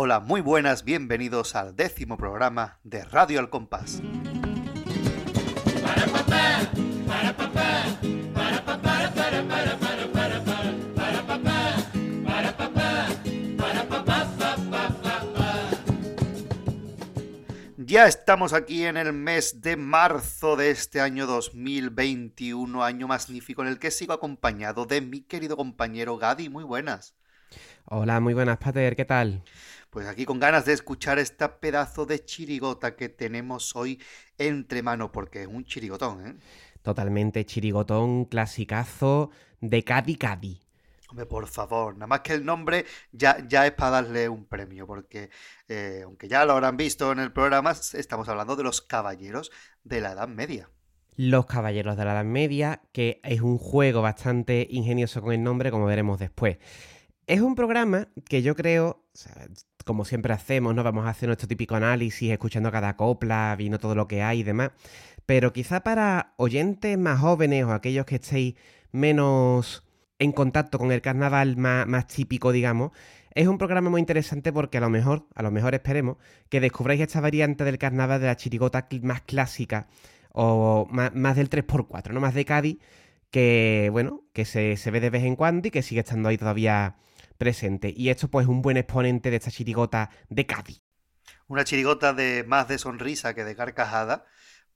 [0.00, 4.00] Hola, muy buenas, bienvenidos al décimo programa de Radio Al Compás.
[17.76, 23.68] Ya estamos aquí en el mes de marzo de este año 2021, año magnífico en
[23.68, 26.48] el que sigo acompañado de mi querido compañero Gadi.
[26.48, 27.16] Muy buenas.
[27.86, 29.42] Hola, muy buenas, Pater, ¿qué tal?
[29.90, 34.00] Pues aquí con ganas de escuchar este pedazo de chirigota que tenemos hoy
[34.36, 36.34] entre manos, porque es un chirigotón, ¿eh?
[36.82, 40.60] Totalmente chirigotón, clasicazo de Cadi Cadi.
[41.10, 44.86] Hombre, por favor, nada más que el nombre ya, ya es para darle un premio,
[44.86, 45.30] porque
[45.66, 49.50] eh, aunque ya lo habrán visto en el programa, estamos hablando de los caballeros
[49.84, 50.68] de la Edad Media.
[51.16, 55.70] Los Caballeros de la Edad Media, que es un juego bastante ingenioso con el nombre,
[55.70, 56.58] como veremos después.
[57.28, 59.04] Es un programa que yo creo,
[59.84, 60.82] como siempre hacemos, ¿no?
[60.82, 64.44] Vamos a hacer nuestro típico análisis, escuchando cada copla, viendo todo lo que hay y
[64.44, 64.70] demás.
[65.26, 68.54] Pero quizá para oyentes más jóvenes o aquellos que estéis
[68.92, 69.84] menos
[70.18, 72.92] en contacto con el carnaval más, típico, digamos,
[73.34, 76.16] es un programa muy interesante porque a lo mejor, a lo mejor esperemos,
[76.48, 79.86] que descubráis esta variante del carnaval de la chirigota más clásica
[80.32, 82.20] o más, del 3x4, ¿no?
[82.20, 82.78] Más de Cádiz,
[83.30, 86.38] que, bueno, que se, se, ve de vez en cuando y que sigue estando ahí
[86.38, 86.96] todavía
[87.38, 87.92] presente.
[87.96, 90.82] Y esto, pues, es un buen exponente de esta chirigota de Cádiz.
[91.46, 94.26] Una chirigota de más de sonrisa que de carcajada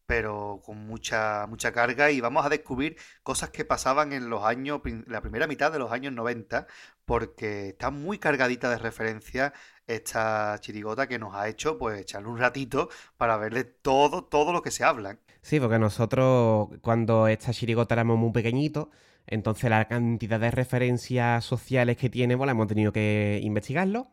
[0.06, 4.80] pero con mucha, mucha carga y vamos a descubrir cosas que pasaban en los años,
[5.06, 6.66] la primera mitad de los años 90,
[7.06, 9.52] porque está muy cargadita de referencia
[9.86, 14.60] esta chirigota que nos ha hecho pues echarle un ratito para verle todo, todo lo
[14.62, 15.18] que se habla.
[15.40, 18.88] Sí, porque nosotros cuando esta chirigota éramos muy pequeñitos,
[19.26, 24.10] entonces la cantidad de referencias sociales que tiene, bueno, hemos tenido que investigarlo.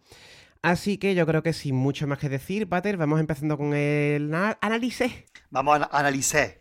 [0.62, 4.34] Así que yo creo que sin mucho más que decir, Pater, vamos empezando con el
[4.62, 5.14] análisis.
[5.50, 6.60] Vamos a analizar.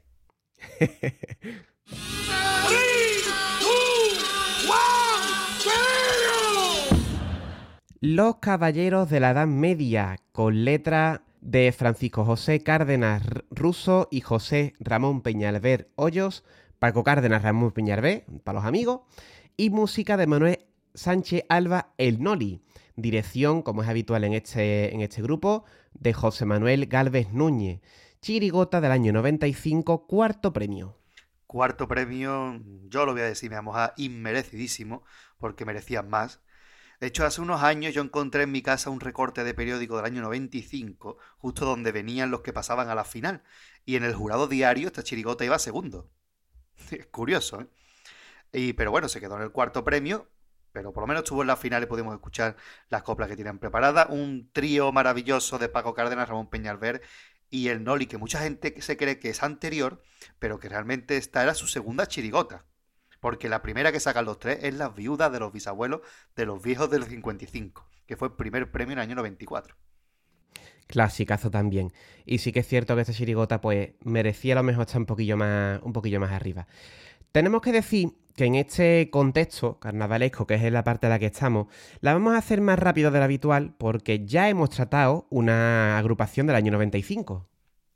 [8.00, 14.74] Los Caballeros de la Edad Media, con letra de Francisco José Cárdenas Russo y José
[14.78, 16.44] Ramón Peñalver Hoyos,
[16.78, 19.00] Paco Cárdenas Ramón Peñalver, para los amigos,
[19.56, 20.58] y música de Manuel
[20.94, 22.62] Sánchez Alba El Noli.
[22.94, 27.80] Dirección, como es habitual en este, en este grupo, de José Manuel Galvez Núñez.
[28.20, 30.98] Chirigota del año 95, cuarto premio.
[31.46, 35.02] Cuarto premio, yo lo voy a decir, me vamos a inmerecidísimo,
[35.38, 36.40] porque merecían más.
[37.00, 40.06] De hecho, hace unos años yo encontré en mi casa un recorte de periódico del
[40.06, 43.42] año 95, justo donde venían los que pasaban a la final.
[43.84, 46.10] Y en el jurado diario esta chirigota iba segundo.
[46.90, 47.66] Es curioso, ¿eh?
[48.52, 50.28] Y, pero bueno, se quedó en el cuarto premio
[50.72, 52.56] pero por lo menos estuvo en la final y pudimos escuchar
[52.88, 54.08] las coplas que tienen preparadas.
[54.10, 57.02] Un trío maravilloso de Paco Cárdenas, Ramón Peñalver
[57.50, 60.02] y el Noli, que mucha gente se cree que es anterior,
[60.38, 62.64] pero que realmente esta era su segunda chirigota.
[63.20, 66.02] Porque la primera que sacan los tres es Las viudas de los bisabuelos
[66.36, 69.74] de los viejos del 55, que fue el primer premio en el año 94.
[70.88, 71.92] Clasicazo también.
[72.26, 75.06] Y sí que es cierto que esta chirigota, pues, merecía a lo mejor estar un
[75.06, 76.66] poquillo más, un poquillo más arriba.
[77.30, 81.26] Tenemos que decir que en este contexto carnavalesco, que es la parte en la que
[81.26, 81.66] estamos,
[82.00, 86.46] la vamos a hacer más rápido de lo habitual porque ya hemos tratado una agrupación
[86.46, 87.48] del año 95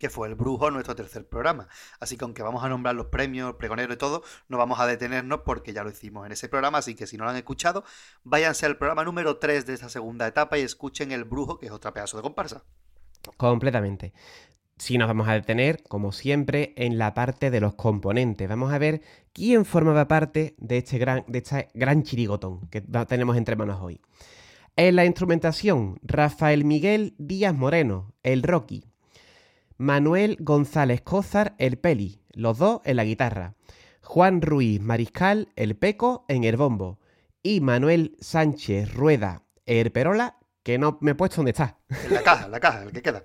[0.03, 1.69] que fue el brujo nuestro tercer programa.
[2.01, 5.43] Así que aunque vamos a nombrar los premios, pregoneros y todo, no vamos a detenernos
[5.45, 7.85] porque ya lo hicimos en ese programa, así que si no lo han escuchado,
[8.25, 11.73] váyanse al programa número 3 de esta segunda etapa y escuchen el brujo, que es
[11.73, 12.65] otro pedazo de comparsa.
[13.37, 14.13] Completamente.
[14.77, 18.49] Si nos vamos a detener, como siempre, en la parte de los componentes.
[18.49, 19.01] Vamos a ver
[19.33, 24.01] quién formaba parte de este gran, de este gran chirigotón que tenemos entre manos hoy.
[24.75, 28.87] En la instrumentación, Rafael Miguel Díaz Moreno, el Rocky.
[29.77, 33.55] Manuel González Cózar, el Peli, los dos en la guitarra.
[34.03, 36.99] Juan Ruiz Mariscal, el Peco, en el bombo.
[37.43, 41.79] Y Manuel Sánchez Rueda, el Perola, que no me he puesto donde está.
[42.05, 43.25] En la caja, en la caja, el que queda.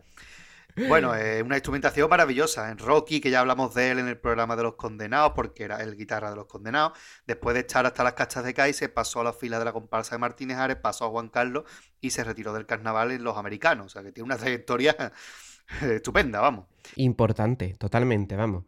[0.88, 2.70] Bueno, es una instrumentación maravillosa.
[2.70, 5.82] En Rocky, que ya hablamos de él en el programa de los condenados, porque era
[5.82, 6.96] el guitarra de los condenados.
[7.26, 9.74] Después de estar hasta las cachas de Cádiz, se pasó a la fila de la
[9.74, 11.64] comparsa de Martínez Ares, pasó a Juan Carlos
[12.00, 13.88] y se retiró del carnaval en los americanos.
[13.88, 14.96] O sea que tiene una trayectoria
[15.82, 16.68] estupenda, vamos.
[16.96, 18.66] Importante, totalmente, vamos.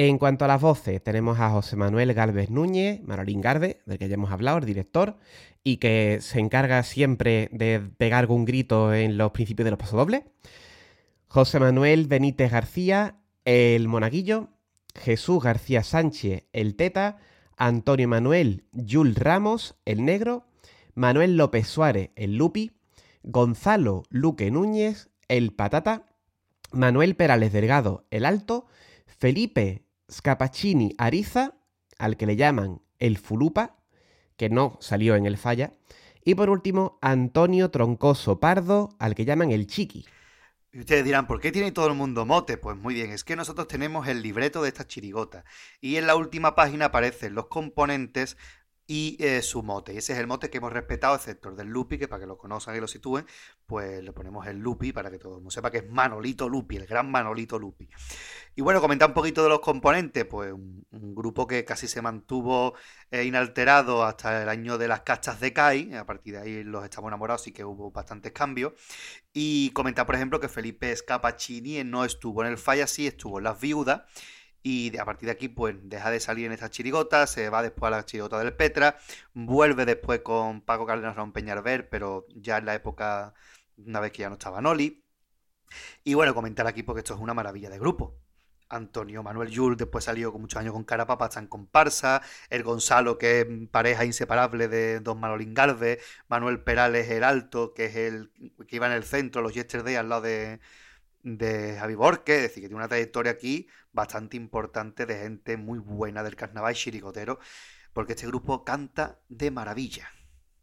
[0.00, 4.06] En cuanto a las voces, tenemos a José Manuel Galvez Núñez, Marolín Garde, del que
[4.06, 5.16] ya hemos hablado, el director,
[5.64, 10.22] y que se encarga siempre de pegar algún grito en los principios de los pasodobles.
[11.26, 14.50] José Manuel Benítez García, el Monaguillo,
[14.94, 17.18] Jesús García Sánchez, el Teta,
[17.56, 20.46] Antonio Manuel Yul Ramos, el Negro,
[20.94, 22.70] Manuel López Suárez, el Lupi,
[23.24, 26.06] Gonzalo Luque Núñez, el Patata,
[26.70, 28.68] Manuel Perales Delgado, el Alto,
[29.06, 31.54] Felipe Scapaccini Ariza,
[31.98, 33.76] al que le llaman el Fulupa,
[34.36, 35.72] que no salió en el falla,
[36.24, 40.06] y por último Antonio Troncoso Pardo, al que llaman el Chiqui.
[40.70, 42.58] Y ustedes dirán, ¿por qué tiene todo el mundo mote?
[42.58, 45.44] Pues muy bien, es que nosotros tenemos el libreto de esta chirigota
[45.80, 48.36] y en la última página aparecen los componentes
[48.90, 49.92] y eh, su mote.
[49.92, 52.26] Y ese es el mote que hemos respetado, excepto el del Lupi, que para que
[52.26, 53.26] lo conozcan y lo sitúen,
[53.66, 56.76] pues le ponemos el Lupi para que todo el mundo sepa que es Manolito Lupi,
[56.76, 57.86] el gran Manolito Lupi.
[58.56, 62.74] Y bueno, comentar un poquito de los componentes, pues un, grupo que casi se mantuvo
[63.10, 66.82] eh, inalterado hasta el año de las cachas de Kai, a partir de ahí los
[66.82, 68.72] estamos enamorados y que hubo bastantes cambios.
[69.34, 73.44] Y comentar, por ejemplo, que Felipe Scapacini no estuvo en el Falla, sí estuvo en
[73.44, 74.02] Las Viudas
[74.68, 77.88] y a partir de aquí pues deja de salir en esta chirigota, se va después
[77.90, 78.98] a la chirigota del Petra,
[79.32, 83.32] vuelve después con Paco Cárdenas Raúl Peñalver, pero ya en la época,
[83.78, 85.02] una vez que ya no estaba Noli.
[86.04, 88.18] Y bueno, comentar aquí porque esto es una maravilla de grupo.
[88.68, 92.20] Antonio Manuel Yul después salió con muchos años con Carapapa, está en comparsa,
[92.50, 97.86] el Gonzalo, que es pareja inseparable de Don Manolín Galvez, Manuel Perales el Alto, que
[97.86, 98.30] es el
[98.66, 100.60] que iba en el centro, los Yesterday al lado de,
[101.22, 105.78] de Javi Borque, es decir, que tiene una trayectoria aquí bastante importante de gente muy
[105.78, 107.38] buena del carnaval chirigotero,
[107.92, 110.08] porque este grupo canta de maravilla.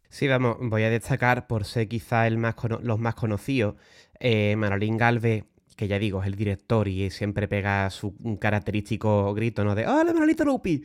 [0.08, 3.76] Sí, vamos, voy a destacar por ser quizá el más los más conocidos,
[4.20, 4.98] eh, Manolín
[5.76, 9.74] que ya digo, es el director y siempre pega su característico grito, ¿no?
[9.74, 10.82] De ¡Hola, Manolito Lupi!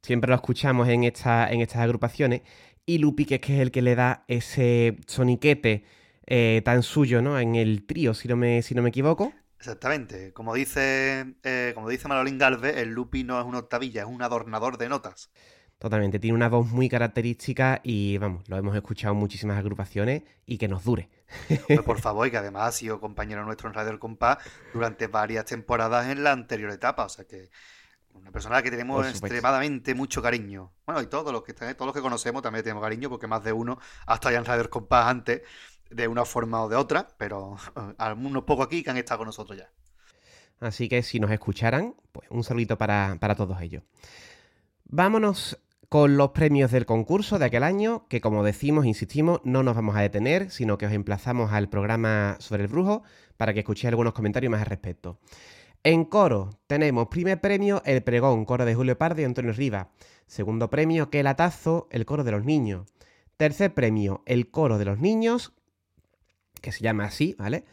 [0.00, 2.40] Siempre lo escuchamos en, esta, en estas agrupaciones.
[2.86, 5.84] Y Lupi, que es, que es el que le da ese soniquete
[6.26, 7.38] eh, tan suyo, ¿no?
[7.38, 9.32] En el trío, si no me, si no me equivoco.
[9.58, 10.32] Exactamente.
[10.32, 14.22] Como dice, eh, como dice Manolín Galvez, el Lupi no es una octavilla, es un
[14.22, 15.30] adornador de notas.
[15.78, 20.56] Totalmente, tiene una voz muy característica y vamos, lo hemos escuchado en muchísimas agrupaciones y
[20.56, 21.08] que nos dure.
[21.66, 24.38] Pues por favor, y que además ha sido compañero nuestro en Radio El Compás
[24.72, 27.50] durante varias temporadas en la anterior etapa, o sea que
[28.14, 30.72] una persona que tenemos extremadamente mucho cariño.
[30.86, 33.52] Bueno, y todos los que todos los que conocemos también tenemos cariño, porque más de
[33.52, 35.42] uno hasta estado en Radio El Compás antes
[35.94, 37.56] de una forma o de otra, pero
[37.98, 39.70] algunos pocos aquí que han estado con nosotros ya.
[40.60, 43.82] Así que si nos escucharan, pues un saludito para, para todos ellos.
[44.84, 45.58] Vámonos
[45.88, 49.96] con los premios del concurso de aquel año, que como decimos, insistimos, no nos vamos
[49.96, 53.02] a detener, sino que os emplazamos al programa sobre el brujo
[53.36, 55.18] para que escuchéis algunos comentarios más al respecto.
[55.84, 59.90] En coro tenemos primer premio el pregón, coro de Julio Pardo y Antonio Riva.
[60.26, 62.86] Segundo premio, que latazo, el coro de los niños.
[63.36, 65.52] Tercer premio, el coro de los niños,
[66.62, 67.64] que se llama así, ¿vale?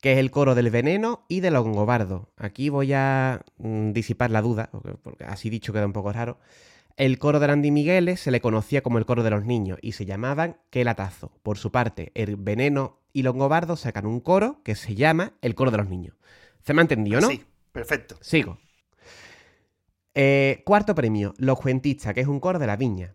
[0.00, 2.32] Que es el coro del veneno y del longobardo.
[2.36, 4.70] Aquí voy a mm, disipar la duda,
[5.02, 6.38] porque, así dicho queda un poco raro.
[6.96, 9.92] El coro de Andy Migueles se le conocía como el coro de los niños y
[9.92, 11.30] se llamaban Quelatazo.
[11.42, 15.70] Por su parte, el veneno y longobardo sacan un coro que se llama el coro
[15.70, 16.16] de los niños.
[16.64, 17.28] ¿Se me ha entendido, no?
[17.28, 18.16] Sí, perfecto.
[18.20, 18.58] Sigo.
[20.14, 23.14] Eh, cuarto premio, Los Cuentistas, que es un coro de la viña.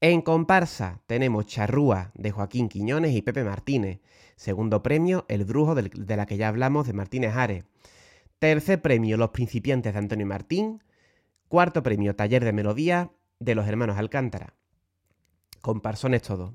[0.00, 3.98] En comparsa tenemos Charrúa de Joaquín Quiñones y Pepe Martínez.
[4.36, 7.64] Segundo premio, El Brujo de la que ya hablamos de Martínez Ares.
[8.38, 10.84] Tercer premio, Los Principiantes de Antonio Martín.
[11.48, 13.10] Cuarto premio, Taller de Melodía
[13.40, 14.54] de los Hermanos Alcántara.
[15.62, 16.54] Comparsones todo.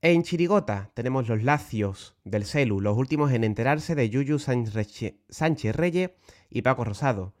[0.00, 6.10] En Chirigota tenemos Los Lacios del Celu, los últimos en enterarse de Yuyu Sánchez Reyes
[6.48, 7.34] y Paco Rosado.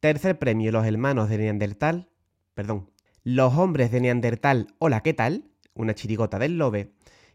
[0.00, 2.08] Tercer premio, Los Hermanos de Neandertal.
[2.54, 2.90] Perdón,
[3.24, 5.44] los hombres de Neandertal, hola, ¿qué tal?
[5.74, 6.92] Una chirigota del Lobe.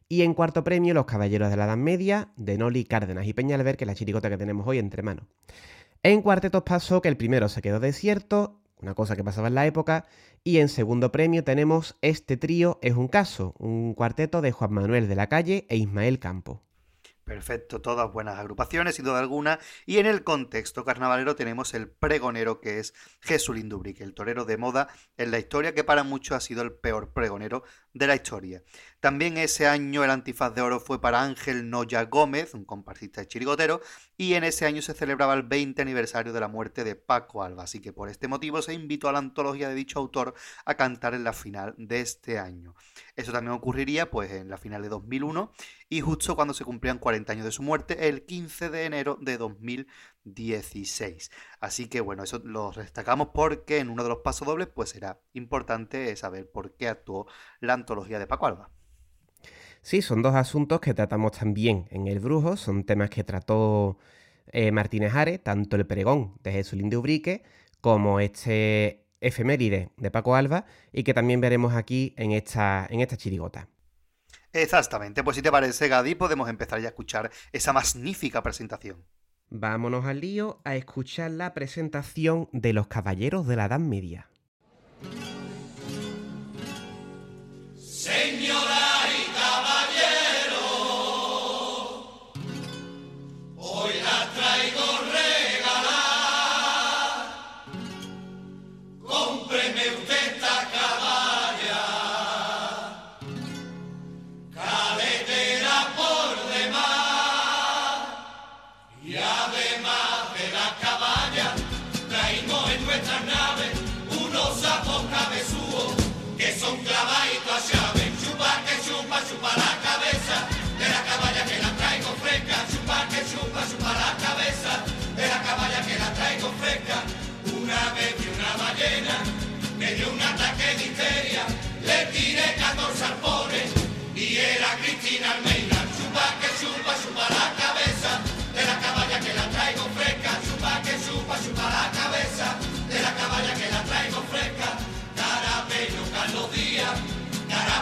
[0.09, 3.77] Y en cuarto premio, Los Caballeros de la Edad Media, de Noli, Cárdenas y Peñalver,
[3.77, 5.25] que es la chirigota que tenemos hoy entre manos.
[6.03, 9.65] En cuartetos pasó que el primero se quedó desierto, una cosa que pasaba en la
[9.65, 10.05] época,
[10.43, 15.07] y en segundo premio tenemos Este trío es un caso, un cuarteto de Juan Manuel
[15.07, 16.66] de la Calle e Ismael Campo.
[17.27, 19.59] Perfecto, todas buenas agrupaciones, sin duda alguna.
[19.85, 24.55] Y en el contexto carnavalero tenemos el pregonero que es Jesús Lindubrique, el torero de
[24.55, 27.63] moda en la historia, que para muchos ha sido el peor pregonero
[27.97, 28.63] de la historia.
[28.99, 33.27] También ese año el antifaz de oro fue para Ángel Noya Gómez, un comparsista de
[33.27, 33.81] chirigotero,
[34.17, 37.63] y en ese año se celebraba el 20 aniversario de la muerte de Paco Alba,
[37.63, 40.33] así que por este motivo se invitó a la antología de dicho autor
[40.65, 42.73] a cantar en la final de este año.
[43.15, 45.51] Eso también ocurriría pues en la final de 2001
[45.89, 49.37] y justo cuando se cumplían 40 años de su muerte, el 15 de enero de
[50.27, 51.31] 2016.
[51.59, 56.15] Así que bueno, eso lo destacamos porque en uno de los pasodobles pues era importante
[56.15, 57.27] saber por qué actuó
[57.59, 58.69] la antología de Paco Alba.
[59.81, 63.97] Sí, son dos asuntos que tratamos también en El Brujo, son temas que trató
[64.47, 67.43] eh, Martínez Ares, tanto el pregón de Jesús de Ubrique
[67.81, 73.17] como este efeméride de Paco Alba y que también veremos aquí en esta, en esta
[73.17, 73.69] chirigota.
[74.53, 79.05] Exactamente, pues si te parece, Gadi, podemos empezar ya a escuchar esa magnífica presentación.
[79.49, 84.29] Vámonos al lío a escuchar la presentación de los caballeros de la Edad Media.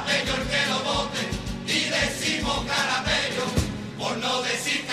[0.05, 1.21] Carapello el que lo bote
[1.67, 3.45] y decimos carapello
[3.97, 4.85] por no decir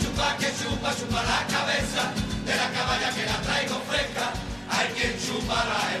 [0.00, 4.32] Chupa que chupa, chupa la cabeza de la caballa que la traigo fresca.
[4.70, 5.96] Chupa que chupa, chupa la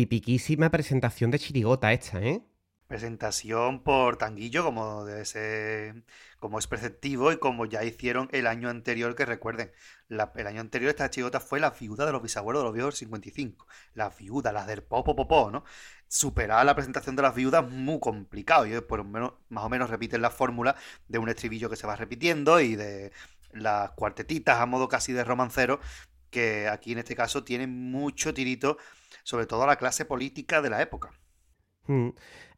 [0.00, 2.42] Tipiquísima presentación de chirigota esta, ¿eh?
[2.86, 6.02] Presentación por Tanguillo, como debe ser,
[6.40, 9.70] como es preceptivo y como ya hicieron el año anterior, que recuerden,
[10.08, 12.94] la- el año anterior esta chigota fue la viuda de los bisabuelos de los viejos
[12.94, 13.68] del 55.
[13.94, 15.62] Las viudas, las del popo popó, ¿no?
[16.08, 18.66] Superar la presentación de las viudas muy complicado.
[18.66, 20.74] Y por menos, más o menos repiten la fórmula
[21.06, 23.12] de un estribillo que se va repitiendo y de
[23.52, 25.78] las cuartetitas a modo casi de romancero,
[26.30, 28.78] que aquí en este caso tienen mucho tirito,
[29.30, 31.12] sobre todo a la clase política de la época.
[31.86, 32.08] Mm.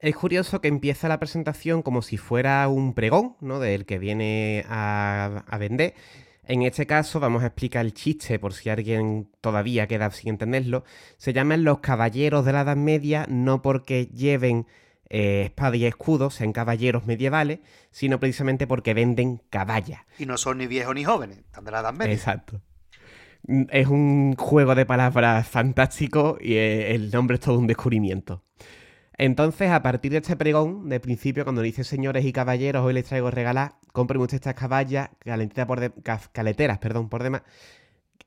[0.01, 3.61] Es curioso que empieza la presentación como si fuera un pregón, ¿no?
[3.61, 5.95] Del que viene a, a vender.
[6.45, 10.83] En este caso, vamos a explicar el chiste por si alguien todavía queda sin entenderlo.
[11.19, 14.67] Se llaman los caballeros de la Edad Media no porque lleven
[15.15, 17.61] eh, espada y escudo, sean caballeros medievales,
[17.91, 20.01] sino precisamente porque venden caballas.
[20.19, 22.15] Y no son ni viejos ni jóvenes, están de la edad media.
[22.15, 22.63] Exacto.
[23.49, 28.45] Es un juego de palabras fantástico y eh, el nombre es todo un descubrimiento.
[29.19, 33.05] Entonces, a partir de este pregón, de principio, cuando dice señores y caballeros, hoy les
[33.05, 37.43] traigo regalar, compren ustedes estas caballas, calentera por de- ca- caleteras, perdón, por demás.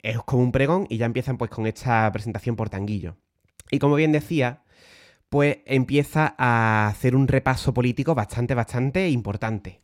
[0.03, 3.17] Es como un pregón y ya empiezan pues con esta presentación por tanguillo.
[3.71, 4.63] Y como bien decía,
[5.29, 9.81] pues empieza a hacer un repaso político bastante, bastante importante.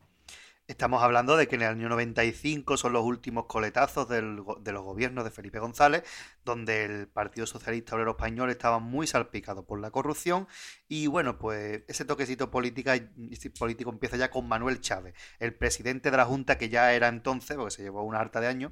[0.71, 4.83] Estamos hablando de que en el año 95 son los últimos coletazos del de los
[4.83, 6.03] gobiernos de Felipe González,
[6.45, 10.47] donde el Partido Socialista Obrero Español estaba muy salpicado por la corrupción
[10.87, 16.09] y bueno, pues ese toquecito política, ese político empieza ya con Manuel Chávez, el presidente
[16.09, 18.71] de la Junta que ya era entonces, porque se llevó una harta de años,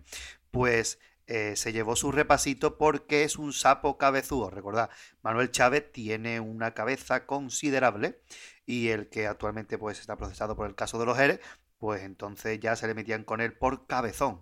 [0.51, 4.49] pues eh, se llevó su repasito porque es un sapo cabezudo.
[4.49, 4.89] Recordad,
[5.21, 8.19] Manuel Chávez tiene una cabeza considerable
[8.65, 11.39] y el que actualmente pues está procesado por el caso de los ERE,
[11.79, 14.41] pues entonces ya se le metían con él por cabezón.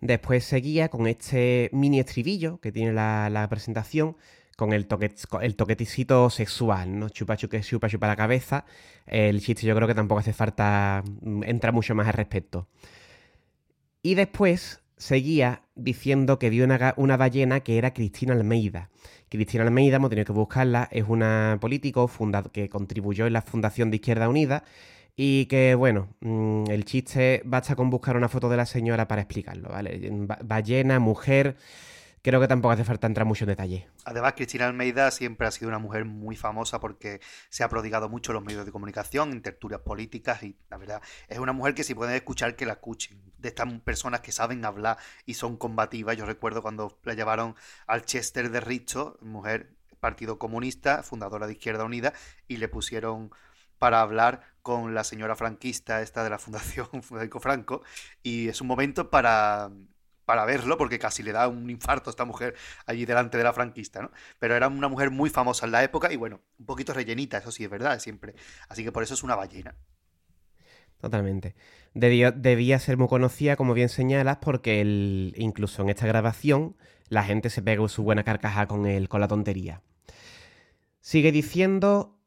[0.00, 4.16] Después seguía con este mini estribillo que tiene la, presentación,
[4.56, 7.08] con el, toque, el sexual, ¿no?
[7.08, 8.64] Chupa, chupa, chupa, chupa la cabeza.
[9.06, 12.68] El chiste yo creo que tampoco hace falta mm, entrar mucho más al respecto.
[14.02, 18.90] Y después seguía diciendo que vio una, ballena que era Cristina Almeida.
[19.28, 22.10] Cristina Almeida, hemos tenido que buscarla, es una político
[22.52, 24.64] que contribuyó en la Fundación de Izquierda Unida
[25.22, 29.20] y que, bueno, mm, el chiste basta con buscar una foto de la señora para
[29.20, 30.00] explicarlo, ¿vale?
[30.42, 31.58] Ballena, mujer,
[32.22, 33.86] creo que tampoco hace falta entrar mucho en detalle.
[34.06, 38.32] Además, Cristina Almeida siempre ha sido una mujer muy famosa porque se ha prodigado mucho
[38.32, 41.84] en los medios de comunicación, en tertulias políticas y la verdad es una mujer que
[41.84, 43.20] si pueden escuchar, que la escuchen.
[43.36, 44.96] De estas personas que saben hablar
[45.26, 46.16] y son combativas.
[46.16, 51.84] Yo recuerdo cuando la llevaron al Chester de Richo, mujer Partido Comunista, fundadora de Izquierda
[51.84, 52.14] Unida,
[52.48, 53.30] y le pusieron
[53.80, 57.82] para hablar con la señora franquista esta de la Fundación Federico Franco
[58.22, 59.70] y es un momento para
[60.26, 62.54] para verlo, porque casi le da un infarto a esta mujer
[62.86, 64.12] allí delante de la franquista, ¿no?
[64.38, 67.50] Pero era una mujer muy famosa en la época y bueno, un poquito rellenita, eso
[67.50, 68.36] sí es verdad, siempre.
[68.68, 69.74] Así que por eso es una ballena.
[71.00, 71.56] Totalmente.
[71.94, 74.82] debía ser muy conocida, como bien señalas, porque
[75.34, 76.76] incluso en esta grabación
[77.08, 79.82] la gente se pega su buena carcaja con, el, con la tontería.
[81.00, 82.19] Sigue diciendo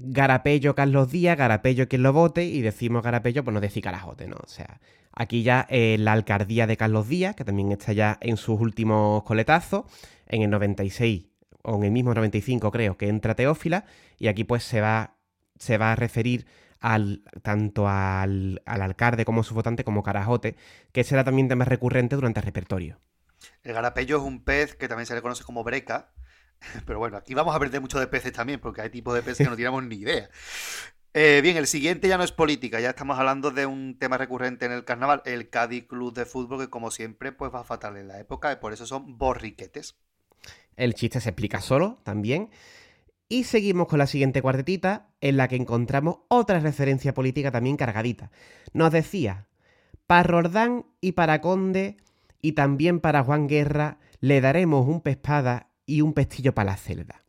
[0.00, 4.36] Garapello Carlos Díaz, Garapello quien lo vote, y decimos Garapello, pues no decir carajote, ¿no?
[4.36, 4.80] O sea,
[5.12, 9.24] aquí ya eh, la alcaldía de Carlos Díaz, que también está ya en sus últimos
[9.24, 9.84] coletazos,
[10.26, 11.26] en el 96
[11.62, 13.84] o en el mismo 95 creo que entra Teófila,
[14.18, 15.16] y aquí pues se va,
[15.58, 16.46] se va a referir
[16.80, 20.56] al, tanto al, al alcalde como a su votante como carajote,
[20.92, 23.00] que será también tema recurrente durante el repertorio.
[23.62, 26.12] El garapello es un pez que también se le conoce como breca,
[26.86, 29.46] Pero bueno, aquí vamos a aprender mucho de peces también, porque hay tipos de peces
[29.46, 30.28] que no tenemos ni idea.
[31.14, 34.66] Eh, bien, el siguiente ya no es política, ya estamos hablando de un tema recurrente
[34.66, 38.08] en el carnaval, el Cádiz Club de Fútbol, que como siempre pues va fatal en
[38.08, 39.96] la época, y por eso son borriquetes.
[40.76, 42.50] El chiste se explica solo también.
[43.28, 48.30] Y seguimos con la siguiente cuartetita, en la que encontramos otra referencia política también cargadita.
[48.72, 49.48] Nos decía,
[50.06, 51.96] para Rordán y para Conde,
[52.40, 57.24] y también para Juan Guerra, le daremos un pespada y un pestillo para la celda.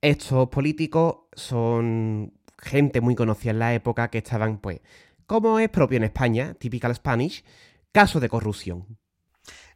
[0.00, 4.80] Estos políticos son gente muy conocida en la época que estaban, pues,
[5.26, 7.44] como es propio en España, typical Spanish,
[7.92, 8.98] caso de corrupción.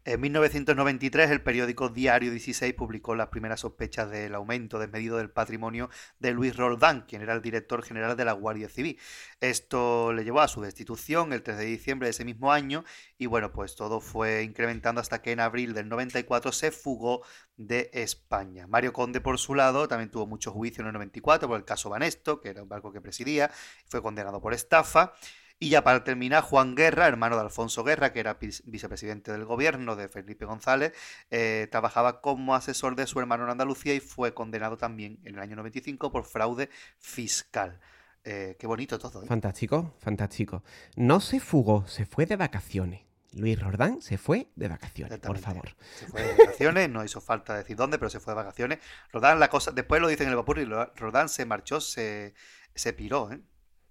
[0.06, 5.90] En 1993, el periódico Diario 16 publicó las primeras sospechas del aumento desmedido del patrimonio
[6.20, 9.00] de Luis Roldán, quien era el director general de la Guardia Civil.
[9.40, 12.84] Esto le llevó a su destitución el 3 de diciembre de ese mismo año
[13.18, 17.24] y bueno, pues todo fue incrementando hasta que en abril del 94 se fugó
[17.56, 18.68] de España.
[18.68, 21.90] Mario Conde, por su lado, también tuvo mucho juicio en el 94 por el caso
[21.90, 23.50] Banesto, que era un barco que presidía,
[23.88, 25.14] fue condenado por estafa.
[25.58, 29.96] Y ya para terminar, Juan Guerra, hermano de Alfonso Guerra, que era vicepresidente del gobierno
[29.96, 30.92] de Felipe González,
[31.30, 35.40] eh, trabajaba como asesor de su hermano en Andalucía y fue condenado también en el
[35.40, 37.80] año 95 por fraude fiscal.
[38.24, 39.22] Eh, qué bonito todo.
[39.22, 39.26] ¿eh?
[39.26, 40.62] Fantástico, fantástico.
[40.94, 43.06] No se fugó, se fue de vacaciones.
[43.32, 45.76] Luis Rodán se fue de vacaciones, por favor.
[45.94, 48.78] Se fue de vacaciones, no hizo falta decir dónde, pero se fue de vacaciones.
[49.12, 52.34] Rodán, la cosa, después lo dicen en el vapor y Rodán se marchó, se,
[52.74, 53.40] se piró, ¿eh?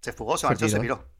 [0.00, 1.15] Se fugó, se marchó, se piró.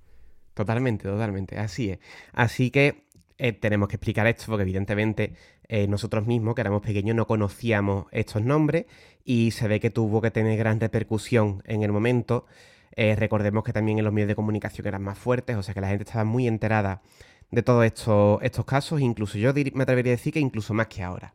[0.57, 1.59] Totalmente, totalmente.
[1.59, 1.99] Así es.
[2.33, 3.05] Así que
[3.37, 5.35] eh, tenemos que explicar esto porque evidentemente
[5.69, 8.87] eh, nosotros mismos, que éramos pequeños, no conocíamos estos nombres
[9.23, 12.47] y se ve que tuvo que tener gran repercusión en el momento.
[12.93, 15.83] Eh, recordemos que también en los medios de comunicación eran más fuertes, o sea que
[15.83, 17.03] la gente estaba muy enterada
[17.51, 21.03] de todos estos, estos casos, incluso yo me atrevería a decir que incluso más que
[21.03, 21.35] ahora.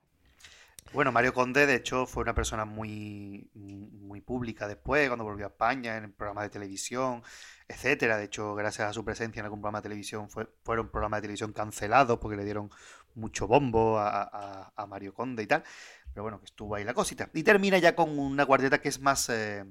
[0.93, 5.49] Bueno, Mario Conde, de hecho, fue una persona muy, muy pública después, cuando volvió a
[5.49, 7.23] España, en programas de televisión,
[7.71, 8.17] etcétera.
[8.17, 11.23] De hecho, gracias a su presencia en algún programa de televisión, fue, fueron programas de
[11.23, 12.69] televisión cancelados porque le dieron
[13.15, 15.63] mucho bombo a, Mario Conde y tal.
[16.13, 17.29] Pero bueno, que estuvo ahí la cosita.
[17.33, 19.65] Y termina ya con una guardeta que es más eh,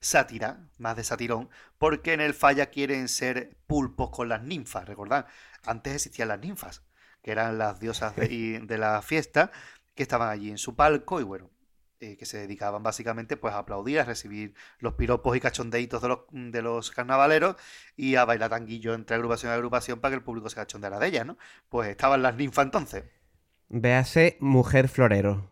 [0.00, 5.26] sátira, más de satirón, porque en el falla quieren ser pulpos con las ninfas, recordad.
[5.64, 6.82] Antes existían las ninfas,
[7.22, 9.50] que eran las diosas de, de la fiesta
[9.94, 11.50] que estaban allí en su palco y bueno,
[12.00, 16.08] eh, que se dedicaban básicamente pues a aplaudir, a recibir los piropos y cachondeitos de
[16.08, 17.56] los, de los carnavaleros
[17.96, 21.06] y a bailar tanguillo entre agrupación y agrupación para que el público se cachondeara de
[21.06, 21.38] ellas, ¿no?
[21.68, 23.04] Pues estaban las ninfas entonces.
[23.68, 25.50] Véase mujer florero.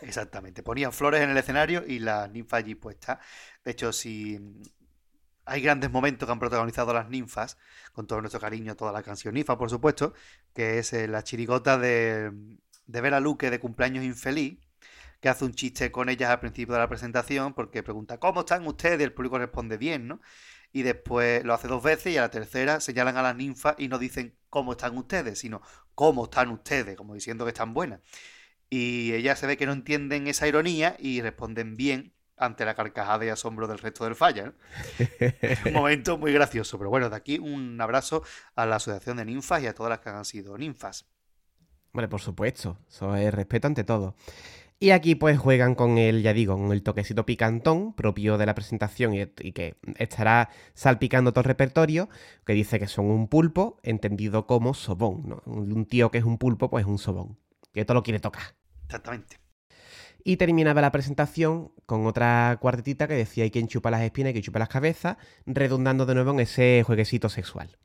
[0.00, 3.18] Exactamente, ponían flores en el escenario y las ninfas allí puestas.
[3.64, 4.38] De hecho, si
[5.46, 7.58] hay grandes momentos que han protagonizado las ninfas,
[7.92, 10.14] con todo nuestro cariño, toda la canción ninfa, por supuesto,
[10.54, 12.32] que es eh, la chirigota de,
[12.86, 14.58] de ver a Luque de cumpleaños infeliz,
[15.24, 18.66] que hace un chiste con ellas al principio de la presentación, porque pregunta, ¿cómo están
[18.66, 19.00] ustedes?
[19.00, 20.20] Y el público responde bien, ¿no?
[20.70, 23.88] Y después lo hace dos veces y a la tercera señalan a las ninfas y
[23.88, 25.62] no dicen cómo están ustedes, sino
[25.94, 28.00] cómo están ustedes, como diciendo que están buenas.
[28.68, 33.24] Y ellas se ve que no entienden esa ironía y responden bien ante la carcajada
[33.24, 34.52] y asombro del resto del falla.
[35.64, 38.24] un momento muy gracioso, pero bueno, de aquí un abrazo
[38.56, 41.06] a la Asociación de Ninfas y a todas las que han sido ninfas.
[41.94, 44.16] Hombre, por supuesto, eso es respeto ante todo.
[44.84, 48.54] Y aquí pues juegan con el, ya digo, con el toquecito picantón propio de la
[48.54, 52.10] presentación y, que estará salpicando todo el repertorio,
[52.44, 55.42] que dice que son un pulpo, entendido como sobón, ¿no?
[55.46, 57.38] Un tío que es un pulpo, pues es un sobón,
[57.72, 58.56] que todo lo quiere tocar.
[58.84, 59.38] Exactamente.
[60.22, 64.32] Y terminaba la presentación con otra cuartetita que decía hay quien chupa las espinas y
[64.34, 65.16] quien chupa las cabezas,
[65.46, 67.78] redundando de nuevo en ese jueguecito sexual.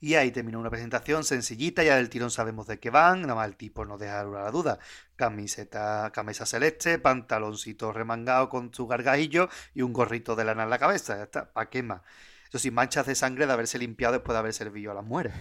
[0.00, 3.48] Y ahí terminó una presentación sencillita, ya del tirón sabemos de qué van, nada más
[3.48, 4.78] el tipo no deja la duda.
[5.16, 10.78] Camiseta, camisa celeste, pantaloncito remangado con su gargajillo y un gorrito de lana en la
[10.78, 11.16] cabeza.
[11.16, 12.02] Ya está, ¿para qué más?
[12.48, 15.34] Eso sí, manchas de sangre de haberse limpiado después de haber servido a las mujeres.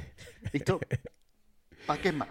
[0.54, 0.80] ¿Listo?
[1.86, 2.30] ¿Para qué más?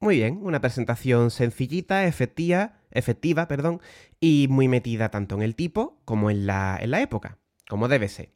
[0.00, 3.80] Muy bien, una presentación sencillita, efectiva, efectiva, perdón,
[4.20, 8.08] y muy metida tanto en el tipo como en la, en la época, como debe
[8.08, 8.33] ser.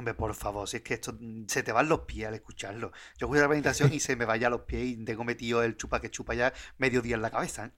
[0.00, 2.90] Hombre, por favor, si es que esto mm, se te van los pies al escucharlo.
[3.18, 5.76] Yo escucho la presentación y se me vaya a los pies y tengo metido el
[5.76, 7.66] chupa que chupa ya medio día en la cabeza.
[7.66, 7.70] ¿eh?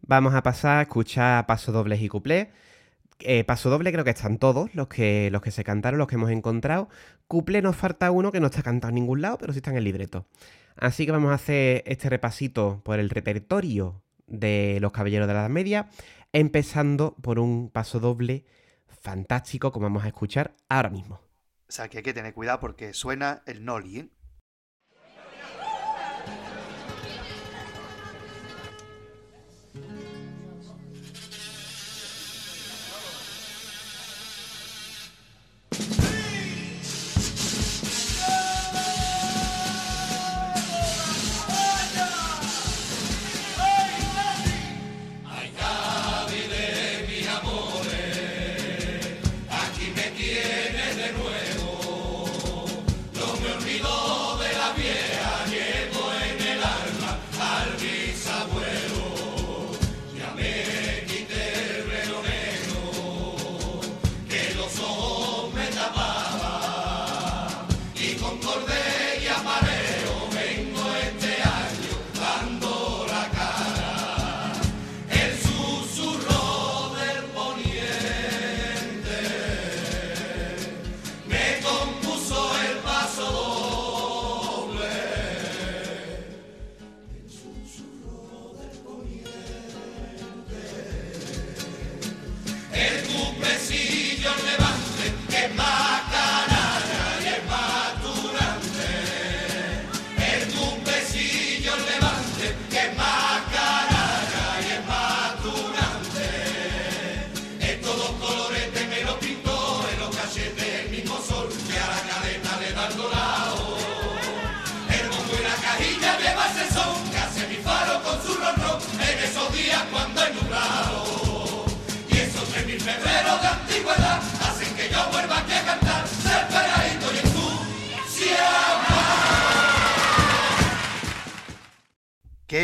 [0.00, 2.50] Vamos a pasar a escuchar paso dobles y cuplé.
[3.18, 6.14] Eh, paso doble creo que están todos los que, los que se cantaron, los que
[6.14, 6.88] hemos encontrado.
[7.28, 9.76] Cuplé nos falta uno que no está cantado en ningún lado, pero sí está en
[9.76, 10.24] el libreto.
[10.76, 15.40] Así que vamos a hacer este repasito por el repertorio de los Caballeros de la
[15.40, 15.90] Edad Media,
[16.32, 18.46] empezando por un paso doble
[19.06, 21.20] fantástico como vamos a escuchar ahora mismo.
[21.68, 24.08] O sea que hay que tener cuidado porque suena el Noli, ¿eh?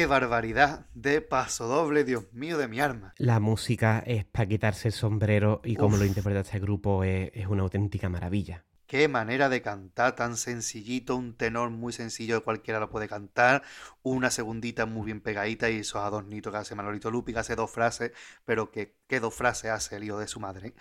[0.02, 3.14] ¡Qué barbaridad de paso doble, Dios mío, de mi arma!
[3.18, 7.62] La música es para quitarse el sombrero y como lo interpreta este grupo es, una
[7.62, 8.64] auténtica maravilla.
[8.88, 13.62] Qué manera de cantar tan sencillito, un tenor muy sencillo, cualquiera lo puede cantar,
[14.02, 17.70] una segundita muy bien pegadita y esos adornitos que hace Manolito Lupi, que hace dos
[17.70, 18.10] frases,
[18.44, 20.74] pero que qué dos frases hace el hijo de su madre.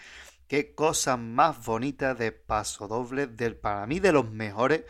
[0.47, 4.84] Qué cosa más bonita de paso doble, del, para mí de los mejores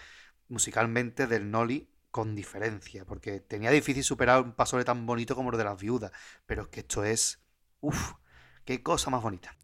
[0.48, 5.58] musicalmente del Noli con diferencia, porque tenía difícil superar un paso tan bonito como el
[5.58, 6.12] de las viudas,
[6.46, 7.42] pero es que esto es,
[7.80, 8.14] uff,
[8.66, 9.56] qué cosa más bonita.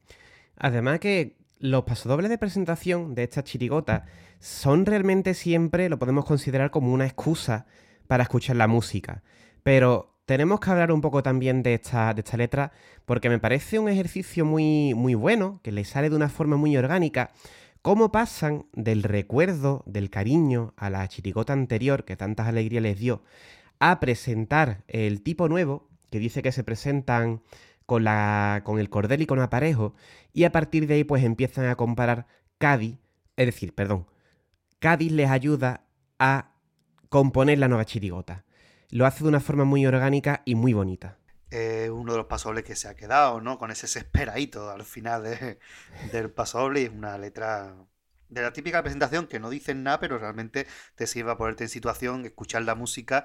[0.57, 4.03] Además que los pasodobles de presentación de estas chirigotas
[4.39, 7.65] son realmente siempre, lo podemos considerar como una excusa
[8.07, 9.23] para escuchar la música,
[9.63, 12.71] pero tenemos que hablar un poco también de esta, de esta letra,
[13.05, 16.75] porque me parece un ejercicio muy, muy bueno, que le sale de una forma muy
[16.77, 17.31] orgánica,
[17.87, 23.23] cómo pasan del recuerdo, del cariño a la chirigota anterior que tantas alegrías les dio,
[23.79, 27.41] a presentar el tipo nuevo, que dice que se presentan
[27.85, 29.95] con, la, con el cordel y con aparejo,
[30.33, 32.97] y a partir de ahí pues empiezan a comparar Cádiz,
[33.37, 34.05] es decir, perdón,
[34.79, 35.85] Cádiz les ayuda
[36.19, 36.51] a
[37.07, 38.43] componer la nueva chirigota.
[38.89, 41.19] Lo hace de una forma muy orgánica y muy bonita
[41.51, 43.57] uno de los pasobles que se ha quedado, ¿no?
[43.57, 45.23] Con ese esperadito al final
[46.11, 47.75] del pasoble y es una letra
[48.29, 51.69] de la típica presentación que no dicen nada, pero realmente te sirve a ponerte en
[51.69, 53.23] situación, escuchar la música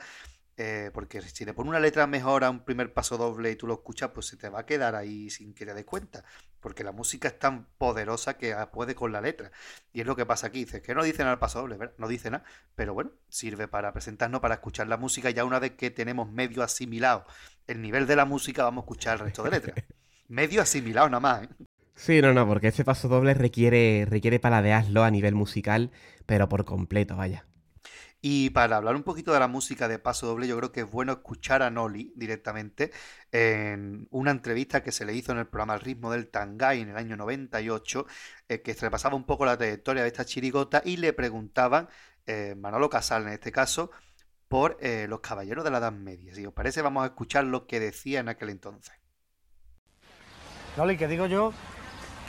[0.57, 3.67] eh, porque si te pone una letra mejor a un primer paso doble y tú
[3.67, 6.25] lo escuchas, pues se te va a quedar ahí sin que te des cuenta.
[6.61, 9.51] Porque la música es tan poderosa que puede con la letra.
[9.93, 10.65] Y es lo que pasa aquí.
[10.65, 11.95] Dices que no dicen al paso doble, ¿verdad?
[11.99, 12.45] No dice nada.
[12.75, 15.31] Pero bueno, sirve para presentarnos, para escuchar la música.
[15.31, 17.25] Ya una vez que tenemos medio asimilado
[17.67, 19.77] el nivel de la música, vamos a escuchar el resto de letras.
[20.29, 21.49] medio asimilado nada más, ¿eh?
[21.95, 25.91] Sí, no, no, porque este paso doble requiere, requiere paladearlo a nivel musical,
[26.27, 27.45] pero por completo, vaya.
[28.25, 30.91] Y para hablar un poquito de la música de Paso Doble, yo creo que es
[30.91, 32.93] bueno escuchar a Noli directamente
[33.33, 36.91] en una entrevista que se le hizo en el programa El ritmo del Tangay en
[36.91, 38.07] el año 98,
[38.49, 41.89] eh, que se repasaba un poco la trayectoria de esta chirigota y le preguntaban,
[42.25, 43.91] eh, Manolo Casal en este caso,
[44.47, 46.33] por eh, los caballeros de la Edad Media.
[46.33, 48.95] Si os parece, vamos a escuchar lo que decía en aquel entonces.
[50.77, 51.53] Noli, que digo yo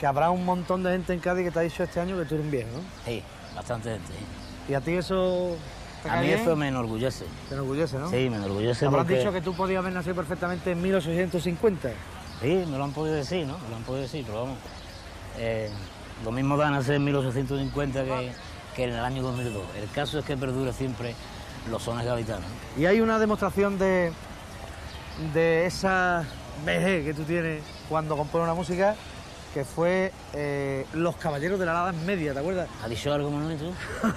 [0.00, 2.24] que habrá un montón de gente en Cádiz que te ha dicho este año que
[2.24, 2.82] tú eres un viejo, ¿no?
[3.04, 3.22] Sí,
[3.54, 4.12] bastante gente.
[4.68, 5.56] ¿Y a ti eso
[6.08, 7.24] a mí eso me enorgullece.
[7.48, 8.08] Te enorgullece, ¿no?
[8.10, 8.86] Sí, me enorgullece.
[8.86, 11.90] ¿Habrás dicho que tú podías haber nacido perfectamente en 1850?
[12.40, 13.58] Sí, me lo han podido decir, ¿no?
[13.58, 14.58] Me lo han podido decir, pero vamos.
[15.38, 15.70] Eh,
[16.24, 18.32] lo mismo da nacer en 1850 que,
[18.76, 19.62] que, en el año 2002.
[19.82, 21.14] El caso es que perdura siempre
[21.70, 22.48] los sones gaditanos.
[22.76, 24.12] Y hay una demostración de,
[25.32, 26.24] de esa
[26.64, 28.94] vejez que tú tienes cuando compones una música
[29.54, 32.68] que fue eh, Los Caballeros de la Edad Media, ¿te acuerdas?
[32.82, 33.72] ¿Has dicho algo, Manuel, tú?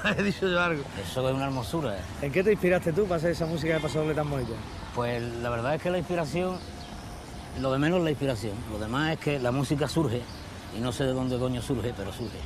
[0.18, 0.82] He dicho yo algo.
[1.00, 1.96] Eso es una hermosura.
[1.96, 2.02] ¿eh?
[2.24, 4.54] ¿En qué te inspiraste tú para hacer esa música de Paso Doble tan bonita?
[4.96, 6.58] Pues la verdad es que la inspiración,
[7.62, 10.24] lo de menos la inspiración, lo demás es que la música surge,
[10.76, 12.40] y no sé de dónde coño surge, pero surge.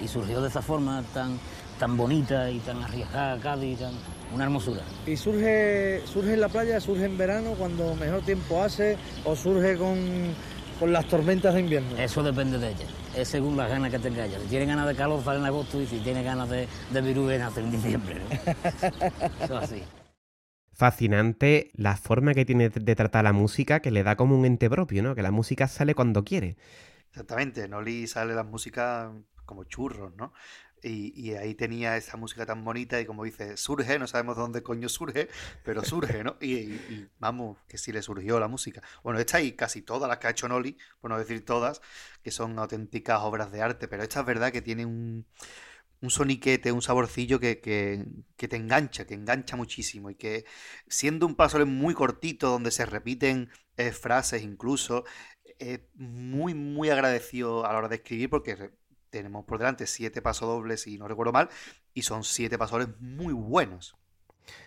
[0.00, 1.38] Y surgió de esa forma tan,
[1.78, 3.92] tan bonita y tan arriesgada, Cádiz, tan,
[4.34, 4.82] una hermosura.
[5.06, 9.78] ¿Y surge, surge en la playa, surge en verano, cuando mejor tiempo hace, o surge
[9.78, 10.34] con
[10.78, 11.96] con las tormentas de invierno?
[11.96, 14.40] Eso depende de ella, es según las ganas que tenga ella.
[14.40, 17.32] Si tiene ganas de calor, sale en agosto y si tiene ganas de, de virus,
[17.38, 18.20] nace en diciembre.
[19.38, 19.82] Eso así.
[20.72, 24.68] Fascinante la forma que tiene de tratar la música, que le da como un ente
[24.68, 25.14] propio, ¿no?
[25.14, 26.56] Que la música sale cuando quiere.
[27.10, 29.12] Exactamente, Noli sale la música
[29.46, 30.32] como churros, ¿no?
[30.86, 34.88] Y, ahí tenía esa música tan bonita y como dice, surge, no sabemos dónde coño
[34.88, 35.28] surge,
[35.64, 36.36] pero surge, ¿no?
[36.40, 36.78] Y,
[37.18, 38.82] vamos, que sí le surgió la música.
[39.02, 41.80] Bueno, esta y casi todas las que ha hecho Noli, por no decir todas,
[42.22, 45.26] que son auténticas obras de arte, pero esta es verdad que tiene un,
[46.04, 50.44] un soniquete, un saborcillo que, que, te engancha, que engancha muchísimo y que
[50.86, 55.04] siendo un paso muy cortito donde se repiten eh, frases incluso,
[55.58, 58.72] es muy, muy agradecido a la hora de escribir porque
[59.14, 61.48] tenemos por delante siete pasodobles, si no recuerdo mal,
[61.94, 63.96] y son siete pasodobles muy buenos.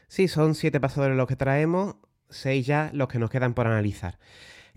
[0.07, 1.97] Sí, son siete pasodobles los que traemos,
[2.29, 4.19] seis ya los que nos quedan por analizar.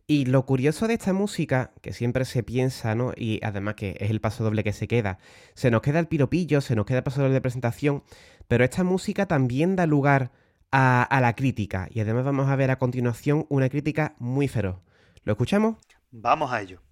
[0.09, 3.13] Y lo curioso de esta música, que siempre se piensa, ¿no?
[3.17, 5.21] Y además que es el paso doble que se queda,
[5.55, 8.03] se nos queda el piropillo, se nos queda el paso doble de presentación,
[8.49, 10.33] pero esta música también da lugar
[10.73, 11.87] a, a la crítica.
[11.93, 14.81] Y además vamos a ver a continuación una crítica muy feroz.
[15.23, 15.77] ¿Lo escuchamos?
[16.11, 16.83] Vamos a ello.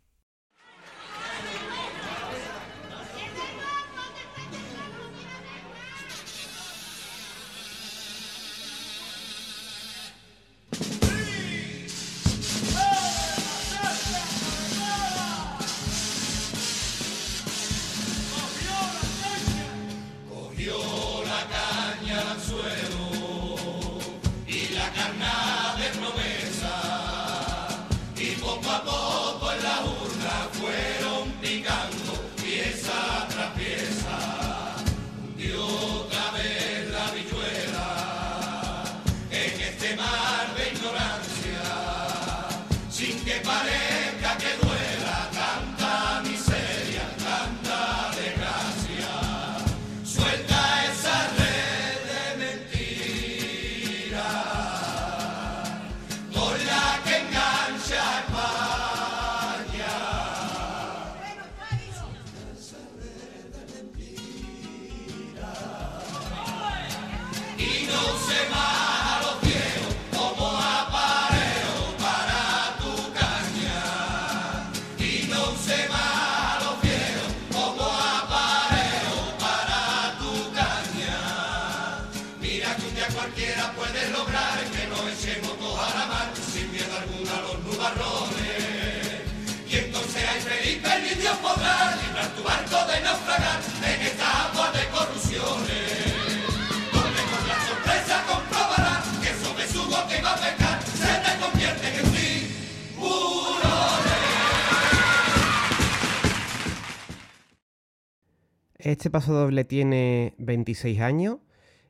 [108.88, 111.40] Este paso doble tiene 26 años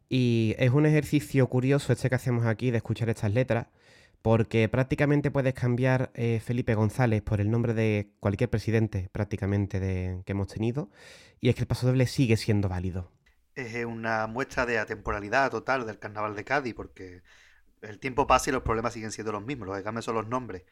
[0.08, 3.68] Y es un ejercicio curioso este que hacemos aquí de escuchar estas letras,
[4.20, 10.22] porque prácticamente puedes cambiar eh, Felipe González por el nombre de cualquier presidente prácticamente de,
[10.26, 10.90] que hemos tenido,
[11.40, 13.12] y es que el paso doble sigue siendo válido.
[13.54, 17.22] Es una muestra de atemporalidad total del carnaval de Cádiz, porque
[17.80, 20.26] el tiempo pasa y los problemas siguen siendo los mismos, lo que cambian son los
[20.26, 20.64] nombres,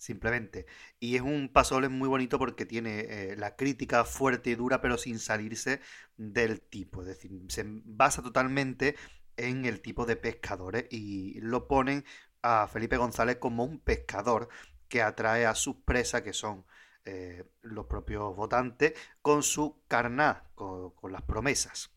[0.00, 0.66] simplemente.
[0.98, 4.80] Y es un paso doble muy bonito porque tiene eh, la crítica fuerte y dura,
[4.80, 5.80] pero sin salirse
[6.16, 8.96] del tipo, es decir, se basa totalmente
[9.36, 12.04] en el tipo de pescadores y lo ponen
[12.42, 14.48] a Felipe González como un pescador
[14.88, 16.64] que atrae a sus presas, que son
[17.04, 21.90] eh, los propios votantes, con su carná, con, las promesas.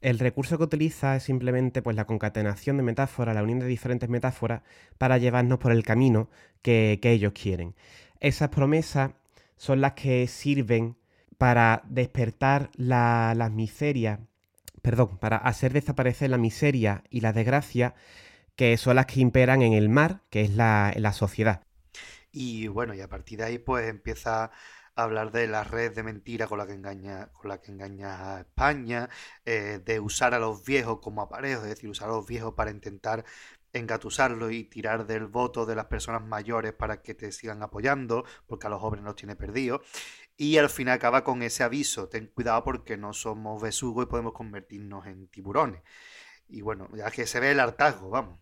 [0.00, 4.08] El recurso que utiliza es simplemente pues, la concatenación de metáforas, la unión de diferentes
[4.08, 4.62] metáforas
[4.96, 6.28] para llevarnos por el camino
[6.62, 7.74] que, ellos quieren.
[8.20, 9.12] Esas promesas
[9.56, 10.96] son las que sirven
[11.36, 14.20] para despertar las la miserias,
[14.82, 17.94] perdón, para hacer desaparecer la miseria y la desgracia
[18.54, 21.62] que son las que imperan en el mar, que es la, la sociedad.
[22.32, 24.50] Y bueno, y a partir de ahí pues empieza
[25.02, 28.40] hablar de la red de mentira con la que engaña, con la que engaña a
[28.40, 29.08] España,
[29.44, 32.70] eh, de usar a los viejos como aparejos, es decir, usar a los viejos para
[32.70, 33.24] intentar
[33.72, 38.66] engatusarlos y tirar del voto de las personas mayores para que te sigan apoyando, porque
[38.66, 39.82] a los jóvenes los tiene perdidos.
[40.36, 44.32] Y al final acaba con ese aviso, ten cuidado porque no somos besugos y podemos
[44.32, 45.82] convertirnos en tiburones.
[46.48, 48.38] Y bueno, ya que se ve el hartazgo, vamos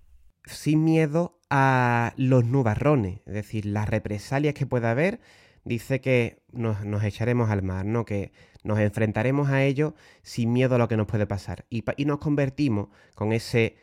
[0.46, 5.20] sin miedo a los nubarrones, es decir, las represalias que pueda haber,
[5.66, 8.06] dice que nos, echaremos al mar, ¿no?
[8.06, 8.32] que
[8.64, 11.66] nos enfrentaremos a ello sin miedo a lo que nos puede pasar.
[11.68, 13.76] Y, nos convertimos con ese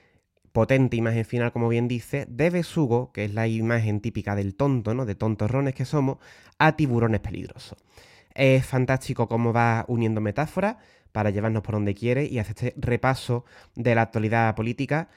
[0.51, 4.93] potente imagen final, como bien dice, de besugo, que es la imagen típica del tonto,
[4.93, 5.05] ¿no?
[5.05, 6.17] de tontorrones que somos,
[6.57, 7.77] a tiburones peligrosos.
[8.33, 10.77] Es fantástico cómo va uniendo metáforas
[11.11, 15.09] para llevarnos por donde quiere y hace este repaso de la actualidad política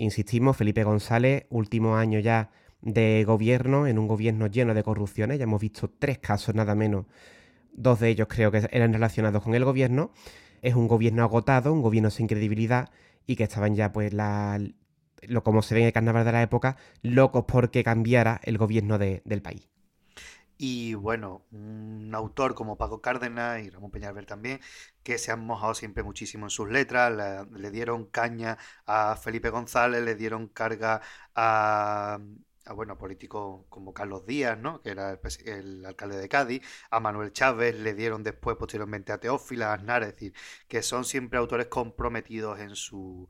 [0.00, 2.50] Insistimos, Felipe González, último año ya
[2.82, 7.06] de gobierno, en un gobierno lleno de corrupciones, ya hemos visto tres casos nada menos,
[7.72, 10.12] dos de ellos creo que eran relacionados con el gobierno,
[10.62, 12.90] es un gobierno agotado, un gobierno sin credibilidad
[13.26, 14.60] y que estaban ya pues la,
[15.22, 18.98] lo como se ve en el carnaval de la época, locos porque cambiara el gobierno
[18.98, 19.68] del país.
[20.62, 24.60] Y bueno, un autor como Paco Cárdenas y Ramón Peñalver también,
[25.02, 30.02] que se han mojado siempre muchísimo en sus letras, le, dieron caña a Felipe González,
[30.02, 31.00] le dieron carga
[31.34, 32.18] a,
[32.72, 34.80] bueno, políticos como Carlos Díaz, ¿no?
[34.82, 39.70] que era el, alcalde de Cádiz, a Manuel Chávez, le dieron después, posteriormente, a Teófila,
[39.70, 40.34] a Aznar, es decir,
[40.68, 43.28] que son siempre autores comprometidos en su,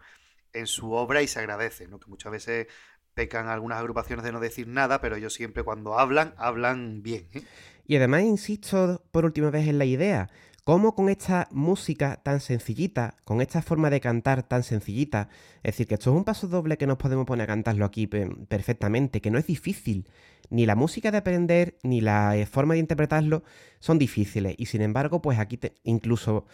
[0.53, 1.99] en su obra y se agradece, ¿no?
[1.99, 2.67] que muchas veces
[3.15, 7.29] pecan algunas agrupaciones de no decir nada, pero ellos siempre cuando hablan, hablan bien.
[7.33, 7.43] ¿eh?
[7.87, 10.31] Y además insisto por última vez en la idea,
[10.65, 15.29] cómo con esta música tan sencillita, con esta forma de cantar tan sencillita,
[15.63, 18.07] es decir, que esto es un paso doble que nos podemos poner a cantarlo aquí
[18.07, 20.07] perfectamente, que no es difícil,
[20.51, 23.43] ni la música de aprender, ni la eh, forma de interpretarlo
[23.79, 26.47] son difíciles, y sin embargo, pues aquí incluso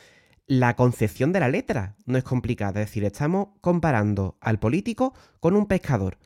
[0.47, 5.57] la concepción de la letra no es complicada, es decir, estamos comparando al político con
[5.57, 6.19] un pescador.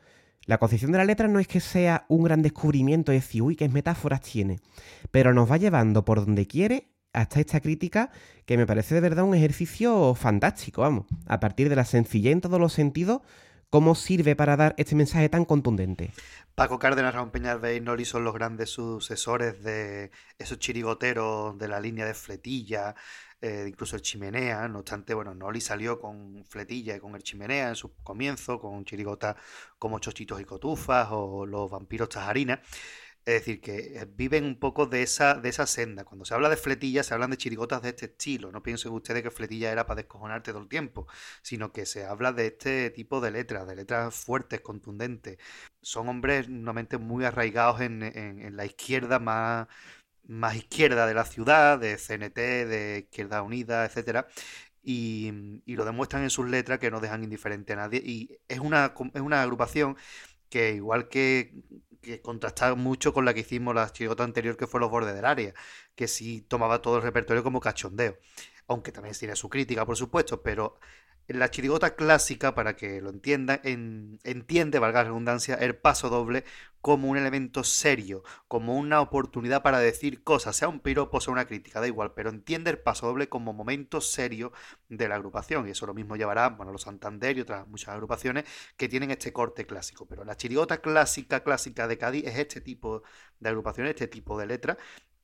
[0.45, 3.55] La concepción de la letra no es que sea un gran descubrimiento, es decir, uy,
[3.55, 4.59] qué metáforas tiene,
[5.11, 8.11] pero nos va llevando por donde quiere hasta esta crítica
[8.45, 12.41] que me parece de verdad un ejercicio fantástico, vamos, a partir de la sencillez en
[12.41, 13.21] todos los sentidos,
[13.69, 16.11] cómo sirve para dar este mensaje tan contundente.
[16.55, 21.79] Paco Cárdenas, Raúl Peñalver y Noli son los grandes sucesores de esos chirigoteros de la
[21.79, 22.95] línea de fletilla,
[23.39, 27.69] eh, incluso el chimenea, no obstante, bueno, Noli salió con fletilla y con el chimenea
[27.69, 29.37] en su comienzo, con chirigotas
[29.79, 32.59] como Chochitos y Cotufas o los vampiros Tajarinas.
[33.25, 36.03] Es decir, que eh, viven un poco de esa, de esa senda.
[36.05, 38.51] Cuando se habla de fletilla, se hablan de chirigotas de este estilo.
[38.51, 41.07] No piensen ustedes que fletilla era para descojonarte todo el tiempo,
[41.41, 45.37] sino que se habla de este tipo de letras, de letras fuertes, contundentes.
[45.81, 49.67] Son hombres normalmente muy arraigados en, en la izquierda más
[50.27, 54.27] más izquierda de la ciudad, de CNT, de Izquierda Unida, etcétera,
[54.83, 55.31] y,
[55.67, 58.01] lo demuestran en sus letras que no dejan indiferente a nadie.
[58.03, 59.97] Y es una, es una agrupación
[60.51, 61.55] que, igual que,
[62.01, 65.25] que contrasta mucho con la que hicimos la chirigota anterior, que fue Los Bordes del
[65.25, 65.53] Área,
[65.95, 68.19] que sí tomaba todo el repertorio como cachondeo.
[68.67, 70.79] Aunque también tiene su crítica, por supuesto, pero
[71.27, 76.43] la chirigota clásica, para que lo entiendan, entiende, valga la redundancia, el paso doble
[76.81, 81.45] como un elemento serio, como una oportunidad para decir cosas, sea un piropo, sea una
[81.45, 84.51] crítica, da igual, pero entiende el paso doble como momento serio
[84.89, 85.67] de la agrupación.
[85.67, 88.45] Y eso lo mismo llevará, bueno, los Santander y otras muchas agrupaciones
[88.77, 90.07] que tienen este corte clásico.
[90.07, 93.03] Pero la chirigota clásica, clásica de Cádiz es este tipo
[93.39, 94.77] de agrupaciones, este tipo de letras,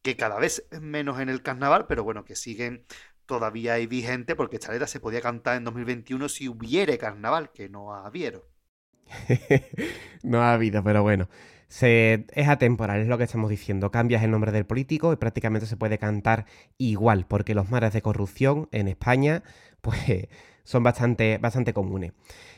[0.04, 2.86] que cada vez menos en el carnaval, pero bueno, que siguen
[3.28, 7.70] todavía hay vigente porque esta letra se podía cantar en 2021 si hubiere carnaval, que
[7.70, 8.48] no ha habido.
[10.24, 11.30] no ha habido, pero bueno.
[11.68, 13.92] Se, es atemporal, es lo que estamos diciendo.
[13.92, 16.46] Cambias el nombre del político y prácticamente se puede cantar
[16.78, 19.44] igual, porque los mares de corrupción en España,
[19.82, 20.30] pues
[20.64, 22.14] son bastante, bastante comunes.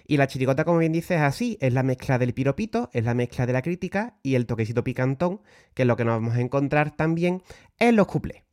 [0.08, 3.14] Y la chirigota, como bien dices, es así, es la mezcla del piropito, es la
[3.14, 5.42] mezcla de la crítica y el toquecito picantón,
[5.74, 7.44] que es lo que nos vamos a encontrar también
[7.78, 8.49] en los cuplés.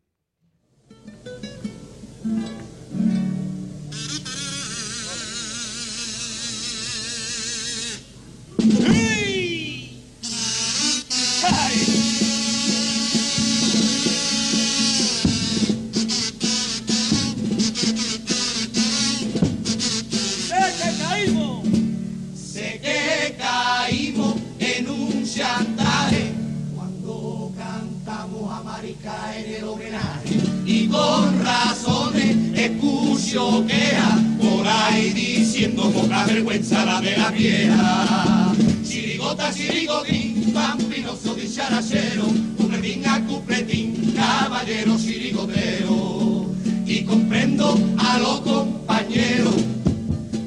[30.65, 38.53] Y con razones escucho queja por ahí diciendo poca vergüenza la de la vieja.
[38.83, 42.25] Chirigota, chirigotín, vampinoso dicharachero,
[42.57, 46.47] cupletín a cupletín, caballero chirigotero.
[46.85, 49.55] Y comprendo a los compañeros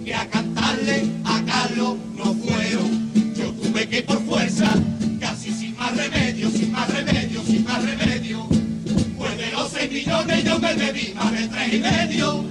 [0.03, 3.35] que a cantarle a Carlos no fueron.
[3.35, 4.69] Yo tuve que por fuerza,
[5.19, 7.18] casi sin más remedio, sin más remedio
[9.87, 12.45] millones yo me bebí más de tres y medio.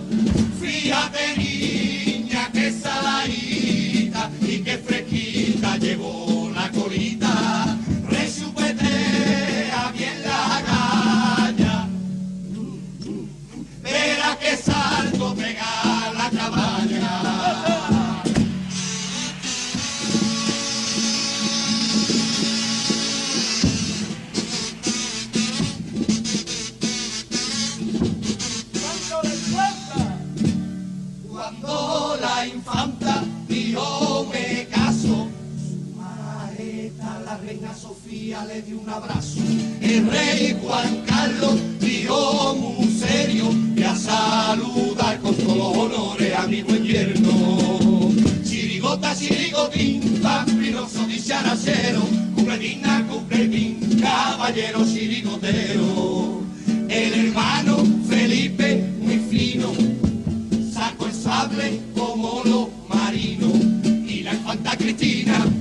[0.61, 7.77] Fíjate niña que saladita y que fresquita llevó la colita.
[8.09, 11.89] Resupetea bien la caña.
[13.83, 16.78] Verá que salgo pegar la cabaña.
[37.81, 39.39] Sofía le dio un abrazo.
[39.81, 43.45] El rey Juan Carlos dio muy serio
[43.77, 48.11] y a saludar con todos los honores a mi buen yerno.
[48.43, 52.03] Chirigota, chirigotín, vampiroso dicharachero,
[52.35, 56.43] cupletina, cupletín, caballero chirigotero.
[56.89, 58.88] El hermano Felipe,
[64.89, 65.58] la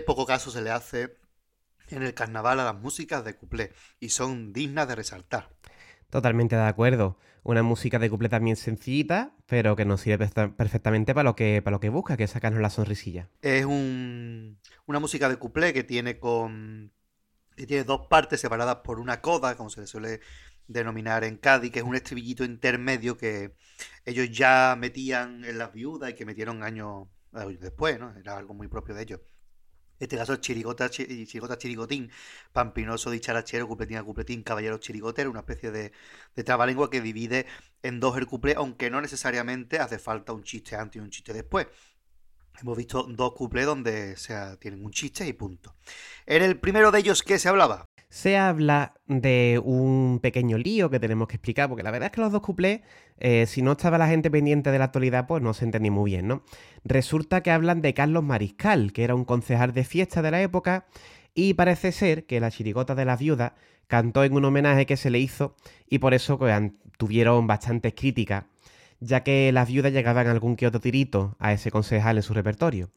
[0.00, 1.16] Poco caso se le hace
[1.88, 5.50] en el carnaval a las músicas de cuplé y son dignas de resaltar.
[6.10, 7.18] Totalmente de acuerdo.
[7.42, 11.72] Una música de cuplé también sencillita, pero que nos sirve perfectamente para lo que, para
[11.72, 13.28] lo que busca, que es sacarnos la sonrisilla.
[13.42, 16.92] Es un, una música de cuplé que tiene con
[17.56, 20.20] que tiene dos partes separadas por una coda, como se le suele
[20.66, 23.54] denominar en Cádiz, que es un estribillito intermedio que
[24.04, 27.06] ellos ya metían en las viudas y que metieron años
[27.60, 28.16] después, ¿no?
[28.16, 29.20] Era algo muy propio de ellos
[30.04, 32.10] este caso chirigota, chirigota chirigotín,
[32.52, 35.92] pampinoso, dicharachero, cupletín cupletín, caballero chirigotero, una especie de,
[36.34, 37.46] de trabalengua que divide
[37.82, 41.32] en dos el cuplé, aunque no necesariamente hace falta un chiste antes y un chiste
[41.32, 41.66] después.
[42.60, 45.74] Hemos visto dos cuplés donde se tienen un chiste y punto.
[46.24, 47.84] En el primero de ellos, ¿qué se hablaba?
[48.14, 52.20] Se habla de un pequeño lío que tenemos que explicar, porque la verdad es que
[52.20, 52.82] los dos cuplés,
[53.18, 56.12] eh, si no estaba la gente pendiente de la actualidad, pues no se entendía muy
[56.12, 56.44] bien, ¿no?
[56.84, 60.86] Resulta que hablan de Carlos Mariscal, que era un concejal de fiesta de la época,
[61.34, 63.54] y parece ser que la chirigota de las viudas
[63.88, 65.56] cantó en un homenaje que se le hizo,
[65.90, 66.56] y por eso pues,
[66.96, 68.44] tuvieron bastantes críticas,
[69.00, 72.90] ya que las viudas llegaban algún que otro tirito a ese concejal en su repertorio.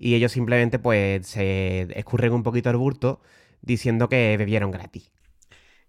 [0.00, 3.20] Y ellos simplemente pues se escurren un poquito al burto
[3.64, 5.10] diciendo que bebieron gratis.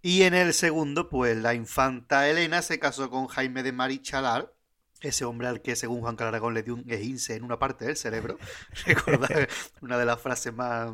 [0.02, 4.54] Y en el segundo, pues la infanta Elena se casó con Jaime de Marichalar,
[5.02, 7.98] ese hombre al que según Juan Carlos le dio un esguince en una parte del
[7.98, 8.38] cerebro.
[8.86, 9.30] Recordad
[9.82, 10.94] una de las frases más,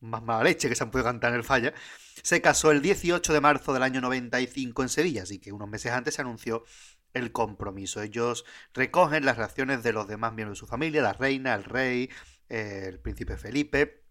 [0.00, 1.74] más mala leche que se han podido cantar en el falla.
[2.22, 5.92] Se casó el 18 de marzo del año 95 en Sevilla, así que unos meses
[5.92, 6.64] antes se anunció
[7.12, 8.02] el compromiso.
[8.02, 12.10] Ellos recogen las reacciones de los demás miembros de su familia, la reina, el rey,
[12.48, 14.05] el príncipe Felipe,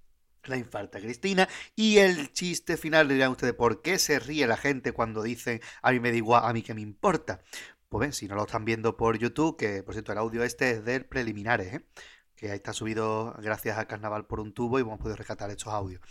[0.48, 1.48] la infarta Cristina.
[1.76, 5.91] Y el chiste final, dirán ustedes, ¿por qué se ríe la gente cuando dicen a
[5.91, 7.41] mí me da igual, a mí que me importa?
[7.89, 10.72] Pues ven, si no lo están viendo por YouTube, que por cierto el audio este
[10.72, 11.86] es del preliminares, ¿eh?
[12.36, 15.74] que ahí está subido gracias a Carnaval por un tubo y hemos podido rescatar estos
[15.74, 16.02] audios.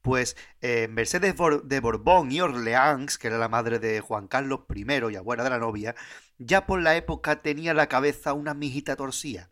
[0.00, 4.86] Pues eh, Mercedes de Borbón y Orleans, que era la madre de Juan Carlos I
[5.12, 5.94] y abuela de la novia,
[6.38, 9.50] ya por la época tenía la cabeza una mijita torcida.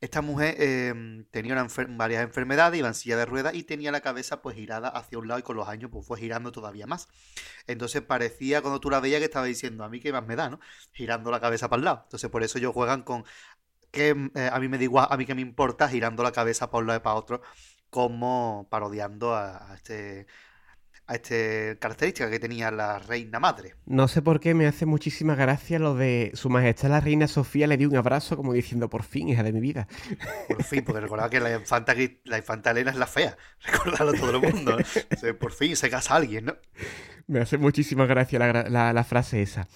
[0.00, 4.42] Esta mujer em, tenía varias enfermedades, iba en silla de ruedas y tenía la cabeza
[4.42, 7.08] pues girada hacia un lado y con los años pues fue girando todavía más.
[7.66, 10.50] Entonces parecía cuando tú la veías que estaba diciendo a mí qué más me da,
[10.50, 10.60] ¿no?
[10.92, 12.00] Girando la cabeza para el lado.
[12.04, 13.24] Entonces por eso ellos juegan con
[13.90, 16.70] que eh, a mí me da igual, a mí que me importa girando la cabeza
[16.70, 17.42] para un lado y para otro
[17.90, 20.26] como parodiando a, este
[21.06, 23.74] a esta característica que tenía la reina madre.
[23.86, 27.66] No sé por qué me hace muchísima gracia lo de Su Majestad la Reina Sofía
[27.66, 29.86] le dio un abrazo como diciendo por fin, hija de mi vida.
[30.48, 31.94] Por fin, porque recordaba que la infanta,
[32.24, 33.36] la infanta Elena es la fea.
[33.66, 34.76] Recordarlo todo el mundo.
[35.40, 36.56] por fin se casa alguien, ¿no?
[37.28, 39.68] Me hace muchísima gracia la, la frase esa.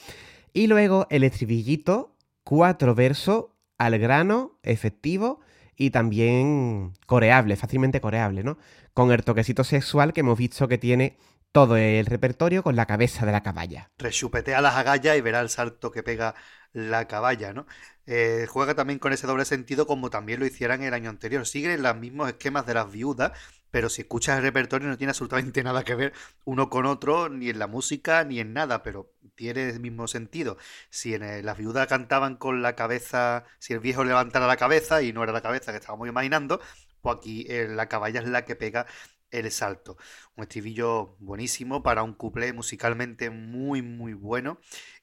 [0.52, 3.46] Y luego el estribillito, cuatro versos,
[3.78, 5.40] al grano, efectivo
[5.74, 8.58] y también coreable, fácilmente coreable, ¿no?
[8.94, 11.16] Con el toquecito sexual que hemos visto que tiene
[11.52, 13.90] todo el repertorio con la cabeza de la caballa.
[13.98, 16.34] Rechupetea las agallas y verá el salto que pega
[16.72, 17.66] la caballa, ¿no?
[18.06, 21.46] Eh, juega también con ese doble sentido como también lo hicieran el año anterior.
[21.46, 23.32] Siguen los mismos esquemas de las viudas,
[23.70, 26.12] pero si escuchas el repertorio no tiene absolutamente nada que ver
[26.44, 30.56] uno con otro, ni en la música, ni en nada, pero tiene el mismo sentido.
[30.90, 35.12] Si en las viudas cantaban con la cabeza, si el viejo levantara la cabeza y
[35.12, 36.60] no era la cabeza que estábamos imaginando,
[37.00, 38.86] pues aquí eh, la caballa es la que pega
[39.30, 39.96] el salto.
[40.36, 44.58] Un estribillo buenísimo para un couple musicalmente muy, muy bueno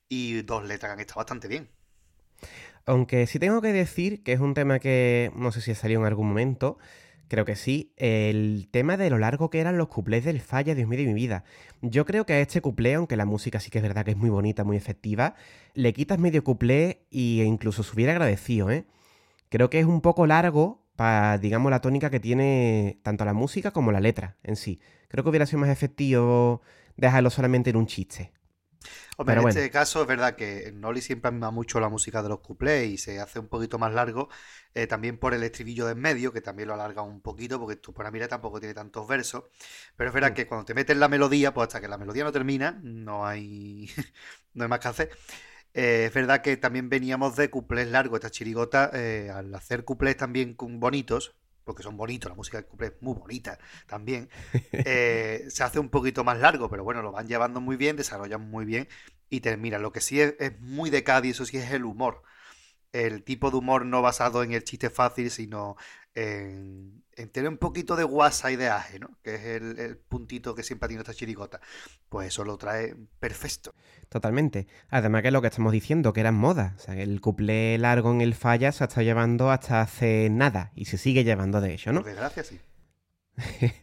[0.09, 1.69] y dos letras que han estado bastante bien.
[2.85, 6.05] Aunque sí tengo que decir que es un tema que no sé si salió en
[6.05, 6.77] algún momento,
[7.27, 7.93] Creo que sí.
[7.97, 11.13] El tema de lo largo que eran los cuplés del Falla, Dios mío de mi
[11.13, 11.43] vida.
[11.81, 14.17] Yo creo que a este cuplé, aunque la música sí que es verdad que es
[14.17, 15.35] muy bonita, muy efectiva,
[15.73, 18.85] le quitas medio cuplé e incluso se hubiera agradecido, ¿eh?
[19.49, 23.71] Creo que es un poco largo para, digamos, la tónica que tiene tanto la música
[23.71, 24.81] como la letra en sí.
[25.07, 26.61] Creo que hubiera sido más efectivo
[26.97, 28.33] dejarlo solamente en un chiste.
[29.17, 32.39] Hombre, en este caso es verdad que Noli siempre anima mucho la música de los
[32.39, 34.29] cuplés y se hace un poquito más largo,
[34.75, 37.75] eh, también por el estribillo de en medio, que también lo alarga un poquito, porque
[37.77, 39.45] tú por mira tampoco tiene tantos versos.
[39.95, 42.23] Pero es verdad que cuando te metes en la melodía, pues hasta que la melodía
[42.23, 43.89] no termina, no hay,
[44.53, 45.09] no hay más que hacer.
[45.77, 50.17] Eh, es verdad que también veníamos de cuplés largos, esta chirigota, eh, al hacer cuplés
[50.17, 54.27] también bonitos, porque son bonitos, la música del couple es muy bonita también,
[54.71, 58.49] eh, se hace un poquito más largo, pero bueno, lo van llevando muy bien, desarrollan
[58.49, 58.87] muy bien
[59.29, 59.83] y terminan.
[59.83, 62.23] Lo que sí es, es muy de Cádiz, eso sí es el humor.
[62.93, 65.75] El tipo de humor no basado en el chiste fácil, sino
[66.17, 69.09] en, tener un poquito de guasa y de aje, ¿no?
[69.21, 71.61] Que es el, puntito que siempre ha tenido esta chirigota.
[72.09, 73.73] Pues eso lo trae perfecto.
[74.09, 74.67] Totalmente.
[74.89, 76.73] Además que lo que estamos diciendo, que era moda.
[76.77, 80.71] O sea, el cuplé largo en el falla se ha estado llevando hasta hace nada
[80.75, 82.01] y se sigue llevando de hecho, ¿no?
[82.01, 82.59] Por desgracia, sí.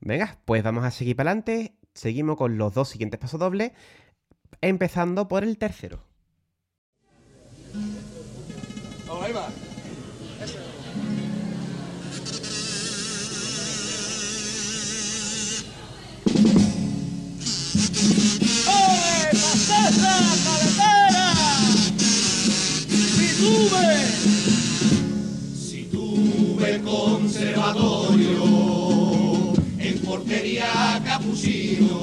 [0.00, 1.76] Venga, pues vamos a seguir para adelante.
[1.94, 3.72] Seguimos con los dos siguientes pasos dobles,
[4.60, 6.04] empezando por el tercero.
[9.24, 9.48] Ahí va.
[25.56, 28.44] Si tuve conservatorio
[29.78, 31.98] en portería capuchino,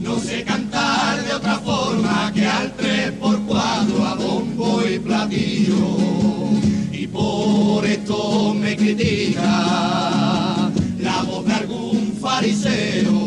[0.00, 3.43] no sé cantar de otra forma que al 3x4 a bombo
[5.00, 5.96] platillo.
[6.92, 10.70] Y por esto me critica
[11.00, 13.22] la voz de algún fariseo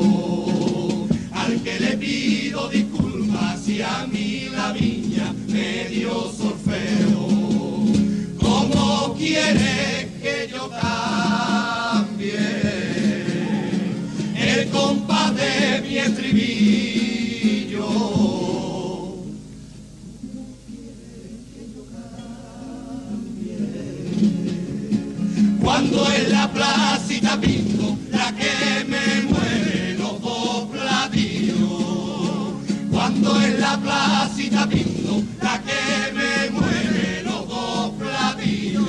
[1.31, 6.27] al que le pido disculpas si a mí la viña me dio
[9.17, 12.37] quiere que yo cambie
[14.35, 17.87] el compás de mi estribillo.
[25.67, 31.57] Cuando en la placita pinto la que me mueve los dos platillos.
[32.89, 38.85] Cuando en la placita pinto la que me mueve los dos platillos.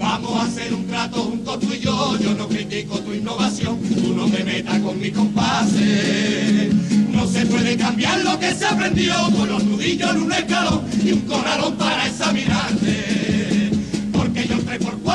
[0.00, 4.16] Vamos a hacer un trato junto tú y yo, yo no critico tu innovación, tú
[4.16, 6.74] no te metas con mis compases.
[7.12, 11.12] No se puede cambiar lo que se aprendió con los nudillos en un escalón y
[11.12, 13.55] un corralón para examinarte.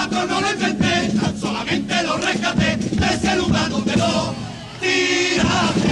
[0.09, 3.95] Porque yo el 3x4 no lo inventé, tan solamente lo rescaté de ese lugar donde
[3.95, 4.35] lo
[4.79, 5.91] tiraste.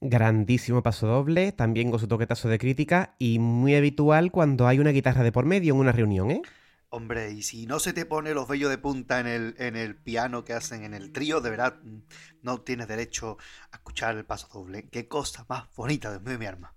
[0.00, 4.90] Grandísimo paso doble, también con su toquetazo de crítica y muy habitual cuando hay una
[4.90, 6.42] guitarra de por medio en una reunión, ¿eh?
[6.88, 9.96] Hombre, y si no se te pone los vellos de punta en el, en el
[9.96, 11.98] piano que hacen en el trío, de verdad mm,
[12.42, 13.38] no tienes derecho
[13.70, 14.88] a escuchar el paso doble.
[14.90, 16.74] Qué cosa más bonita de mi arma.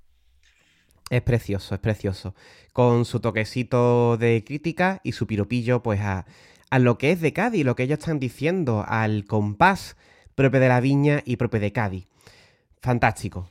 [1.10, 2.34] Es precioso, es precioso.
[2.74, 6.26] Con su toquecito de crítica y su piropillo, pues a,
[6.70, 9.96] a lo que es de Cádiz, lo que ellos están diciendo, al compás
[10.34, 12.08] propio de la viña y propio de Cádiz.
[12.82, 13.50] Fantástico.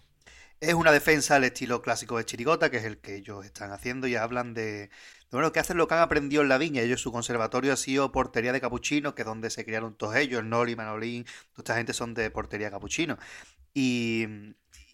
[0.61, 4.07] Es una defensa al estilo clásico de Chirigota, que es el que ellos están haciendo,
[4.07, 4.91] y hablan de,
[5.31, 6.83] bueno, que hacen lo que han aprendido en la viña.
[6.83, 10.45] Ellos, su conservatorio ha sido portería de capuchino, que es donde se criaron todos ellos,
[10.45, 13.19] Noli, Manolín, toda esta gente son de portería capuchino.
[13.75, 14.27] Y,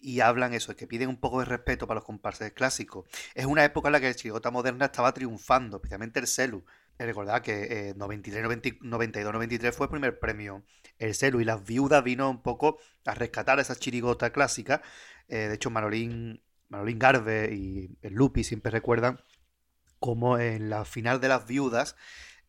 [0.01, 3.05] y hablan eso, que piden un poco de respeto para los comparsas clásicos.
[3.35, 6.65] Es una época en la que el chirigota moderna estaba triunfando, especialmente el Celu.
[6.97, 8.43] Recordad que 93,
[8.81, 10.63] 92, 93 fue el primer premio
[10.99, 14.81] el Celu y las viudas vino un poco a rescatar esa chirigota clásica.
[15.27, 19.19] Eh, de hecho, Manolín, Garve y el Lupi siempre recuerdan
[19.99, 21.95] cómo en la final de las viudas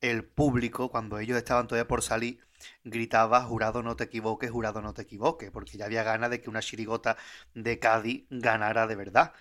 [0.01, 2.41] el público, cuando ellos estaban todavía por salir,
[2.85, 6.51] gritaba jurado no te equivoques, jurado no te equivoques, porque ya había ganas de que
[6.51, 7.17] una chirigota
[7.55, 9.33] de Cádiz ganara de verdad.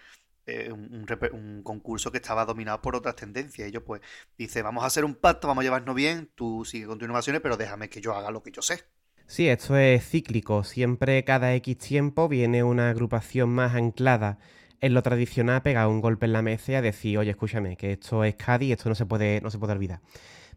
[0.47, 3.67] Eh, un, concurso que estaba dominado por otras tendencias.
[3.67, 4.01] Ellos pues
[4.37, 7.89] dice, vamos a hacer un pacto, vamos a llevarnos bien, tú sigue con pero déjame
[7.89, 8.83] que yo haga lo que yo sé.
[9.27, 10.63] Sí, esto es cíclico.
[10.63, 14.39] Siempre cada X tiempo viene una agrupación más anclada
[14.81, 17.93] en lo tradicional, pega un golpe en la mesa y a decir, oye, escúchame, que
[17.93, 20.01] esto es Cádiz, esto no se puede, no se puede olvidar.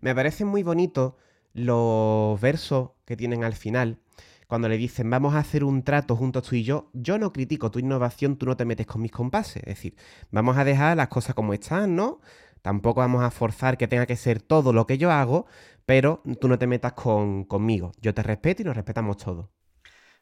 [0.00, 1.16] Me parece muy bonito
[1.54, 3.98] los versos que tienen al final,
[4.46, 7.70] cuando le dicen vamos a hacer un trato juntos tú y yo, yo no critico
[7.70, 9.56] tu innovación, tú no te metes con mis compases.
[9.58, 9.96] Es decir,
[10.30, 12.20] vamos a dejar las cosas como están, ¿no?
[12.62, 15.46] Tampoco vamos a forzar que tenga que ser todo lo que yo hago,
[15.86, 17.92] pero tú no te metas con, conmigo.
[18.00, 19.48] Yo te respeto y nos respetamos todos.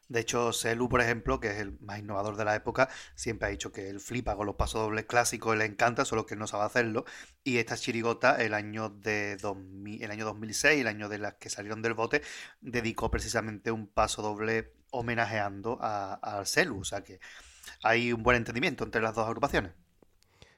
[0.09, 3.51] De hecho, Selu, por ejemplo, que es el más innovador de la época, siempre ha
[3.51, 6.65] dicho que él flipa con los pasodobles clásicos, le encanta, solo que él no sabe
[6.65, 7.05] hacerlo.
[7.43, 11.49] Y esta chirigota, el año de 2000, el año 2006, el año de las que
[11.49, 12.21] salieron del bote,
[12.61, 16.79] dedicó precisamente un pasodoble homenajeando a, Celu.
[16.79, 17.19] O sea que
[17.81, 19.71] hay un buen entendimiento entre las dos agrupaciones.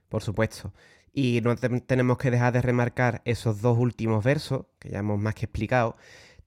[0.09, 0.73] Por supuesto.
[1.13, 5.33] Y no tenemos que dejar de remarcar esos dos últimos versos, que ya hemos más
[5.33, 5.95] que explicado,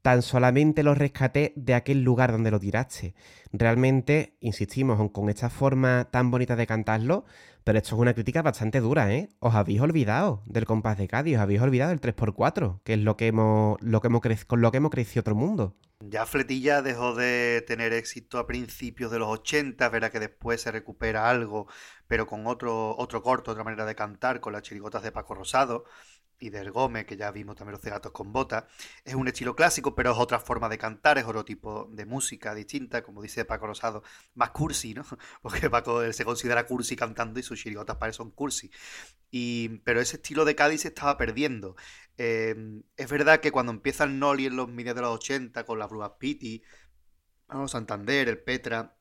[0.03, 3.15] tan solamente lo rescaté de aquel lugar donde lo tiraste.
[3.53, 7.25] Realmente, insistimos con esta forma tan bonita de cantarlo,
[7.65, 9.29] pero esto es una crítica bastante dura, ¿eh?
[9.41, 13.17] Os habéis olvidado del compás de Cádiz, os habéis olvidado del 3x4, que es lo
[13.17, 15.77] que hemos, lo que hemos con lo que hemos crecido otro mundo.
[16.01, 20.71] Ya Fletilla dejó de tener éxito a principios de los 80, verá que después se
[20.71, 21.67] recupera algo,
[22.07, 25.85] pero con otro, otro corto, otra manera de cantar, con las chirigotas de Paco Rosado
[26.41, 28.65] y del Gómez, que ya vimos también los cegatos con botas.
[29.05, 32.55] Es un estilo clásico, pero es otra forma de cantar, es otro tipo de música
[32.55, 34.03] distinta, como dice Paco Rosado,
[34.35, 35.05] más cursi, ¿no?
[35.43, 38.71] Porque Paco se considera cursi cantando y sus chirigotas para son cursi.
[39.31, 41.77] Y, pero ese estilo de Cádiz se estaba perdiendo.
[42.17, 45.79] Em, es verdad que cuando empieza el Noli en los medios de los 80, con
[45.79, 46.63] las Bruas Pitti,
[47.67, 48.97] Santander, el Petra,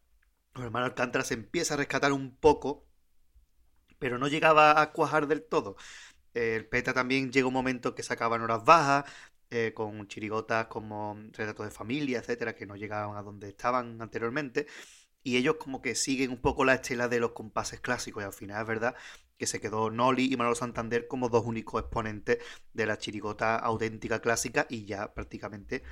[0.53, 2.87] los hermanos Alcántara, se empieza a rescatar un poco,
[3.99, 5.75] pero no llegaba a cuajar del todo
[6.37, 9.05] el PETA también llega un momento que sacaban horas bajas,
[9.49, 14.67] eh, con chirigotas como Retrato de Familia, etcétera, que no llegaban a donde estaban anteriormente.
[15.23, 18.23] Y ellos como que siguen un poco la estela de los compases clásicos.
[18.23, 18.95] Y al final es verdad
[19.37, 22.39] que se quedó Noli y Manolo Santander como dos únicos exponentes
[22.73, 25.83] de la chirigota auténtica clásica y ya prácticamente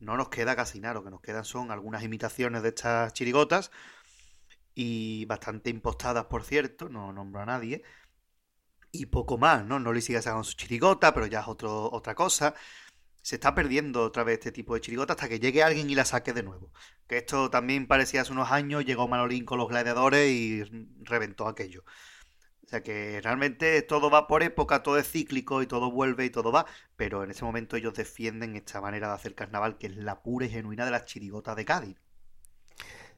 [0.00, 0.94] no nos queda casi nada.
[0.94, 3.70] Lo que nos quedan son algunas imitaciones de estas chirigotas
[4.74, 7.82] y bastante impostadas, por cierto, no nombro a nadie
[8.92, 9.78] y poco más, ¿no?
[9.78, 12.54] No le sigue sacando su chirigota, pero ya es otro, otra cosa.
[13.22, 16.04] Se está perdiendo otra vez este tipo de chirigota hasta que llegue alguien y la
[16.04, 16.72] saque de nuevo.
[17.06, 20.64] Que esto también parecía hace unos años, llegó Manolín con los gladiadores y
[21.04, 21.84] reventó aquello.
[22.64, 26.30] O sea que realmente todo va por época, todo es cíclico y todo vuelve y
[26.30, 26.66] todo va,
[26.96, 30.44] pero en ese momento ellos defienden esta manera de hacer carnaval que es la pura
[30.46, 31.96] y genuina de las chirigotas de Cádiz.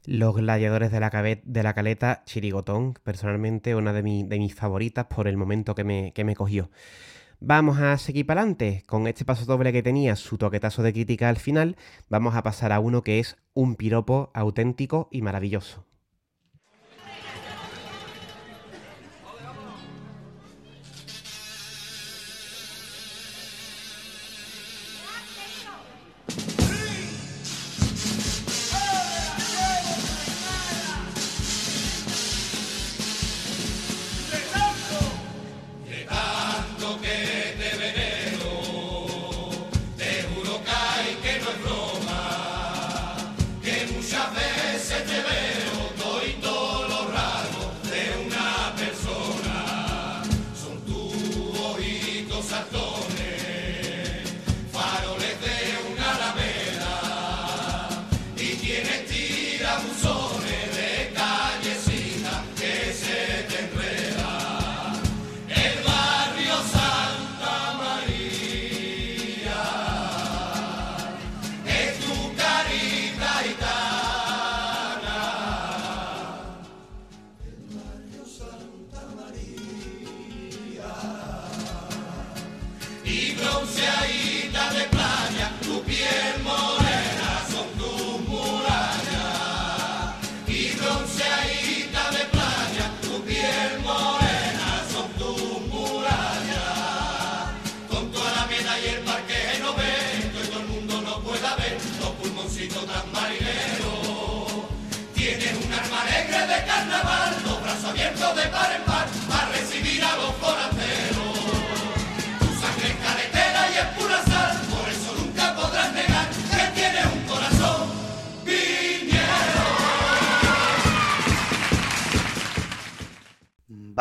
[0.05, 5.27] Los gladiadores de la, de la caleta, Chirigotón, personalmente una de, de, mis favoritas por
[5.27, 6.71] el momento que me, que me cogió.
[7.39, 8.83] Vamos a seguir para adelante.
[8.87, 11.75] Con este paso doble que tenía su toquetazo de crítica al final,
[12.09, 15.90] vamos a pasar a uno que es un piropo auténtico y maravilloso.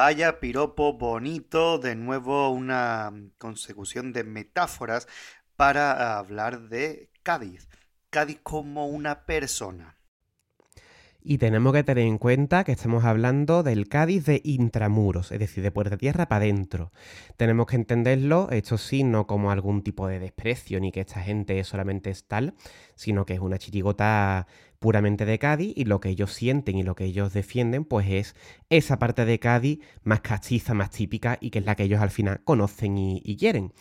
[0.02, 5.06] Vaya piropo bonito, de nuevo una consecución de metáforas
[5.56, 7.68] para hablar de Cádiz.
[8.08, 9.98] Cádiz como una persona.
[11.22, 15.62] Y tenemos que tener en cuenta que estamos hablando del Cádiz de intramuros, es decir,
[15.62, 16.92] de puerta tierra para adentro.
[17.36, 21.62] Tenemos que entenderlo, esto sí, no como algún tipo de desprecio, ni que esta gente
[21.62, 22.54] solamente es tal,
[22.94, 24.46] sino que es una chirigota
[24.80, 28.34] puramente de Cádiz y lo que ellos sienten y lo que ellos defienden, pues es
[28.70, 32.10] esa parte de Cádiz más castiza, más típica y que es la que ellos al
[32.10, 33.72] final conocen y, quieren.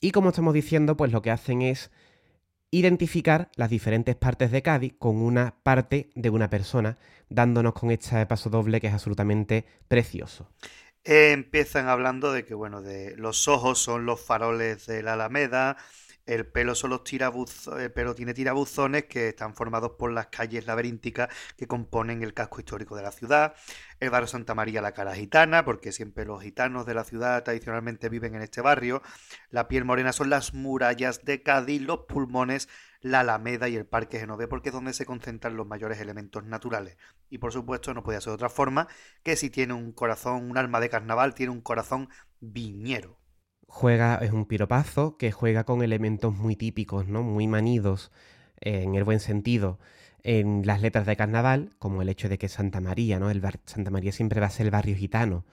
[0.00, 1.90] Y como estamos diciendo, pues lo que hacen es
[2.70, 6.98] identificar las diferentes partes de Cádiz con una parte de una persona,
[7.28, 10.50] dándonos con este paso doble que es absolutamente precioso.
[11.04, 15.76] Empiezan hablando de que, bueno, de los ojos son los faroles de la Alameda,
[16.26, 20.66] el pelo son los tirabuzones, el pelo tiene tirabuzones que están formados por las calles
[20.66, 23.54] laberínticas que componen el casco histórico de la ciudad.
[24.00, 28.08] El barrio Santa María, la cara gitana, porque siempre los gitanos de la ciudad tradicionalmente
[28.08, 29.02] viven en este barrio.
[29.50, 32.68] La piel morena son las murallas de Cádiz, los pulmones,
[33.00, 36.96] la Alameda y el Parque Genové, porque es donde se concentran los mayores elementos naturales.
[37.30, 38.88] Y por supuesto, no podía ser de otra forma
[39.22, 42.08] que si tiene un corazón, un alma de carnaval, tiene un corazón
[42.40, 43.21] viñero.
[43.74, 47.22] Juega, es un piropazo que juega con elementos muy típicos, ¿no?
[47.22, 48.12] Muy manidos,
[48.60, 49.78] eh, en el buen sentido,
[50.22, 53.30] en las letras de carnaval, como el hecho de que Santa María, ¿no?
[53.30, 55.44] El bar- Santa María siempre va a ser el barrio gitano.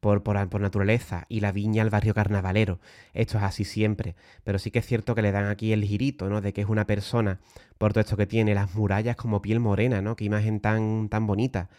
[0.00, 2.80] Por, por, por naturaleza, y la viña el barrio carnavalero.
[3.14, 6.28] Esto es así siempre, pero sí que es cierto que le dan aquí el girito,
[6.28, 6.40] ¿no?
[6.40, 7.38] De que es una persona,
[7.78, 10.16] por todo esto que tiene, las murallas como piel morena, ¿no?
[10.16, 11.70] Qué imagen tan, tan bonita.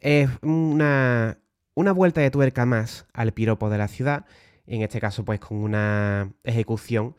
[0.00, 1.38] Es una,
[1.74, 4.26] una vuelta de tuerca más al piropo de la ciudad,
[4.68, 7.16] en este caso pues con una ejecución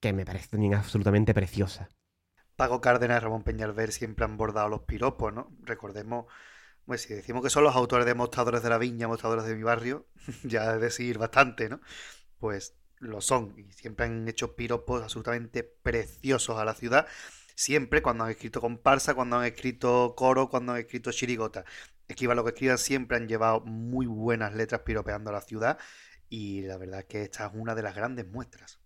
[0.00, 1.88] que me parece también absolutamente preciosa.
[2.56, 5.50] Paco Cárdenas y Ramón Peñalver siempre han bordado los piropos, ¿no?
[5.62, 6.26] Recordemos,
[6.86, 9.62] pues si decimos que son los autores de Mostradores de la Viña, Mostradores de mi
[9.62, 10.06] barrio,
[10.44, 11.80] ya es decir bastante, ¿no?
[12.38, 17.06] Pues lo son y siempre han hecho piropos absolutamente preciosos a la ciudad,
[17.56, 21.64] siempre cuando han escrito comparsa, cuando han escrito coro, cuando han escrito chirigota.
[22.06, 25.78] Escriban lo que escriban, siempre han llevado muy buenas letras piropeando a la ciudad
[26.32, 28.78] y la verdad es que esta es una de las grandes muestras.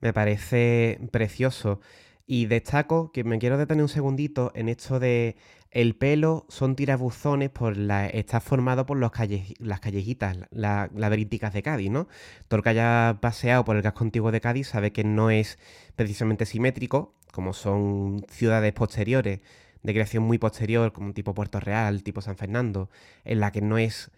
[0.00, 1.80] Me parece precioso.
[2.26, 5.36] Y destaco que me quiero detener un segundito en esto de
[5.70, 11.52] el pelo son tirabuzones por la, está formado por los calle, las callejitas la, laberínticas
[11.52, 12.08] de Cádiz, ¿no?
[12.48, 15.58] Todo el que haya paseado por el casco antiguo de Cádiz sabe que no es
[15.96, 19.40] precisamente simétrico, como son ciudades posteriores,
[19.82, 22.88] de creación muy posterior, como tipo Puerto Real, tipo San Fernando,
[23.26, 24.10] en la que no es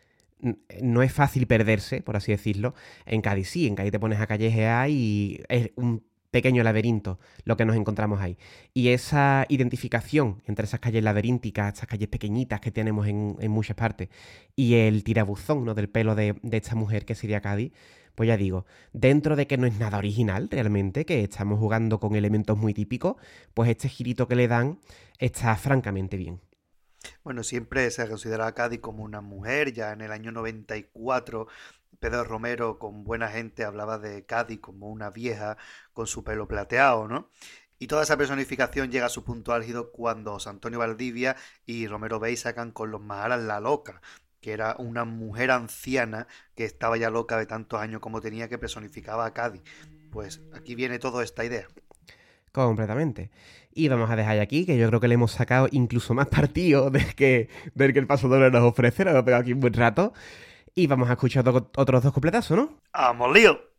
[0.82, 2.74] no es fácil perderse, por así decirlo.
[3.06, 7.56] En Cádiz sí, en Cádiz te pones a callejear y es un pequeño laberinto lo
[7.56, 8.38] que nos encontramos ahí.
[8.72, 13.76] Y esa identificación entre esas calles laberínticas, estas calles pequeñitas que tenemos en, en muchas
[13.76, 14.08] partes,
[14.56, 15.74] y el tirabuzón ¿no?
[15.74, 17.72] del pelo de, de, esta mujer que sería Cádiz,
[18.14, 22.14] pues ya digo, dentro de que no es nada original realmente, que estamos jugando con
[22.16, 23.16] elementos muy típicos,
[23.54, 24.78] pues este girito que le dan
[25.18, 26.40] está francamente bien.
[27.24, 31.48] Bueno, siempre se ha considerado a Cádiz como una mujer, ya en el año 94
[32.00, 35.58] Pedro Romero con buena gente hablaba de Cádiz como una vieja
[35.92, 37.30] con su pelo plateado, ¿no?
[37.78, 41.36] Y toda esa personificación llega a su punto álgido cuando Antonio Valdivia
[41.66, 44.02] y Romero Bey sacan con los Maharas La Loca,
[44.40, 48.58] que era una mujer anciana que estaba ya loca de tantos años como tenía que
[48.58, 49.62] personificaba a Cádiz.
[50.10, 51.68] Pues aquí viene toda esta idea.
[52.52, 53.30] Completamente.
[53.72, 56.90] Y vamos a dejar aquí, que yo creo que le hemos sacado incluso más partido
[56.90, 59.04] del que, del que el paso doble nos ofrece.
[59.04, 60.12] Nos hemos pegado aquí un buen rato.
[60.74, 62.80] Y vamos a escuchar otro, otros dos completazos, ¿no?
[62.92, 63.69] ¡Vamos, lío!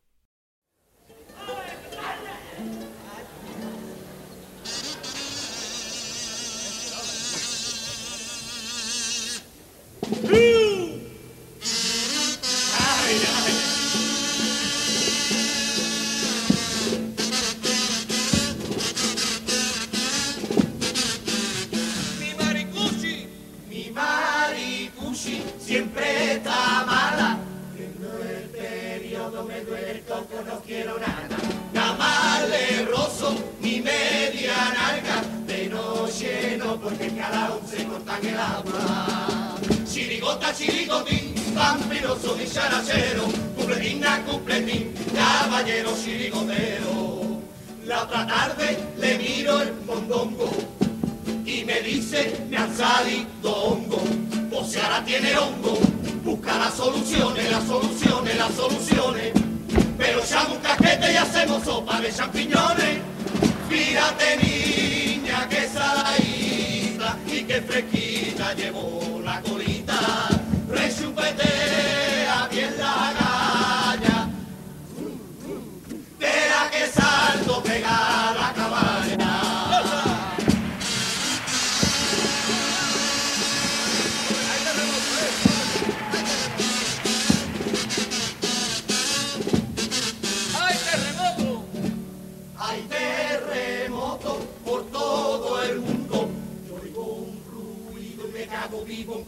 [36.81, 39.55] Porque en cada se cortan el agua.
[39.85, 43.25] Chirigota, chirigotín, vampiroso dicharachero,
[43.55, 47.41] cupletín a cupletín, caballero chirigotero.
[47.85, 50.51] La otra tarde le miro el mondongo
[51.45, 54.01] y me dice, me han salido hongo,
[54.51, 55.77] o sea, ahora tiene hongo,
[56.23, 59.33] busca las soluciones, las soluciones, las soluciones,
[59.97, 62.99] pero echamos un casquete y hacemos sopa de champiñones.
[63.69, 66.00] Fíjate niña, que saladita
[67.61, 69.10] y que fresquita llevó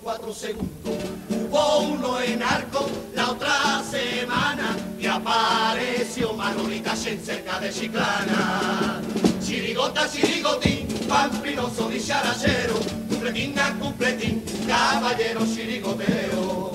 [0.04, 0.96] cuatro segundos.
[1.30, 9.02] Hubo uno en Arco la otra semana y apareció Manolita Shen cerca de Chiclana.
[9.42, 12.76] Chirigota, chirigotín, vampinoso dicharachero,
[13.08, 16.72] cumpletín a cumpletín, caballero chirigotero.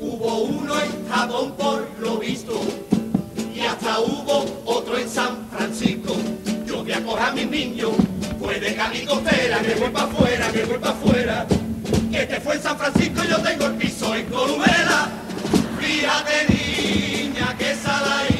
[0.00, 2.60] Hubo uno en Japón por lo visto
[3.54, 6.14] y hasta hubo otro en San Francisco.
[6.66, 7.90] Yo voy a coger a mis niños,
[8.38, 11.46] pues de calicotera, que voy afuera, que voy afuera.
[12.14, 15.08] Que este fue en San Francisco y yo tengo el piso en Columela.
[15.80, 18.33] Fíjate niña, que saladita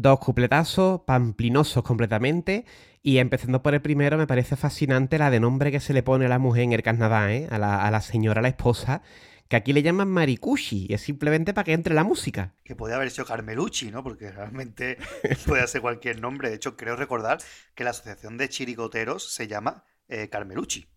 [0.00, 2.64] Dos cupletazos, pamplinosos completamente.
[3.02, 6.24] Y empezando por el primero, me parece fascinante la de nombre que se le pone
[6.24, 7.46] a la mujer en el Canadá, ¿eh?
[7.50, 9.02] a, la, señora, a la esposa,
[9.48, 12.54] que aquí le llaman Maricushi, y es simplemente para que entre la música.
[12.64, 14.02] Que podía haber sido Carmelucci, ¿no?
[14.02, 14.96] Porque realmente
[15.46, 16.48] puede ser cualquier nombre.
[16.48, 17.36] De hecho, creo recordar
[17.74, 20.88] que la asociación de chirigoteros se llama eh, Carmelucci.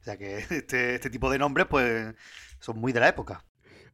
[0.00, 2.14] O sea que este, este tipo de nombres, pues,
[2.60, 3.44] son muy de la época.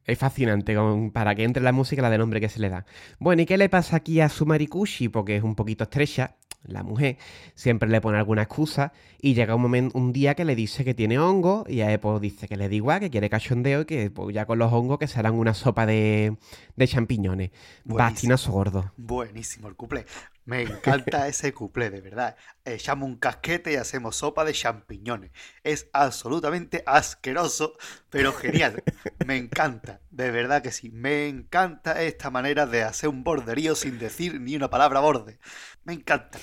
[0.09, 2.85] Es fascinante con- para que entre la música la de nombre que se le da.
[3.19, 5.09] Bueno, ¿y qué le pasa aquí a su Marikushi?
[5.09, 7.17] Porque es un poquito estrecha, la mujer,
[7.55, 8.91] siempre le pone alguna excusa
[9.21, 12.19] y llega un momento, un día que le dice que tiene hongo y a pues,
[12.21, 14.99] dice que le da igual, que quiere cachondeo y que pues, ya con los hongos
[14.99, 16.35] que se harán una sopa de,
[16.75, 17.51] de champiñones.
[17.85, 17.97] Buenísimo.
[17.97, 18.91] Bastinazo gordo.
[18.97, 20.05] Buenísimo el cuplé.
[20.49, 22.35] Me encanta ese cuplé, de verdad.
[22.65, 25.29] Echamos un casquete y hacemos sopa de champiñones.
[25.63, 27.77] Es absolutamente asqueroso,
[28.09, 28.83] pero genial.
[29.27, 30.89] Me encanta, de verdad que sí.
[30.89, 35.37] Me encanta esta manera de hacer un borderío sin decir ni una palabra borde.
[35.83, 36.39] Me encanta.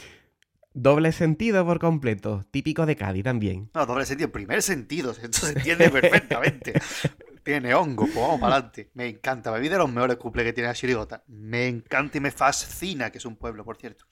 [0.72, 3.70] Doble sentido por completo, típico de Cádiz también.
[3.74, 6.74] No, doble sentido, primer sentido, esto se entiende perfectamente.
[7.46, 8.90] Tiene hongo, pues vamos para adelante.
[8.94, 11.22] Me encanta, me vi de los mejores que tiene la chirigota.
[11.28, 14.04] Me encanta y me fascina, que es un pueblo, por cierto.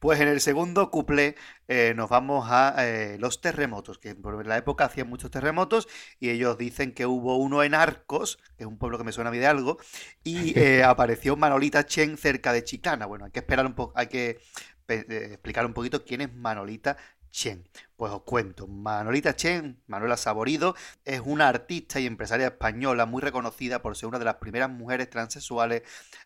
[0.00, 1.36] Pues en el segundo cuplé
[1.68, 5.86] eh, nos vamos a eh, los terremotos, que por la época hacían muchos terremotos
[6.18, 9.30] y ellos dicen que hubo uno en Arcos, que es un pueblo que me suena
[9.30, 9.78] a mí de algo,
[10.24, 13.06] y eh, apareció Manolita Chen cerca de Chiclana.
[13.06, 14.40] Bueno, hay que esperar un poco, hay que
[14.88, 16.96] explicar un poquito quién es Manolita
[17.30, 17.68] Chen.
[17.96, 20.74] Pues os cuento, Manolita Chen, Manuela Saborido,
[21.04, 25.10] es una artista y empresaria española muy reconocida por ser una de las primeras mujeres
[25.10, 25.82] transexuales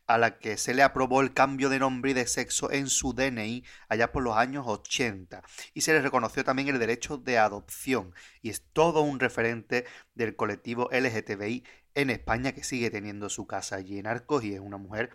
[0.07, 3.13] a la que se le aprobó el cambio de nombre y de sexo en su
[3.13, 5.43] DNI allá por los años 80.
[5.75, 8.15] Y se le reconoció también el derecho de adopción.
[8.41, 9.85] Y es todo un referente
[10.15, 14.61] del colectivo LGTBI en España que sigue teniendo su casa allí en Arcos y es
[14.61, 15.11] una mujer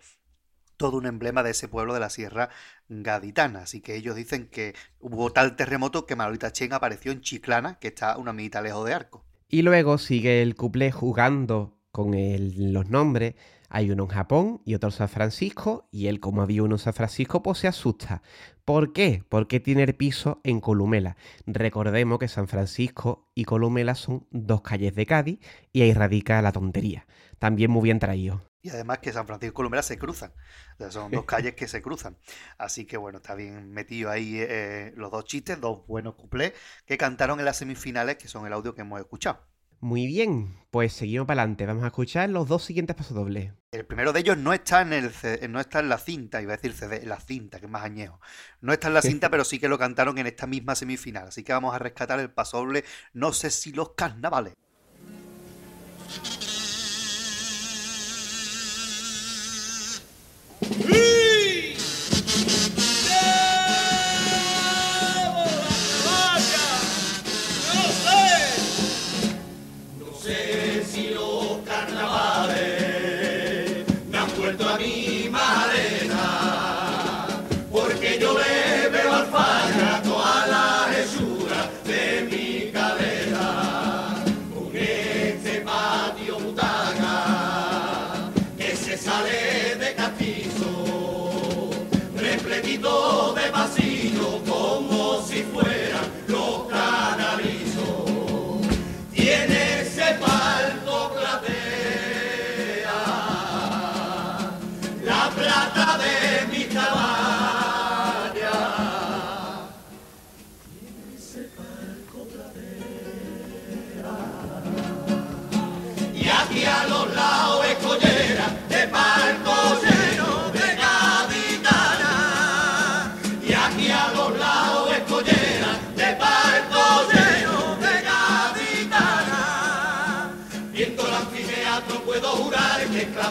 [0.80, 2.48] todo un emblema de ese pueblo de la Sierra
[2.90, 3.60] Gaditana.
[3.60, 7.88] Así que ellos dicen que hubo tal terremoto que Manolita Chen apareció en Chiclana, que
[7.88, 9.24] está una mitad lejos de Arco.
[9.48, 13.34] Y luego sigue el cuplé jugando con los nombres.
[13.68, 15.88] Hay uno en Japón y otro en San Francisco.
[15.92, 18.22] Y él, como había uno en San Francisco, pues se asusta.
[18.64, 19.24] ¿Por qué?
[19.28, 21.16] Porque tiene el piso en Columela.
[21.46, 25.38] Recordemos que San Francisco y Columela son dos calles de Cádiz
[25.72, 27.06] y ahí radica la tontería.
[27.38, 28.49] También muy bien traído.
[28.62, 30.32] Y además que San Francisco y Colombia se cruzan.
[30.74, 32.18] O sea, son dos calles que se cruzan.
[32.58, 36.52] Así que bueno, está bien metido ahí eh, los dos chistes, dos buenos cuplés
[36.84, 39.50] que cantaron en las semifinales, que son el audio que hemos escuchado.
[39.82, 41.64] Muy bien, pues seguimos para adelante.
[41.64, 43.54] Vamos a escuchar los dos siguientes pasodobles.
[43.72, 45.10] El primero de ellos no está en el
[45.48, 48.20] no está en la cinta, iba a decir CD, la cinta, que es más añejo.
[48.60, 51.28] No está en la cinta, pero sí que lo cantaron en esta misma semifinal.
[51.28, 52.84] Así que vamos a rescatar el pasoble,
[53.14, 54.52] no sé si los carnavales.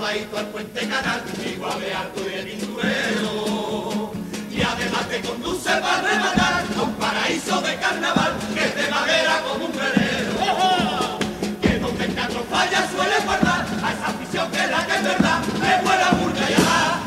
[0.10, 4.12] Clavadito al puente canal, igual alto y de pinturero.
[4.50, 9.42] Y además te conduce para rematar a un paraíso de carnaval que es de madera
[9.44, 11.20] como un velero.
[11.62, 15.04] Que donde el teatro falla suele guardar a esa afición que es la que es
[15.04, 17.00] verdad, es buena burga a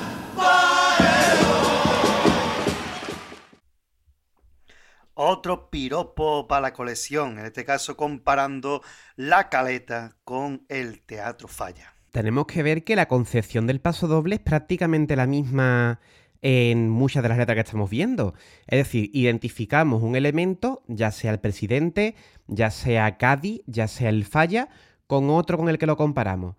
[5.14, 8.82] Otro piropo para la colección, en este caso comparando
[9.16, 11.92] la caleta con el teatro falla.
[12.12, 15.98] Tenemos que ver que la concepción del paso doble es prácticamente la misma
[16.42, 18.34] en muchas de las letras que estamos viendo.
[18.66, 22.14] Es decir, identificamos un elemento, ya sea el presidente,
[22.48, 24.68] ya sea Cádiz, ya sea el falla,
[25.06, 26.56] con otro con el que lo comparamos.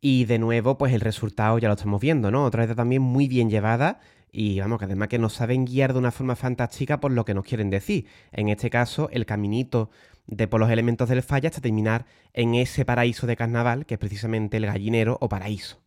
[0.00, 2.44] Y de nuevo, pues el resultado ya lo estamos viendo, ¿no?
[2.44, 4.00] Otra vez también muy bien llevada
[4.32, 7.34] y vamos, que además que nos saben guiar de una forma fantástica por lo que
[7.34, 8.06] nos quieren decir.
[8.32, 9.90] En este caso, el caminito
[10.28, 14.00] de por los elementos del falla hasta terminar en ese paraíso de carnaval, que es
[14.00, 15.82] precisamente el gallinero o paraíso.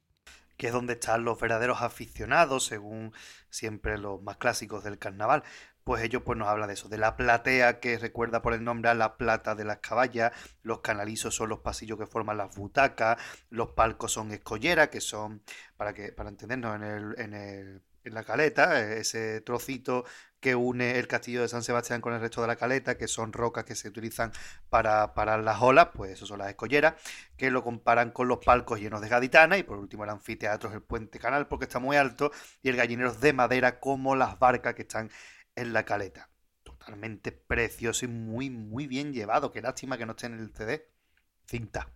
[0.58, 3.14] Que es donde están los verdaderos aficionados, según
[3.50, 5.44] siempre los más clásicos del carnaval.
[5.84, 8.90] Pues ellos pues nos hablan de eso, de la platea que recuerda por el nombre
[8.90, 10.32] a la plata de las caballas,
[10.62, 13.18] los canalizos son los pasillos que forman las butacas,
[13.50, 15.42] los palcos son escolleras, que son,
[15.78, 20.06] para que, para entendernos, en el, en el en la caleta, eh, ese trocito
[20.42, 23.32] que une el castillo de San Sebastián con el resto de la caleta, que son
[23.32, 24.32] rocas que se utilizan
[24.70, 26.96] para parar las olas, pues eso son las escolleras,
[27.38, 30.76] que lo comparan con los palcos llenos de gaditanas, y por último el anfiteatro es
[30.76, 32.32] el puente canal porque está muy alto,
[32.62, 35.12] y el gallinero es de madera como las barcas que están
[35.56, 36.30] en la caleta.
[36.64, 39.52] Totalmente precioso y muy, muy bien llevado.
[39.52, 40.88] Qué lástima que no esté en el CD.
[41.46, 41.88] Cinta.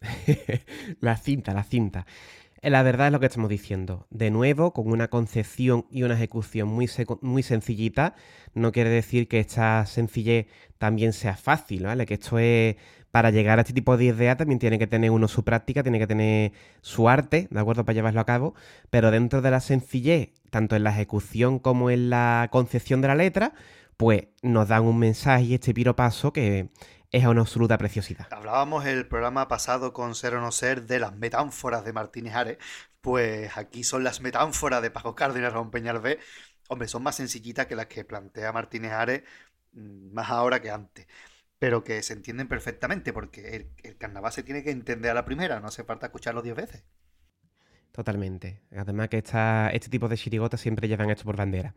[1.00, 2.06] la cinta, la cinta.
[2.64, 4.06] Eh, la verdad es lo que estamos diciendo.
[4.08, 6.88] De nuevo, con una concepción y una ejecución muy,
[7.20, 8.14] muy sencillita,
[8.54, 10.46] no quiere decir que esta sencillez
[10.78, 12.06] también sea fácil, ¿vale?
[12.06, 12.76] Que esto es,
[13.10, 15.98] para llegar a este tipo de idea también tiene que tener uno su práctica, tiene
[15.98, 17.84] que tener su arte, ¿de acuerdo?
[17.84, 18.54] Para llevarlo a cabo,
[18.88, 23.14] pero dentro de la sencillez, tanto en la ejecución como en la concepción de la
[23.14, 23.52] letra,
[23.98, 26.70] pues nos dan un mensaje y este piropaso que
[27.10, 28.26] es una absoluta preciosidad.
[28.32, 32.58] Hablábamos el programa pasado con Ser o No Ser de las metáforas de Martínez Ares,
[33.00, 36.18] pues aquí son las metáforas de Paco Cárdenas Ramón B.
[36.68, 39.22] Hombre, son más sencillitas que las que plantea Martínez Ares,
[39.72, 41.06] mm, más ahora que antes,
[41.58, 45.60] pero que se entienden perfectamente, porque el, carnaval se tiene que entender a la primera,
[45.60, 46.84] no hace falta escucharlo diez veces.
[47.92, 48.62] Totalmente.
[48.76, 51.74] Además que este tipo de chirigotas siempre llevan esto por bandera.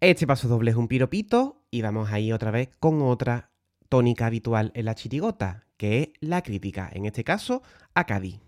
[0.00, 3.51] Este paso doble es un piropito y vamos ahí otra vez con otra
[3.92, 7.60] tónica habitual en la chirigota, que es la crítica, en este caso
[7.94, 8.40] a Cádiz.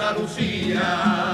[0.00, 1.27] Andalucía,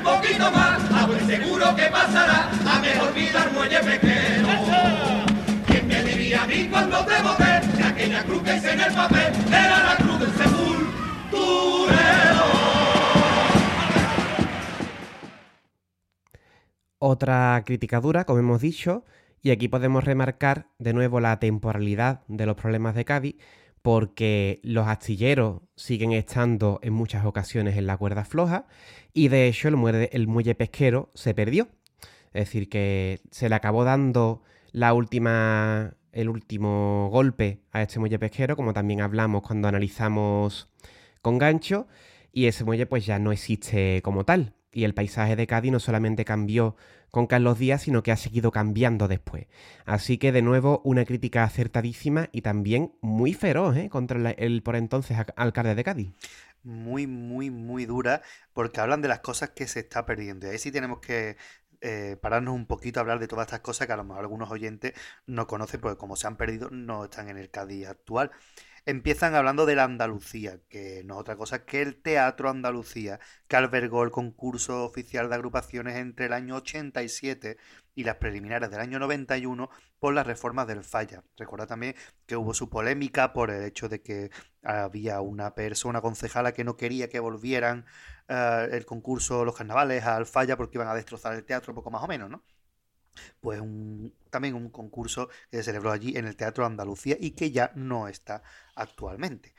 [0.00, 4.90] un poquito más, a buen seguro que pasará, a mejor vida al muelle pequeño.
[6.40, 7.14] A mí cuando te
[7.76, 9.32] que aquella cruz que hice en el papel.
[9.48, 11.90] Era la cruz del sepulturero.
[16.98, 19.04] Otra crítica dura, como hemos dicho,
[19.42, 23.36] y aquí podemos remarcar de nuevo la temporalidad de los problemas de Cádiz,
[23.82, 28.66] porque los astilleros siguen estando en muchas ocasiones en la cuerda floja
[29.12, 31.68] y de hecho el muelle, el muelle pesquero se perdió.
[32.32, 34.42] Es decir, que se le acabó dando
[34.72, 40.68] la última el último golpe a este muelle pesquero, como también hablamos cuando analizamos
[41.22, 41.86] con gancho,
[42.32, 44.54] y ese muelle pues ya no existe como tal.
[44.72, 46.76] y el paisaje de Cádiz no solamente cambió
[47.10, 49.46] con Carlos Díaz, sino que ha seguido cambiando después.
[49.84, 53.88] Así que de nuevo una crítica acertadísima y también muy feroz ¿eh?
[53.88, 56.12] contra el por entonces alcalde de Cádiz.
[56.62, 60.46] Muy, muy, muy dura, porque hablan de las cosas que se está perdiendo.
[60.46, 61.36] Y ahí sí tenemos que
[61.80, 64.50] eh, pararnos un poquito a hablar de todas estas cosas que a lo mejor algunos
[64.50, 64.92] oyentes
[65.26, 68.30] no conocen, porque como se han perdido, no están en el Cádiz actual.
[68.86, 73.56] Empiezan hablando de la Andalucía, que no es otra cosa que el Teatro Andalucía, que
[73.56, 77.58] albergó el concurso oficial de agrupaciones entre el año 87
[78.00, 81.22] y las preliminares del año 91 por las reformas del Falla.
[81.36, 81.94] Recuerda también
[82.26, 84.30] que hubo su polémica por el hecho de que
[84.62, 87.84] había una persona concejala que no quería que volvieran
[88.28, 92.02] uh, el concurso, los carnavales al Falla porque iban a destrozar el teatro, poco más
[92.02, 92.42] o menos, ¿no?
[93.40, 93.60] pues
[94.30, 98.08] también un concurso que se celebró allí en el Teatro Andalucía y que ya no
[98.08, 98.42] está
[98.74, 99.54] actualmente.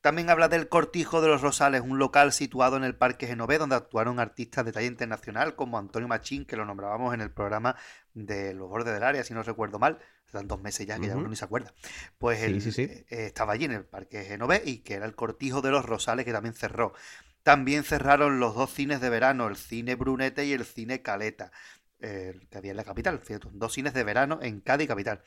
[0.00, 3.76] También habla del Cortijo de los Rosales, un local situado en el Parque Genové, donde
[3.76, 7.76] actuaron artistas de talla internacional como Antonio Machín, que lo nombrábamos en el programa
[8.14, 11.16] de Los Bordes del Área, si no recuerdo mal, hace dos meses ya que ya
[11.16, 11.74] uno ni se acuerda.
[12.18, 15.70] Pues él eh, estaba allí en el Parque Genové y que era el Cortijo de
[15.70, 16.94] los Rosales, que también cerró.
[17.42, 21.52] También cerraron los dos cines de verano, el Cine Brunete y el Cine Caleta
[22.00, 23.20] que había en la capital.
[23.52, 25.22] dos cines de verano en Cádiz capital.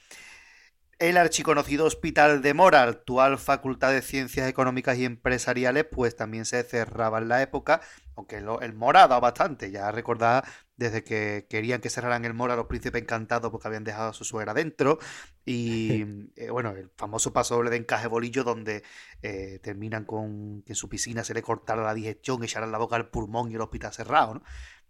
[1.00, 6.64] El archiconocido Hospital de Mora, actual Facultad de Ciencias Económicas y Empresariales, pues también se
[6.64, 7.82] cerraba en la época,
[8.16, 9.72] aunque el Mora ha dado bastante.
[9.72, 10.44] Ya recordaba
[10.78, 14.24] desde que querían que cerraran el Mora los príncipes encantados porque habían dejado a su
[14.24, 15.00] suegra dentro.
[15.46, 18.84] Y eh, bueno, el famoso paso doble de encaje bolillo donde
[19.22, 22.96] eh, terminan con que en su piscina se le cortara la digestión, echaran la boca
[22.96, 24.36] al pulmón y el hospital cerrado.
[24.36, 24.44] ¿no?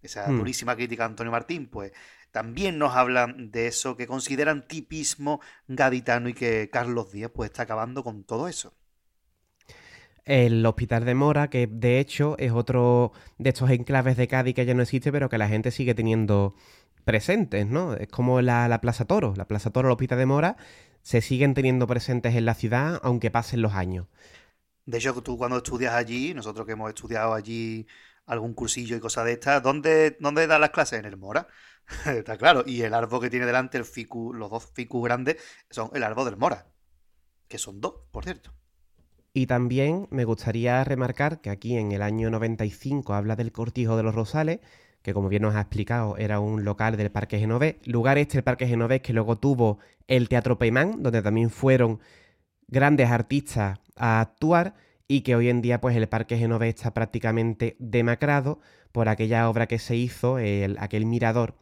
[0.04, 0.38] esa hmm.
[0.38, 1.92] durísima crítica a Antonio Martín, pues
[2.34, 7.64] también nos hablan de eso que consideran tipismo gaditano y que Carlos Díaz pues está
[7.64, 8.76] acabando con todo eso.
[10.26, 14.66] El Hospital de Mora, que de hecho es otro de estos enclaves de Cádiz que
[14.66, 16.56] ya no existe, pero que la gente sigue teniendo
[17.06, 17.94] presentes, ¿no?
[17.96, 19.34] Es como la, la Plaza Toro.
[19.36, 20.58] La Plaza Toro, el Hospital de Mora,
[21.02, 24.08] se siguen teniendo presentes en la ciudad, aunque pasen los años.
[24.86, 27.88] De hecho, tú cuando estudias allí, nosotros que hemos estudiado allí
[28.26, 29.64] algún cursillo y cosas de estas.
[29.64, 31.00] ¿Dónde, ¿Dónde dan las clases?
[31.00, 31.48] En el Mora.
[32.06, 32.64] Está claro.
[32.66, 35.38] Y el árbol que tiene delante, el ficu, los dos ficus grandes,
[35.70, 36.68] son el árbol del Mora.
[37.48, 38.52] Que son dos, por cierto.
[39.34, 44.04] Y también me gustaría remarcar que aquí en el año 95 habla del Cortijo de
[44.04, 44.60] los Rosales,
[45.02, 47.76] que como bien nos ha explicado era un local del Parque Genovés.
[47.86, 52.00] Lugar este, el Parque Genovés, que luego tuvo el Teatro Peimán, donde también fueron
[52.68, 54.76] grandes artistas a actuar
[55.08, 58.60] y que hoy en día pues el Parque Genovés está prácticamente demacrado
[58.92, 61.56] por aquella obra que se hizo, el, aquel mirador,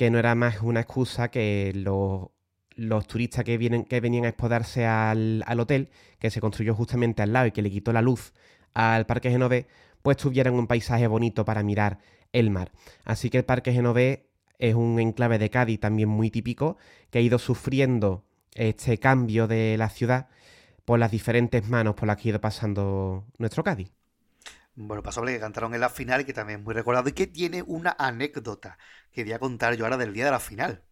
[0.00, 2.28] que no era más una excusa que los,
[2.74, 7.20] los turistas que, vienen, que venían a expodarse al, al, hotel, que se construyó justamente
[7.20, 8.32] al lado y que le quitó la luz
[8.72, 9.66] al Parque Genovés,
[10.00, 11.98] pues tuvieran un paisaje bonito para mirar
[12.32, 12.72] el mar.
[13.04, 14.20] Así que el Parque Genovés
[14.58, 16.78] es un enclave de Cádiz también muy típico,
[17.10, 18.24] que ha ido sufriendo
[18.54, 20.28] este cambio de la ciudad
[20.86, 23.92] por las diferentes manos por las que ha ido pasando nuestro Cádiz.
[24.82, 27.62] Bueno, pasó que cantaron en la final que también es muy recordado y que tiene
[27.62, 28.78] una anécdota
[29.12, 30.82] que voy a contar yo ahora del día de la final.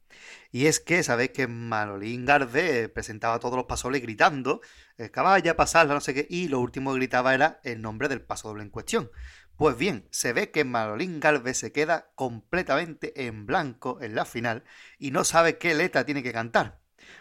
[0.53, 4.61] Y es que, sabéis que Manolín Garde presentaba todos los pasoles gritando,
[4.99, 8.21] eh, caballa, pasarla, no sé qué, y lo último que gritaba era el nombre del
[8.21, 9.11] paso doble en cuestión.
[9.57, 14.65] Pues bien, se ve que Manolín Galvez se queda completamente en blanco en la final
[14.99, 16.79] y no sabe qué letra tiene que cantar.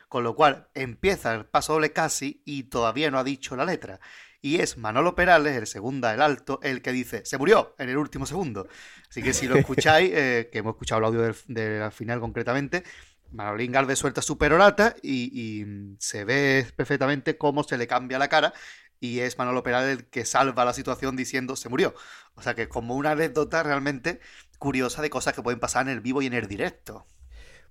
[0.10, 3.99] Con lo cual empieza el paso doble casi y todavía no ha dicho la letra.
[4.41, 7.97] Y es Manolo Perales, el segundo, el alto, el que dice, se murió en el
[7.97, 8.68] último segundo.
[9.09, 12.84] Así que si lo escucháis, eh, que hemos escuchado el audio del, final concretamente,
[13.31, 18.30] Manolín Galvez suelta su perorata y, y, se ve perfectamente cómo se le cambia la
[18.30, 18.53] cara
[18.99, 21.93] y es Manolo Perales el que salva la situación diciendo se murió.
[22.35, 24.19] O sea que es como una anécdota realmente
[24.59, 27.05] curiosa de cosas que pueden pasar en el vivo y en el directo.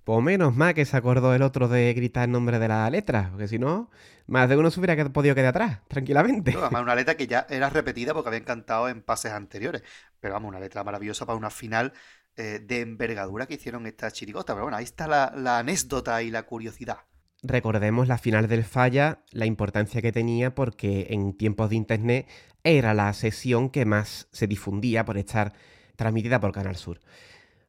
[0.06, 3.30] Pues menos mal que se acordó el otro de gritar el nombre de la letra,
[3.32, 3.90] porque si no,
[4.28, 6.52] más de uno se hubiera podido quedar atrás, tranquilamente.
[6.56, 9.82] además, una letra que ya era repetida porque habían cantado en pases anteriores.
[10.20, 11.92] Pero vamos, una letra maravillosa para una final
[12.36, 14.54] eh, de envergadura que hicieron esta chirigota.
[14.54, 16.98] Pero bueno, ahí está la, la anécdota y la curiosidad.
[17.42, 22.28] Recordemos la final del Falla, la importancia que tenía porque en tiempos de internet
[22.62, 25.52] era la sesión que más se difundía por estar
[25.96, 27.00] transmitida por Canal Sur.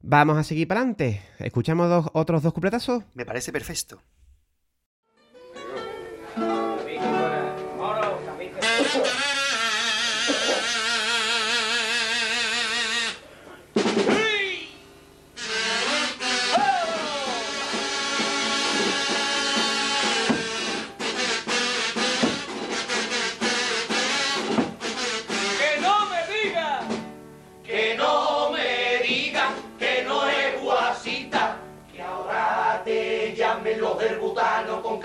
[0.01, 1.21] Vamos a seguir para adelante.
[1.39, 3.03] ¿Escuchamos otros dos cupletazos?
[3.13, 4.01] Me parece perfecto.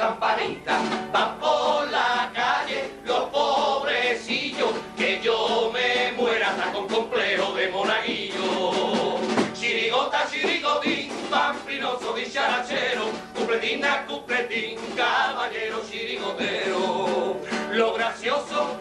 [0.03, 0.81] campanita,
[1.15, 9.20] va por la calle los pobrecillos, que yo me muera hasta con complejo de monaguillo.
[9.55, 17.37] Chirigota, chirigotín, pamplinoso, dicharachero, cupletina, cupletín, caballero, chirigotero.
[17.70, 18.81] Lo gracioso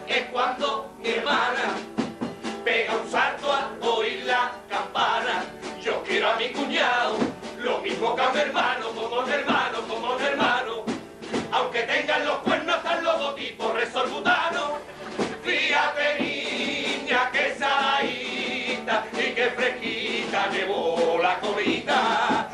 [20.52, 22.51] llevó la colita.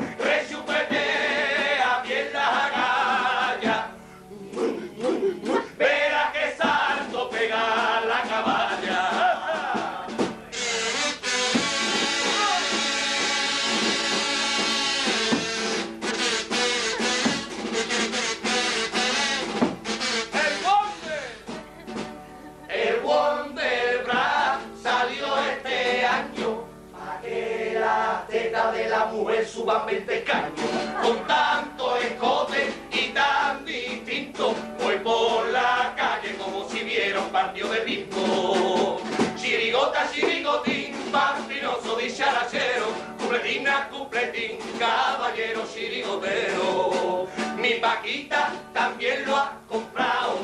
[37.39, 38.99] Partido de bingo.
[39.37, 42.87] Chirigota, chirigotín, vampinoso, dicharachero,
[43.17, 47.27] cupletina, cupletín, caballero chirigotero.
[47.57, 50.39] Mi paquita también lo ha comprado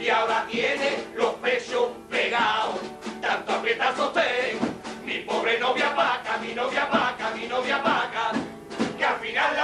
[0.00, 2.80] y ahora tiene los pechos pegados.
[3.20, 4.56] Tanto aprieta sostén,
[5.04, 8.32] mi pobre novia vaca, mi novia vaca, mi novia vaca,
[8.96, 9.60] que al final le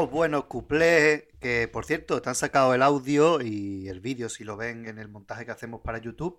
[0.00, 4.56] Dos buenos cuplés que, por cierto, están sacado el audio y el vídeo, si lo
[4.56, 6.38] ven en el montaje que hacemos para YouTube,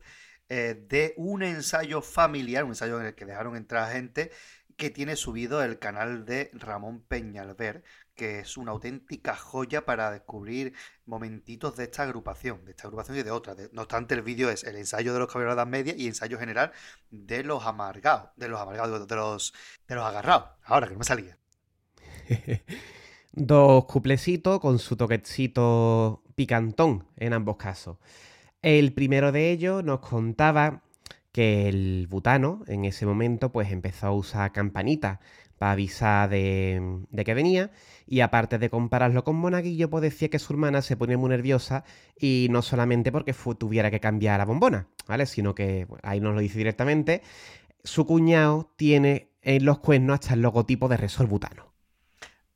[0.50, 4.32] eh, de un ensayo familiar, un ensayo en el que dejaron entrar gente
[4.78, 7.84] que tiene subido el canal de Ramón Peñalver,
[8.16, 10.74] que es una auténtica joya para descubrir
[11.06, 13.58] momentitos de esta agrupación, de esta agrupación y de otras.
[13.58, 16.08] De- no obstante, el vídeo es el ensayo de los caballeros de la media y
[16.08, 16.72] ensayo general
[17.12, 19.54] de los amargados, de los amargados, de los,
[19.88, 20.50] de los agarrados.
[20.64, 21.38] Ahora que no me salía.
[23.34, 27.98] Dos cuplecitos con su toquecito picantón en ambos casos.
[28.62, 30.84] El primero de ellos nos contaba
[31.32, 35.22] que el butano en ese momento pues empezó a usar campanita
[35.58, 37.72] para avisar de, de que venía
[38.06, 41.86] y aparte de compararlo con Monaguillo pues decía que su hermana se ponía muy nerviosa
[42.20, 45.26] y no solamente porque tuviera que cambiar la bombona, ¿vale?
[45.26, 47.22] Sino que ahí nos lo dice directamente,
[47.84, 51.71] su cuñado tiene en los cuernos hasta el logotipo de Resol Butano.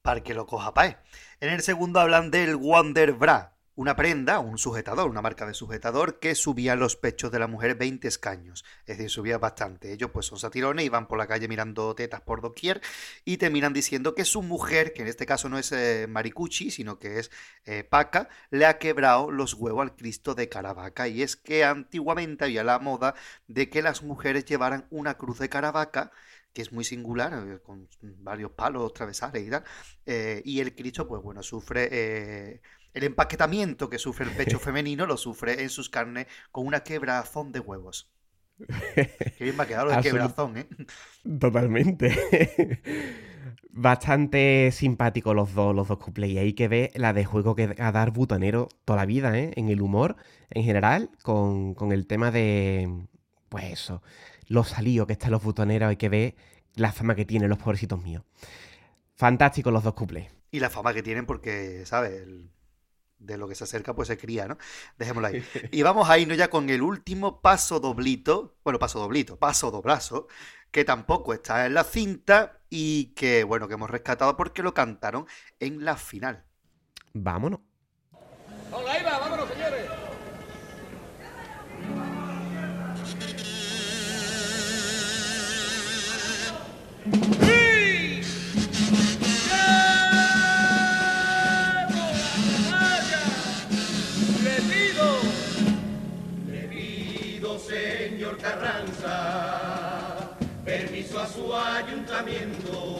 [0.06, 0.98] Para que lo coja pae.
[1.40, 6.19] En el segundo hablan del Wonder Bra, una prenda, un sujetador, una marca de sujetador
[6.19, 8.64] que subía los pechos de la mujer 20 escaños.
[8.86, 9.91] Es decir, subía bastante.
[9.91, 12.82] Ellos pues son satirones y van por la calle mirando tetas por doquier
[13.26, 16.99] y terminan diciendo que su mujer, que en este caso no es eh, Maricucci, sino
[16.99, 17.32] que es
[17.65, 21.07] eh, Paca, le ha quebrado los huevos al Cristo de Caravaca.
[21.07, 23.15] Y es que antiguamente había la moda
[23.48, 26.11] de que las mujeres llevaran una cruz de Caravaca
[26.56, 29.65] que es muy singular, eh, con varios palos travesales y tal,
[30.07, 32.61] eh, y el Cristo, pues bueno, sufre eh,
[32.94, 37.52] el empaquetamiento que sufre el pecho femenino, lo sufre en sus carnes con una quebrazón
[37.52, 38.11] de huevos.
[39.38, 40.68] Qué bien me ha quedado lo de Absolut- quebrazón, ¿eh?
[41.40, 42.10] Totalmente.
[43.72, 46.32] Bastante simpático los dos, los dos cuplés.
[46.32, 49.52] Y ahí que ve la de juego que a dar butanero toda la vida, ¿eh?
[49.56, 50.15] En el humor,
[50.49, 53.07] en general, con, con el tema de.
[53.49, 54.02] Pues eso.
[54.48, 56.36] Los salidos que están los butaneros, hay que ver
[56.76, 58.24] la fama que tienen los pobrecitos míos.
[59.16, 60.30] Fantástico los dos cuplés.
[60.52, 62.14] Y la fama que tienen porque, ¿sabes?
[62.22, 62.50] El-
[63.18, 64.58] de lo que se acerca, pues se cría, ¿no?
[64.98, 65.44] Dejémoslo ahí.
[65.72, 70.28] Y vamos a irnos ya con el último paso doblito, bueno, paso doblito, paso dobrazo,
[70.70, 75.26] que tampoco está en la cinta y que, bueno, que hemos rescatado porque lo cantaron
[75.60, 76.44] en la final.
[77.14, 77.62] Vámonos.
[78.72, 79.04] Hola, ahí
[97.60, 100.30] señor Carranza,
[100.64, 102.95] permiso a su ayuntamiento,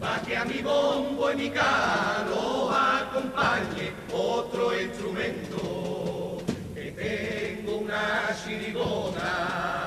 [0.00, 6.38] para que a mi bombo y mi calo acompañe otro instrumento.
[6.74, 9.77] Que tengo una chirigota que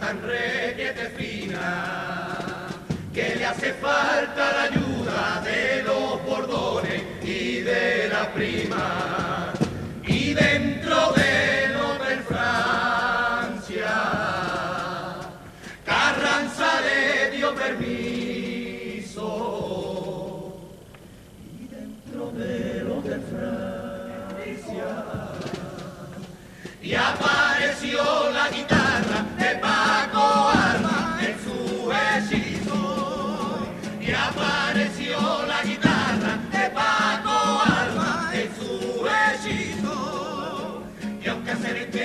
[0.00, 2.66] tan requete fina
[3.12, 9.52] que le hace falta la ayuda de los bordones y de la prima.
[10.06, 13.94] Y dentro del Hotel Francia,
[15.84, 19.22] Carranza le dio permiso.
[21.56, 24.86] Y dentro del Hotel Francia,
[26.82, 28.02] y apareció
[28.32, 28.73] la guitarra.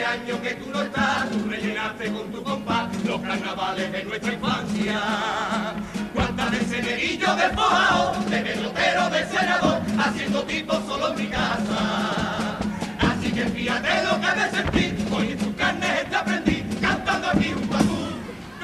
[0.10, 4.04] Hacer este año que tú no estás, tú rellenaste con tu compás los carnavales de
[4.04, 5.02] nuestra infancia.
[6.14, 12.60] Cuántas veces neguillo despojado, de pelotero del senador, haciendo tipo solo en mi casa.
[13.00, 17.54] Así que fíjate lo que me sentí, hoy en tu carne te aprendí, cantando aquí
[17.54, 17.80] un a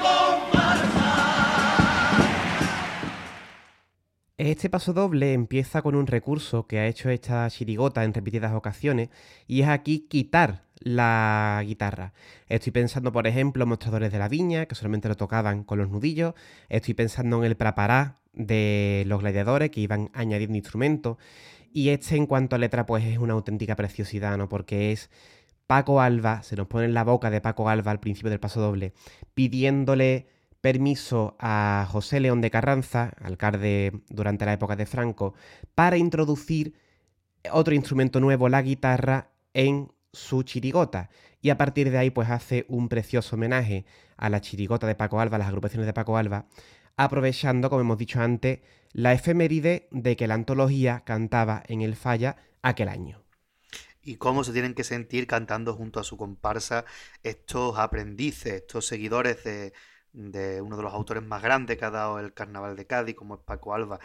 [0.02, 1.16] comparsa.
[4.38, 9.08] Este paso doble empieza con un recurso que ha hecho esta chirigota en repetidas ocasiones
[9.46, 12.12] y es aquí quitar la guitarra.
[12.48, 16.34] Estoy pensando, por ejemplo, Mostradores de la Viña, que solamente lo tocaban con los nudillos.
[16.68, 21.16] Estoy pensando en el prapará de los gladiadores, que iban añadiendo instrumentos.
[21.72, 24.48] Y este, en cuanto a letra, pues es una auténtica preciosidad, ¿no?
[24.48, 25.10] Porque es
[25.66, 28.60] Paco Alba, se nos pone en la boca de Paco Alba al principio del paso
[28.60, 28.92] doble,
[29.34, 30.28] pidiéndole
[30.60, 35.34] permiso a José León de Carranza, alcalde durante la época de Franco,
[35.74, 36.74] para introducir
[37.52, 41.10] otro instrumento nuevo, la guitarra, en su chirigota.
[41.40, 43.84] Y a partir de ahí, pues hace un precioso homenaje
[44.16, 46.46] a la chirigota de Paco Alba, a las agrupaciones de Paco Alba,
[46.96, 48.60] aprovechando, como hemos dicho antes,
[48.92, 53.22] la efeméride de que la antología cantaba en el Falla aquel año.
[54.02, 56.84] y cómo se tienen que sentir cantando junto a su comparsa
[57.22, 59.72] estos aprendices, estos seguidores de,
[60.12, 63.34] de uno de los autores más grandes que ha dado el carnaval de Cádiz, como
[63.36, 63.98] es Paco Alba.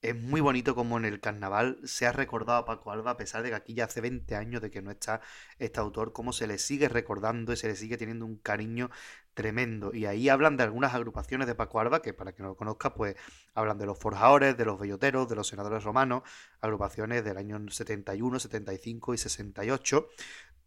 [0.00, 3.42] Es muy bonito como en el carnaval se ha recordado a Paco Alba, a pesar
[3.42, 5.20] de que aquí ya hace 20 años de que no está
[5.58, 8.90] este autor, cómo se le sigue recordando y se le sigue teniendo un cariño
[9.34, 9.92] tremendo.
[9.92, 12.94] Y ahí hablan de algunas agrupaciones de Paco Alba, que para que no lo conozca,
[12.94, 13.16] pues
[13.54, 16.22] hablan de los forjadores, de los belloteros, de los senadores romanos,
[16.60, 20.08] agrupaciones del año 71, 75 y 68.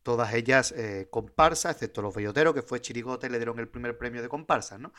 [0.04, 4.22] Todas ellas eh, comparsas, excepto los belloteros, que fue Chirigote, le dieron el primer premio
[4.22, 4.94] de comparsas, ¿no?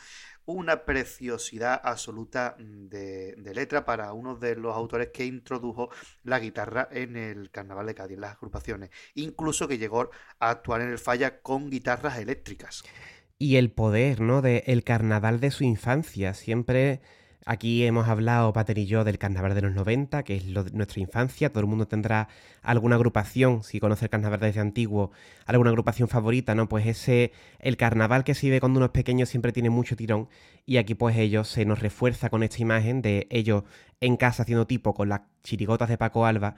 [0.45, 5.89] Una preciosidad absoluta mm, de, letra para uno de los autores que introdujo
[6.23, 8.89] la guitarra en el Carnaval de Cádiz, en las agrupaciones.
[9.15, 10.09] Incluso que llegó
[10.39, 12.83] a actuar en el Falla con guitarras eléctricas.
[13.37, 14.41] y el poder, ¿no?
[14.41, 16.33] De el carnaval de su infancia.
[16.33, 17.01] Siempre
[17.45, 20.71] aquí hemos hablado, Pater y yo, del carnaval de los 90, que es lo de
[20.71, 21.49] nuestra infancia.
[21.49, 22.27] Todo el mundo tendrá
[22.61, 25.11] alguna agrupación, si conoce el carnaval desde antiguo,
[25.45, 26.69] alguna agrupación favorita, ¿no?
[26.69, 30.29] Pues ese, el carnaval que se vive cuando uno es pequeño siempre tiene mucho tirón.
[30.65, 33.63] Y aquí, pues ellos se nos refuerza con esta imagen de ellos
[33.99, 36.55] en casa haciendo tipo con las chirigotas de Paco Alba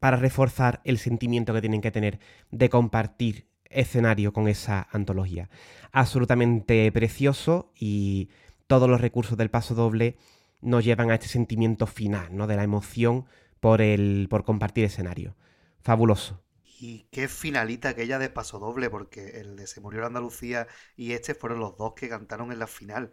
[0.00, 2.18] para reforzar el sentimiento que tienen que tener
[2.50, 5.48] de compartir escenario con esa antología.
[5.92, 8.28] Absolutamente precioso y
[8.66, 10.16] todos los recursos del paso doble
[10.60, 12.46] nos llevan a este sentimiento final, ¿no?
[12.46, 13.26] De la emoción
[13.60, 15.36] por el por compartir escenario.
[15.80, 16.42] Fabuloso.
[16.78, 21.12] Y qué finalita aquella de Paso Doble, porque el de Se murió la Andalucía y
[21.12, 23.12] este fueron los dos que cantaron en la final.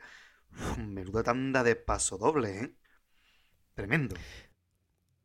[0.51, 2.75] Uf, menuda tanda de Paso Doble, ¿eh?
[3.73, 4.15] Tremendo.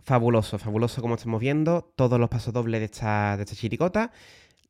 [0.01, 1.93] Fabuloso, fabuloso como estamos viendo.
[1.97, 4.13] Todos los pasos dobles de esta, de esta chiricota.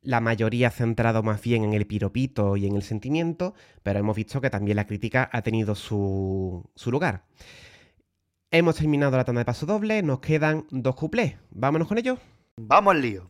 [0.01, 3.53] La mayoría centrado más bien en el piropito y en el sentimiento,
[3.83, 7.25] pero hemos visto que también la crítica ha tenido su, su lugar.
[8.51, 11.35] Hemos terminado la tanda de paso doble, nos quedan dos cuplés.
[11.51, 12.19] Vámonos con ellos.
[12.57, 13.29] Vamos al lío.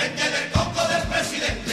[0.00, 1.69] Frente del coco del presidente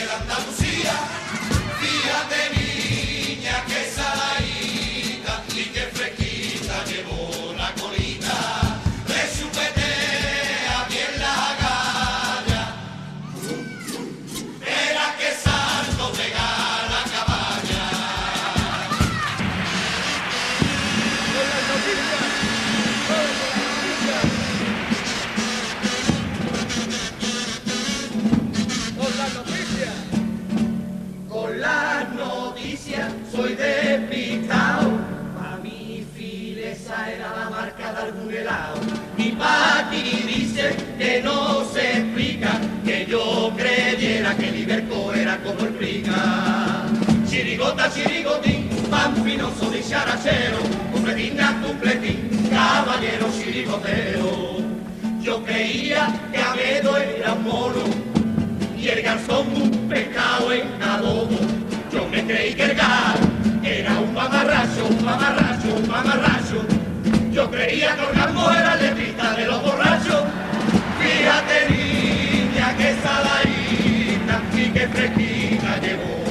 [39.47, 46.85] Aquí dice que no se explica, que yo creyera que Liberco era como el priga.
[47.29, 50.57] Chirigota, chirigotín, pampinoso dicharachero,
[50.91, 54.57] completina, completín, caballero chirigotero.
[55.21, 57.83] Yo creía que Amedo era un mono
[58.77, 61.39] y el garzón un pescado en adobo.
[61.91, 63.15] Yo me creí que el gar
[63.63, 66.76] era un mamarracho, un mamarracho, un mamarracho.
[67.51, 70.23] Creía que orgasmo era el letrista de los borrachos.
[70.99, 76.26] Fíjate niña que saladita y que fresquita llevó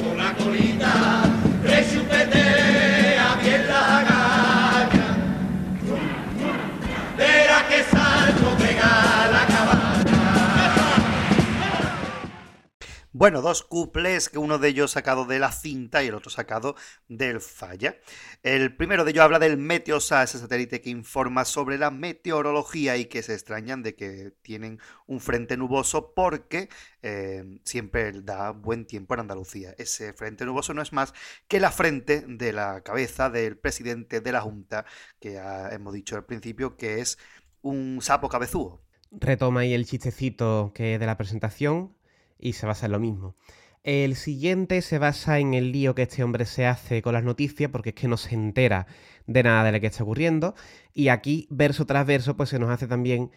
[13.27, 16.77] Bueno, dos cuplés, que uno de ellos sacado de la cinta y el otro sacado
[17.09, 17.97] del falla.
[18.41, 23.07] El primero de ellos habla del Meteosat, ese satélite que informa sobre la meteorología y
[23.07, 26.69] que se extrañan de que tienen un frente nuboso porque
[27.01, 29.75] eh, siempre da buen tiempo en Andalucía.
[29.77, 31.13] Ese frente nuboso no es más
[31.49, 34.85] que la frente de la cabeza del presidente de la Junta,
[35.19, 35.35] que
[35.71, 37.17] hemos dicho al principio que es
[37.61, 38.81] un sapo cabezúo.
[39.11, 41.96] Retoma ahí el chistecito que de la presentación
[42.39, 43.35] y se basa en lo mismo.
[43.83, 47.71] El siguiente se basa en el lío que este hombre se hace con las noticias
[47.71, 48.85] porque es que no se entera
[49.27, 50.55] de nada de lo que está ocurriendo
[50.93, 53.31] y aquí verso tras verso pues se nos hace también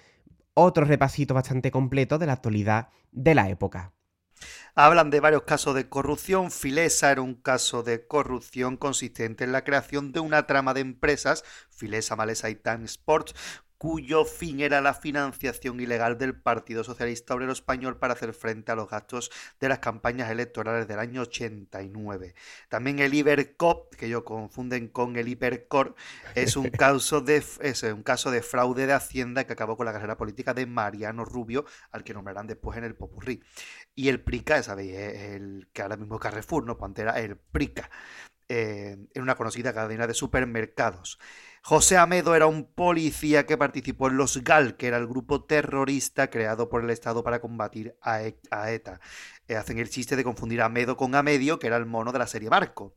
[0.54, 3.92] otro repasito bastante completo de la actualidad de la época.
[4.74, 6.50] Hablan de varios casos de corrupción.
[6.50, 11.44] Filesa era un caso de corrupción consistente en la creación de una trama de empresas,
[11.70, 13.34] Filesa, Malesa y Time Sports,
[13.80, 18.74] cuyo fin era la financiación ilegal del Partido Socialista Obrero Español para hacer frente a
[18.74, 22.34] los gastos de las campañas electorales del año 89.
[22.68, 25.94] También el Ibercop, que ellos confunden con el Hipercor,
[26.34, 29.94] es un caso de es un caso de fraude de Hacienda que acabó con la
[29.94, 33.42] carrera política de Mariano Rubio, al que nombrarán después en el Popurrí.
[33.94, 37.88] Y el Prica, sabéis, el que ahora mismo es Carrefour, no Pantera, el Prica,
[38.46, 41.18] eh, en una conocida cadena de supermercados.
[41.62, 46.30] José Amedo era un policía que participó en los GAL, que era el grupo terrorista
[46.30, 49.00] creado por el Estado para combatir a, E- ETA.
[49.46, 52.18] Eh, hacen el chiste de confundir a Amedo con Amedio, que era el mono de
[52.18, 52.94] la serie Marco.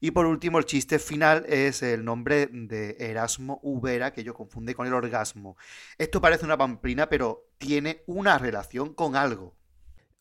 [0.00, 4.74] Y por último, el chiste final es el nombre de Erasmo Ubera, que yo confunde
[4.74, 5.56] con el orgasmo.
[5.98, 9.56] Esto parece una pamplina, pero tiene una relación con algo.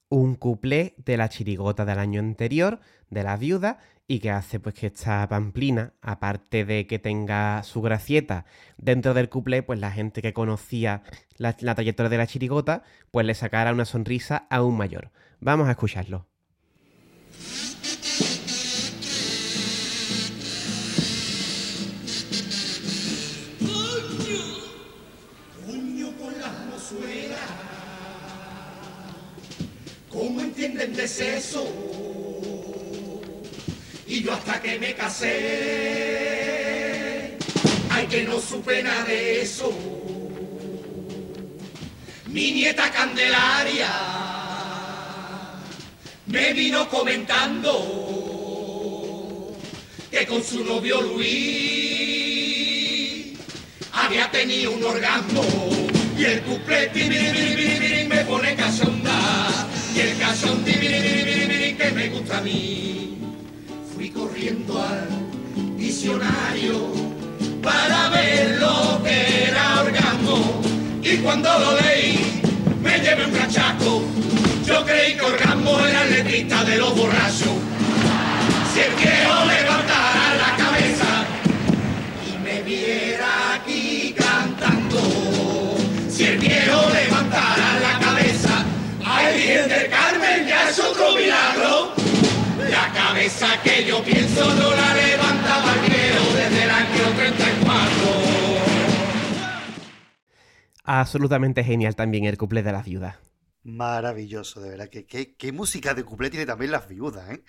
[0.10, 2.80] un cuplé de la chirigota del año anterior,
[3.10, 7.82] de la viuda, y que hace pues que esta pamplina, aparte de que tenga su
[7.82, 8.46] gracieta
[8.78, 11.04] dentro del cuplé, pues la gente que conocía
[11.38, 15.12] la, trayectoria de la chirigota, pues le sacara una sonrisa aún mayor.
[15.40, 16.28] Vamos a escucharlo.
[30.10, 32.12] ¿Cómo entienden de eso?
[34.14, 35.31] Y yo hasta que me casé,
[37.90, 39.73] ay que no supe nada de eso.
[42.27, 43.90] Mi nieta Candelaria
[46.27, 47.72] me vino comentando
[50.11, 52.60] que con su novio Luis
[53.94, 55.44] había tenido un orgasmo.
[56.15, 56.91] Y el cuplé
[58.07, 62.84] me pone cachonda y el cachón que me gusta a mí
[64.49, 66.91] al diccionario
[67.61, 70.61] para ver lo que era orgasmo
[71.02, 72.41] y cuando lo leí
[72.82, 74.02] me llevé un cachaco
[74.65, 77.74] yo creí que orgasmo era el letrista de los borrachos
[78.74, 81.26] si el viejo levantara la cabeza
[82.28, 84.99] y me viera aquí cantando.
[86.10, 88.65] Si el viejo levantara la cabeza,
[89.06, 91.83] ay Virgen del Carmen, ya es otro milagro.
[93.64, 97.74] Que yo pienso no la levantaba viejo desde el año 34.
[100.84, 103.20] Absolutamente genial también el cuplé de la viuda.
[103.64, 104.90] Maravilloso, de verdad.
[104.90, 107.44] que qué, qué música de cuplé tiene también las viudas, ¿eh?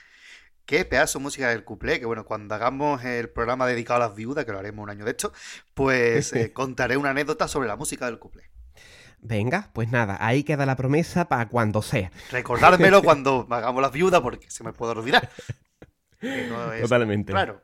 [0.65, 4.17] Qué pedazo de música del cuplé, que bueno, cuando hagamos el programa dedicado a las
[4.17, 5.33] viudas, que lo haremos un año de esto,
[5.75, 8.49] pues eh, contaré una anécdota sobre la música del cuplé.
[9.21, 12.11] Venga, pues nada, ahí queda la promesa para cuando sea.
[12.31, 15.31] Recordármelo cuando hagamos las viudas, porque se me puede olvidar.
[16.21, 17.33] Que no es- Totalmente.
[17.33, 17.63] Claro.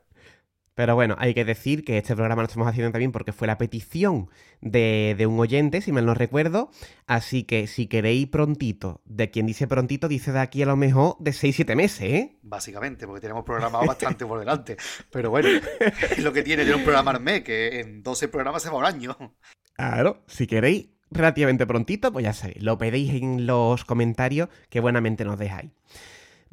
[0.73, 3.57] Pero bueno, hay que decir que este programa lo estamos haciendo también porque fue la
[3.57, 4.29] petición
[4.61, 6.71] de, de un oyente, si mal no recuerdo.
[7.07, 11.17] Así que si queréis prontito, de quien dice prontito, dice de aquí a lo mejor
[11.19, 12.37] de 6-7 meses, ¿eh?
[12.41, 14.77] Básicamente, porque tenemos programado bastante por delante.
[15.11, 15.49] Pero bueno,
[16.09, 18.77] es lo que tiene de un programa al mes, que en 12 programas se va
[18.77, 19.17] un año.
[19.75, 25.25] Claro, si queréis relativamente prontito, pues ya sabéis, lo pedéis en los comentarios que buenamente
[25.25, 25.71] nos dejáis.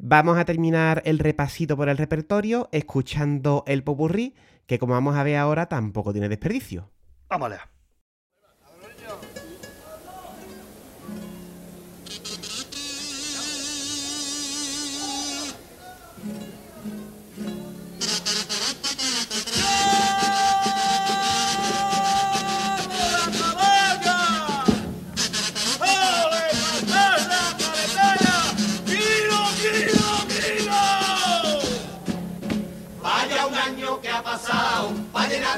[0.01, 4.33] Vamos a terminar el repasito por el repertorio escuchando el popurrí,
[4.65, 6.89] que como vamos a ver ahora tampoco tiene desperdicio.
[7.27, 7.51] Vamos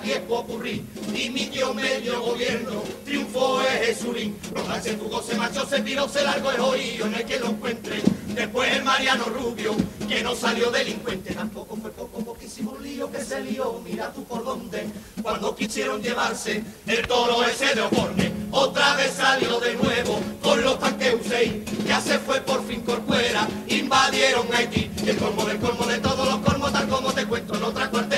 [0.01, 0.83] nadie es popurrí,
[1.13, 6.51] dimitió medio gobierno, triunfó es Jesulín, Rojas se fugó, se marchó, se tiró, se largó,
[6.51, 8.01] es oído, no hay que lo encuentre.
[8.33, 9.75] Después el Mariano Rubio,
[10.07, 14.43] que no salió delincuente, tampoco fue poco, poquísimo lío que se lió, mira tú por
[14.43, 14.87] dónde,
[15.21, 20.79] cuando quisieron llevarse el toro ese de Oporne, otra vez salió de nuevo con los
[20.79, 25.99] tanques Hussein, ya se fue por fin Corcuera, invadieron Haití, el colmo del colmo de
[25.99, 28.10] todos los colmos, tal como te cuento en otra cuarteta,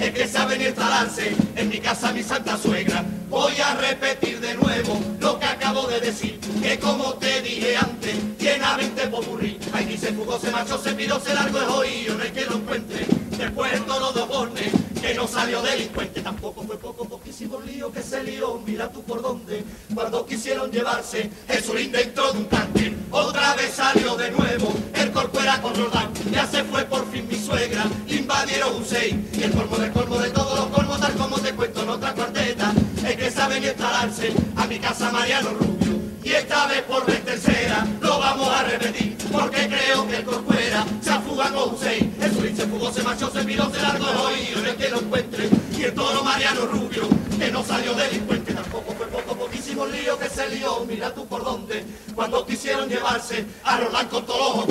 [0.00, 5.00] es que saben instalarse en mi casa mi santa suegra, voy a repetir de nuevo
[5.20, 10.12] lo que acabo de decir, que como te dije antes, llena 20 popurrí, Haití se
[10.12, 13.06] fugó, se marchó, se piró, se largó, es oído, no hay que lo encuentre,
[13.36, 14.72] después toro de Oporne,
[15.08, 19.22] que no salió delincuente, tampoco fue poco, poquísimo lío que se lió, mira tú por
[19.22, 19.64] dónde,
[19.94, 25.62] cuando quisieron llevarse Jesulín dentro de un tanque, otra vez salió de nuevo, el corcuera
[25.62, 29.92] con Roldán, ya se fue por fin mi suegra, invadieron Hussein, y el colmo del
[29.92, 32.74] colmo de todos los colmos, tal como te cuento en otra cuarteta,
[33.08, 35.87] es que saben instalarse a mi casa Mariano Rubio,
[36.28, 40.84] y esta vez por vez tercera lo vamos a repetir, porque creo que el corcuera
[41.00, 44.68] se afuga con Hussein, Jesulín se fugó, se marchó, se miró, se largó, oído, no
[44.68, 49.06] es que lo encuentre, y el toro Mariano Rubio, que no salió delincuente, tampoco fue
[49.06, 51.82] poco, poquísimo lío que se lió, mira tú por dónde,
[52.14, 54.66] cuando quisieron llevarse a Roland con todos los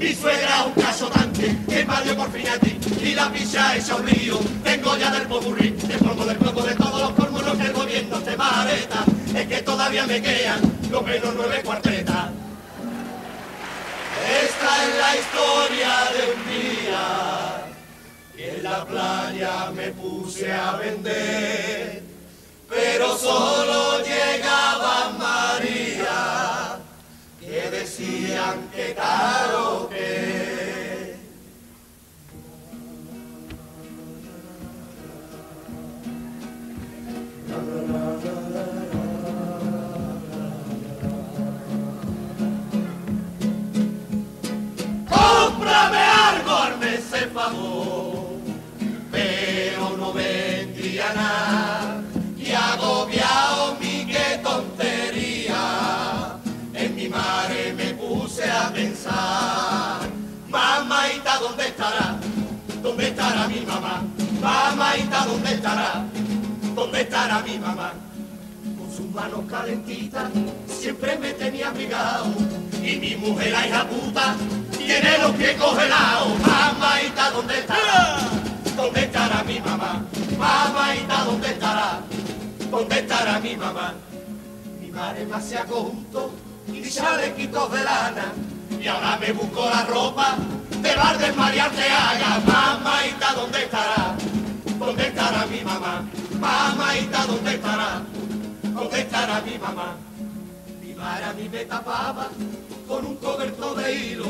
[0.00, 3.96] mi suegra un caso tanque, que invadió por fin a ti, y la picha hecha
[3.96, 7.56] un río, tengo ya del popurrí, el polvo del polvo de todos los colmos, lo
[7.58, 9.04] que el gobierno te mareta,
[9.34, 10.60] es que todavía me quedan
[10.90, 12.30] lo menos nueve cuartetas.
[14.42, 17.04] Esta es la historia de un día
[18.34, 22.02] que en la playa me puse a vender,
[22.70, 26.69] pero solo llegaba María,
[27.80, 31.16] decían que caro que.
[45.08, 47.79] Cómprame algo, hazme ese favor,
[58.80, 60.08] pensar.
[60.48, 62.16] Mamaita, ¿dónde estará?
[62.82, 64.02] ¿Dónde estará mi mamá?
[64.40, 66.04] Mamaita, ¿dónde estará?
[66.74, 67.92] ¿Dónde estará mi mamá?
[68.76, 70.30] con sus manos calentitas,
[70.66, 72.26] siempre me tenía abrigado.
[72.82, 74.36] Y mi mujer, la hija puta,
[74.76, 76.38] tiene los pies congelados.
[76.40, 78.18] Mamaita, ¿dónde estará?
[78.76, 80.04] ¿Dónde estará mi mamá?
[80.38, 82.00] Mamaita, ¿dónde estará?
[82.70, 83.94] ¿Dónde estará mi mamá?
[84.80, 86.32] Mi madre me hacía conjunto
[86.72, 88.32] y chalequitos de lana.
[88.80, 90.36] Y ahora me busco la ropa
[90.80, 92.40] de bar del María Arteaga.
[92.46, 94.16] Mamaita, ¿dónde estará?
[94.78, 96.02] ¿Dónde estará mi mamá?
[96.38, 98.02] Mamaita, ¿dónde estará?
[98.62, 99.96] ¿Dónde estará mi mamá?
[100.82, 102.28] Mi madre a mí me tapaba
[102.88, 104.26] con un cobertor de hilo.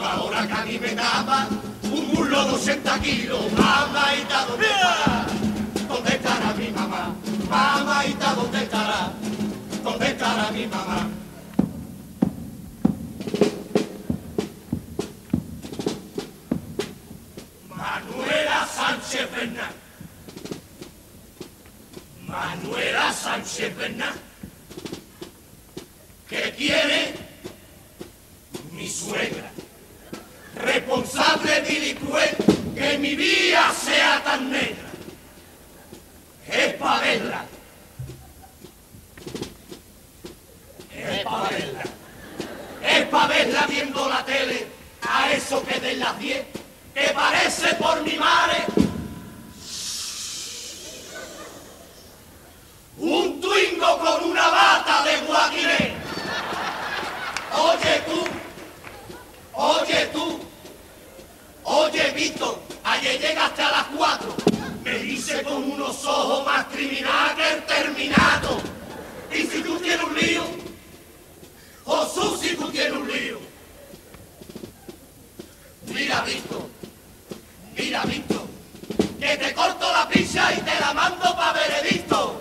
[0.00, 1.48] Ahora que a mí me tapa
[1.82, 3.52] un muslo de 80 kilos.
[3.52, 5.26] Mamaita, ¿dónde estará?
[5.88, 7.14] ¿Dónde estará mi mamá?
[7.48, 9.12] Mamaita, ¿dónde estará?
[9.82, 11.19] ¿Dónde estará mi mamá?
[19.26, 19.70] Sánchez.
[22.26, 24.14] Manuela Sánchez Bernal.
[26.28, 27.14] ¿Qué quiere?
[28.72, 29.50] Mi suegra.
[30.54, 32.36] Responsable vil y cruel
[32.74, 34.90] que mi vida sea tan negra.
[36.48, 37.44] Es para verla.
[40.94, 41.82] Es para verla.
[42.82, 44.66] Es para verla viendo la tele
[45.02, 46.44] a eso que de las 10
[46.94, 48.64] que parece por mi madre
[53.00, 55.94] un twingo con una bata de guaguiré.
[57.52, 58.24] Oye tú,
[59.54, 60.40] oye tú,
[61.64, 64.34] oye Víctor, ayer llegaste a las cuatro,
[64.84, 68.60] me dice con unos ojos más criminal que el terminato.
[69.32, 70.42] Y si tú tienes un lío,
[71.84, 73.40] Josu, si tú tienes un lío.
[75.86, 76.68] Mira, Víctor,
[77.76, 78.46] mira, Víctor,
[79.20, 82.40] que te corto la pizza y te la mando pa' veredicto.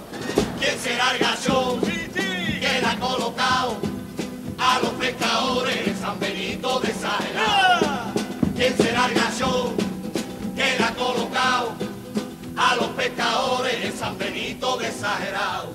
[0.59, 3.77] ¿Quién será el gachón que la ha colocado
[4.57, 8.13] a los pescadores de San Benito de Exagerado?
[8.55, 9.75] ¿Quién será el gachón
[10.55, 11.73] que la ha colocado
[12.55, 15.73] a los pescadores San Benito de Exagerado?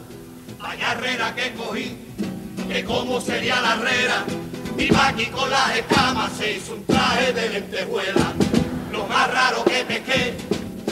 [0.59, 1.99] Vaya herrera que cogí,
[2.67, 4.25] que cómo sería la herrera,
[4.79, 8.33] iba aquí con las escamas, se hizo un traje de lentejuela.
[8.91, 10.35] Lo más raro que pesqué,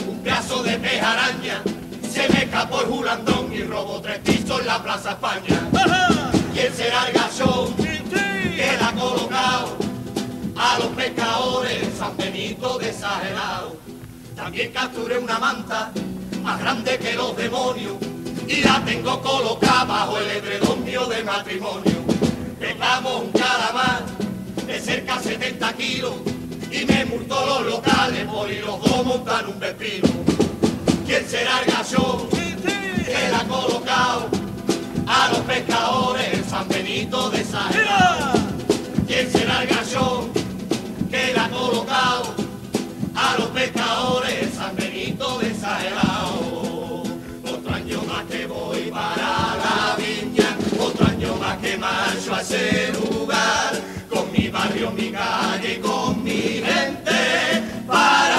[0.07, 1.61] un pedazo de pez araña
[2.09, 5.69] Se me escapó el julandón y robó tres pisos en la Plaza España.
[6.53, 9.77] ¿Quién será el gachón que la ha colocado
[10.55, 13.77] a los pescadores San Benito de exagerado?
[14.35, 15.91] También capturé una manta
[16.43, 17.95] más grande que los demonios
[18.47, 22.03] y la tengo colocada bajo el edredón mío de matrimonio.
[22.59, 24.03] Pegamos un calamar
[24.67, 26.13] de cerca 70 kilos
[26.73, 30.09] y me multó los locales por ir los dos montar un pepino.
[31.05, 34.29] ¿Quién será el gachón que la ha colocado
[35.05, 38.33] a los pescadores San Benito de exagerado?
[39.05, 40.31] ¿Quién será el gachón
[41.11, 42.33] que la ha colocado
[43.15, 47.03] a los pescadores San Benito de exagerado?
[47.45, 52.91] Otro año más que voy para la viña, otro año más que marcho a ese
[52.93, 53.79] lugar,
[54.09, 56.22] con mi barrio, mi calle con
[57.87, 58.32] para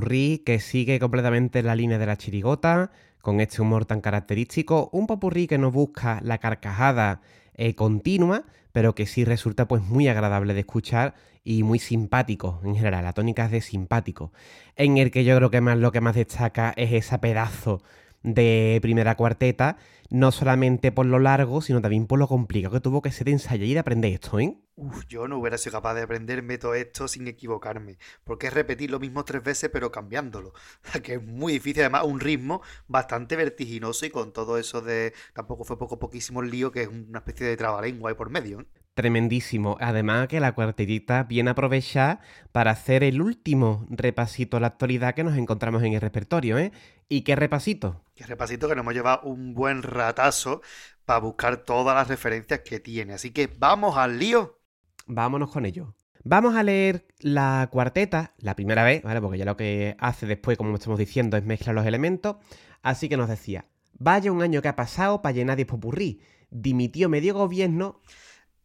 [0.00, 2.90] Que sigue completamente la línea de la chirigota,
[3.22, 7.20] con este humor tan característico, un popurrí que no busca la carcajada
[7.54, 11.14] eh, continua, pero que sí resulta pues muy agradable de escuchar
[11.44, 14.32] y muy simpático en general, la tónica es de simpático,
[14.76, 17.82] en el que yo creo que más lo que más destaca es ese pedazo
[18.24, 19.76] de primera cuarteta,
[20.10, 23.32] no solamente por lo largo, sino también por lo complicado que tuvo que ser de
[23.32, 24.56] ensayar y de aprender esto, ¿eh?
[24.76, 28.90] Uf, yo no hubiera sido capaz de aprenderme todo esto sin equivocarme, porque es repetir
[28.90, 30.52] lo mismo tres veces pero cambiándolo,
[31.04, 35.64] que es muy difícil, además un ritmo bastante vertiginoso y con todo eso de, tampoco
[35.64, 38.60] fue poco poquísimo el lío, que es una especie de trabalengua ahí por medio.
[38.60, 38.66] ¿eh?
[38.94, 39.76] Tremendísimo.
[39.80, 42.20] Además que la cuartetita viene aprovechada
[42.52, 46.72] para hacer el último repasito a la actualidad que nos encontramos en el repertorio, ¿eh?
[47.08, 48.03] ¿Y qué repasito?
[48.14, 50.62] Que repasito que nos hemos llevado un buen ratazo
[51.04, 54.60] para buscar todas las referencias que tiene, así que vamos al lío.
[55.06, 55.94] Vámonos con ello.
[56.22, 59.20] Vamos a leer la cuarteta, la primera vez, ¿vale?
[59.20, 62.36] Porque ya lo que hace después, como estamos diciendo, es mezclar los elementos.
[62.82, 63.66] Así que nos decía,
[63.98, 66.22] vaya un año que ha pasado para llenar de popurrí.
[66.50, 68.00] Dimitió medio gobierno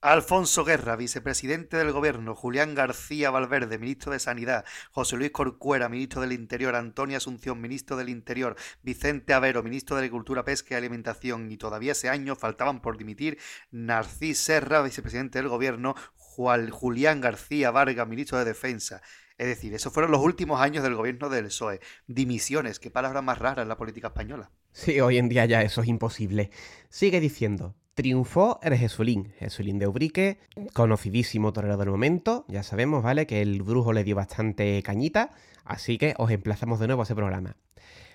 [0.01, 6.21] Alfonso Guerra, vicepresidente del gobierno, Julián García Valverde, ministro de Sanidad, José Luis Corcuera, ministro
[6.21, 11.51] del Interior, Antonia Asunción, ministro del Interior, Vicente Avero, ministro de Agricultura, Pesca y Alimentación,
[11.51, 13.39] y todavía ese año faltaban por dimitir
[13.71, 19.01] Narcís Serra, vicepresidente del gobierno, Julián García Vargas, ministro de Defensa.
[19.37, 21.81] Es decir, esos fueron los últimos años del gobierno del PSOE.
[22.07, 24.49] Dimisiones, qué palabra más rara en la política española.
[24.71, 26.51] Sí, hoy en día ya eso es imposible.
[26.87, 30.39] Sigue diciendo, triunfó el Jesulín, Jesulín de Ubrique,
[30.71, 33.27] conocidísimo torero del momento, ya sabemos, ¿vale?
[33.27, 35.31] Que el brujo le dio bastante cañita,
[35.65, 37.57] así que os emplazamos de nuevo a ese programa.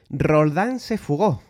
[0.08, 1.42] Roldán se fugó.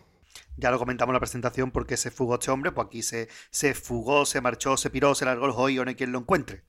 [0.57, 3.73] Ya lo comentamos en la presentación porque se fugó este hombre, pues aquí se, se
[3.73, 6.65] fugó, se marchó, se piró, se largó el joyo, no hay quien lo encuentre.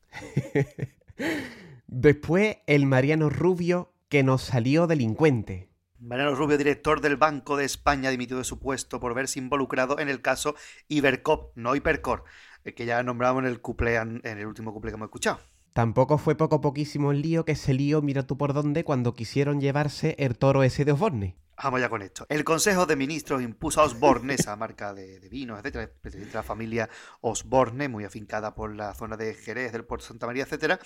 [1.87, 5.69] Después el Mariano Rubio que nos salió delincuente.
[6.05, 10.07] Mariano Rubio, director del Banco de España, dimitió de su puesto por verse involucrado en
[10.07, 10.53] el caso
[10.87, 12.25] Ibercop, no Hipercor,
[12.63, 15.39] que ya nombramos en el, cuplé, en el último cuplé que hemos escuchado.
[15.73, 19.59] Tampoco fue poco poquísimo el lío que se lió, mira tú por dónde, cuando quisieron
[19.59, 21.37] llevarse el toro ese de Osborne.
[21.63, 22.25] Vamos ya con esto.
[22.27, 26.43] El Consejo de Ministros impuso a Osborne, esa marca de, de vinos, etcétera, a la
[26.43, 26.89] familia
[27.21, 30.79] Osborne, muy afincada por la zona de Jerez, del Puerto Santa María, etcétera,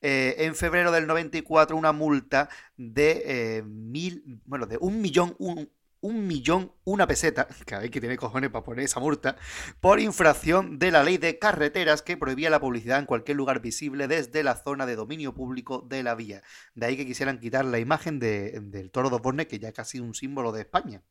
[0.00, 5.70] eh, en febrero del 94 una multa de eh, mil, bueno, de un millón, un,
[6.06, 9.36] un millón, una peseta, que hay que tiene cojones para poner esa multa,
[9.80, 14.08] por infracción de la ley de carreteras que prohibía la publicidad en cualquier lugar visible
[14.08, 16.42] desde la zona de dominio público de la vía.
[16.74, 19.74] De ahí que quisieran quitar la imagen de- del toro de Osborne, que ya es
[19.74, 21.02] casi un símbolo de España.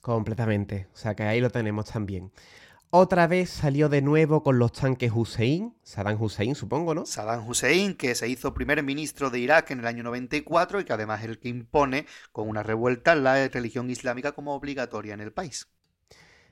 [0.00, 0.88] Completamente.
[0.92, 2.32] O sea que ahí lo tenemos también.
[2.94, 7.06] Otra vez salió de nuevo con los tanques Hussein, Saddam Hussein supongo, ¿no?
[7.06, 10.92] Saddam Hussein, que se hizo primer ministro de Irak en el año 94 y que
[10.92, 15.32] además es el que impone con una revuelta la religión islámica como obligatoria en el
[15.32, 15.68] país.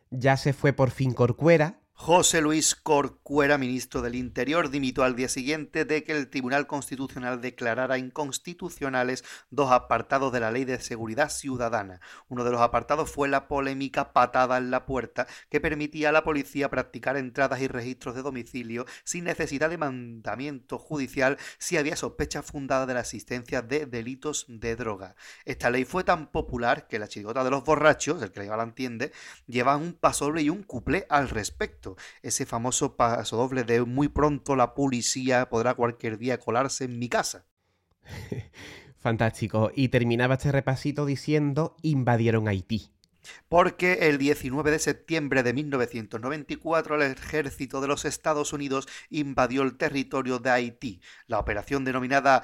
[0.08, 5.28] Ya se fue por fin Corcuera, José Luis Corcuera, ministro del Interior, dimitió al día
[5.28, 11.28] siguiente de que el Tribunal Constitucional declarara inconstitucionales dos apartados de la Ley de Seguridad
[11.28, 12.00] Ciudadana.
[12.28, 16.24] Uno de los apartados fue la polémica patada en la puerta que permitía a la
[16.24, 22.42] policía practicar entradas y registros de domicilio sin necesidad de mandamiento judicial si había sospecha
[22.42, 25.16] fundada de la existencia de delitos de droga.
[25.44, 28.62] Esta ley fue tan popular que la chigota de los borrachos, el que la la
[28.62, 29.12] entiende,
[29.46, 31.89] llevan un pasoble y un cuplé al respecto
[32.22, 37.08] ese famoso paso doble de muy pronto la policía podrá cualquier día colarse en mi
[37.08, 37.46] casa.
[38.98, 39.70] Fantástico.
[39.74, 42.92] Y terminaba este repasito diciendo invadieron Haití.
[43.48, 49.76] Porque el 19 de septiembre de 1994 el ejército de los Estados Unidos invadió el
[49.76, 51.00] territorio de Haití.
[51.26, 52.42] La operación denominada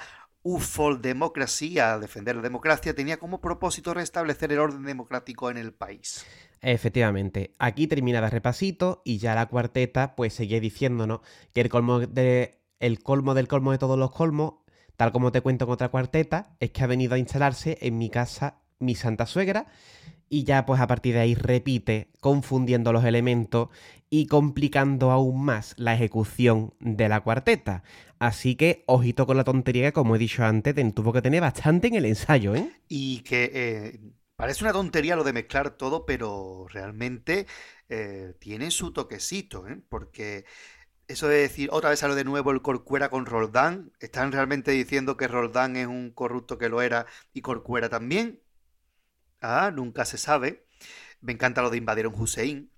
[0.48, 6.24] UFOL Democracia, defender la democracia, tenía como propósito restablecer el orden democrático en el país.
[6.60, 11.98] Efectivamente, aquí termina el repasito y ya la cuarteta pues seguía diciéndonos que el colmo,
[11.98, 14.54] de, el colmo del colmo de todos los colmos,
[14.96, 18.08] tal como te cuento en otra cuarteta, es que ha venido a instalarse en mi
[18.08, 19.66] casa mi santa suegra
[20.28, 23.68] y ya pues a partir de ahí repite confundiendo los elementos
[24.10, 27.82] y complicando aún más la ejecución de la cuarteta.
[28.18, 31.88] Así que ojito con la tontería que como he dicho antes, tuvo que tener bastante
[31.88, 32.70] en el ensayo, ¿eh?
[32.88, 34.00] Y que eh,
[34.36, 37.46] Parece una tontería lo de mezclar todo, pero realmente
[37.88, 39.80] eh, tiene su toquecito, ¿eh?
[39.88, 40.44] porque
[41.08, 45.16] eso de decir, otra vez sale de nuevo el Corcuera con Roldán, ¿están realmente diciendo
[45.16, 48.42] que Roldán es un corrupto que lo era y Corcuera también?
[49.40, 50.66] Ah, nunca se sabe.
[51.20, 52.70] Me encanta lo de invadieron Hussein,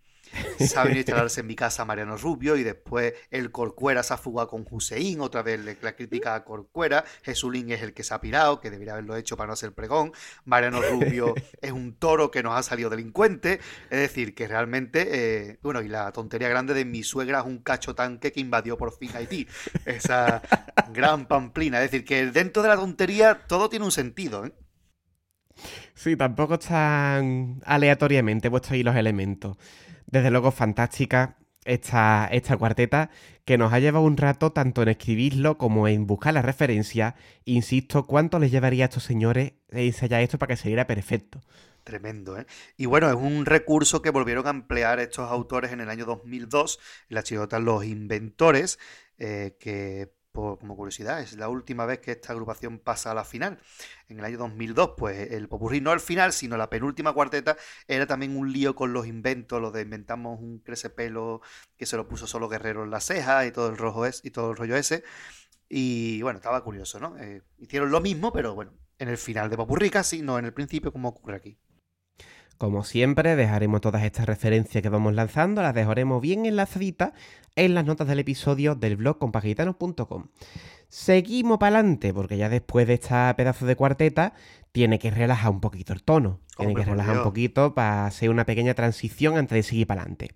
[0.58, 4.66] saben instalarse en mi casa Mariano Rubio y después el Corcuera se ha fugado con
[4.70, 8.70] Hussein, otra vez la crítica a Corcuera, Jesulín es el que se ha pirado, que
[8.70, 10.12] debería haberlo hecho para no hacer pregón,
[10.44, 13.60] Mariano Rubio es un toro que nos ha salido delincuente,
[13.90, 17.58] es decir, que realmente, eh, bueno, y la tontería grande de mi suegra es un
[17.58, 19.46] cacho tanque que invadió por fin Haití,
[19.84, 20.42] esa
[20.92, 24.52] gran pamplina, es decir, que dentro de la tontería todo tiene un sentido, ¿eh?
[25.98, 29.56] Sí, tampoco están aleatoriamente puestos ahí los elementos
[30.06, 33.10] desde luego fantástica esta, esta cuarteta
[33.44, 37.16] que nos ha llevado un rato tanto en escribirlo como en buscar la referencia.
[37.44, 41.40] Insisto, ¿cuánto les llevaría a estos señores ensayar esto para que saliera perfecto?
[41.82, 42.46] Tremendo, ¿eh?
[42.76, 46.78] Y bueno, es un recurso que volvieron a emplear estos autores en el año 2002,
[47.08, 48.78] en la chigota Los Inventores,
[49.18, 50.12] eh, que
[50.58, 53.58] como curiosidad, es la última vez que esta agrupación pasa a la final.
[54.08, 57.56] En el año 2002, pues el popurrí no el final, sino la penúltima cuarteta,
[57.86, 61.40] era también un lío con los inventos, lo de inventamos un crecepelo
[61.76, 64.30] que se lo puso solo Guerrero en la ceja y todo el rojo es, y
[64.30, 65.04] todo el rollo ese.
[65.68, 67.18] Y bueno, estaba curioso, ¿no?
[67.18, 70.54] Eh, hicieron lo mismo, pero bueno, en el final de popurrí casi, no en el
[70.54, 71.58] principio como ocurre aquí.
[72.58, 77.12] Como siempre, dejaremos todas estas referencias que vamos lanzando, las dejaremos bien enlazaditas
[77.54, 80.24] en las notas del episodio del blog compagitanos.com.
[80.88, 84.32] Seguimos para adelante, porque ya después de esta pedazo de cuarteta,
[84.72, 86.40] tiene que relajar un poquito el tono.
[86.56, 90.32] Tiene que relajar un poquito para hacer una pequeña transición antes de seguir para adelante.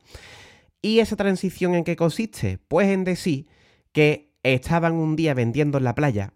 [0.80, 2.58] ¿Y esa transición en qué consiste?
[2.68, 3.48] Pues en decir
[3.90, 6.34] que estaban un día vendiendo en la playa.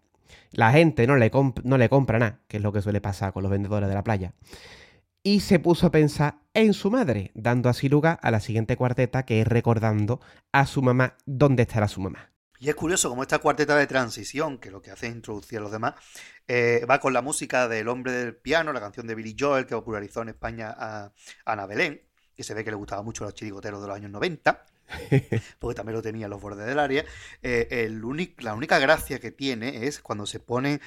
[0.51, 1.31] La gente no le,
[1.63, 4.03] no le compra nada, que es lo que suele pasar con los vendedores de la
[4.03, 4.33] playa
[5.27, 9.25] y se puso a pensar en su madre, dando así lugar a la siguiente cuarteta
[9.25, 10.21] que es recordando
[10.53, 12.31] a su mamá dónde estará su mamá.
[12.61, 15.63] Y es curioso como esta cuarteta de transición, que lo que hace es introducir a
[15.63, 15.95] los demás,
[16.47, 19.75] eh, va con la música del hombre del piano, la canción de Billy Joel que
[19.75, 21.13] popularizó en España a
[21.45, 22.03] Ana Belén,
[22.37, 24.65] que se ve que le gustaba mucho a los chirigoteros de los años 90,
[25.59, 27.05] porque también lo tenía en los bordes del área.
[27.43, 28.01] Eh, el
[28.39, 30.81] la única gracia que tiene es cuando se pone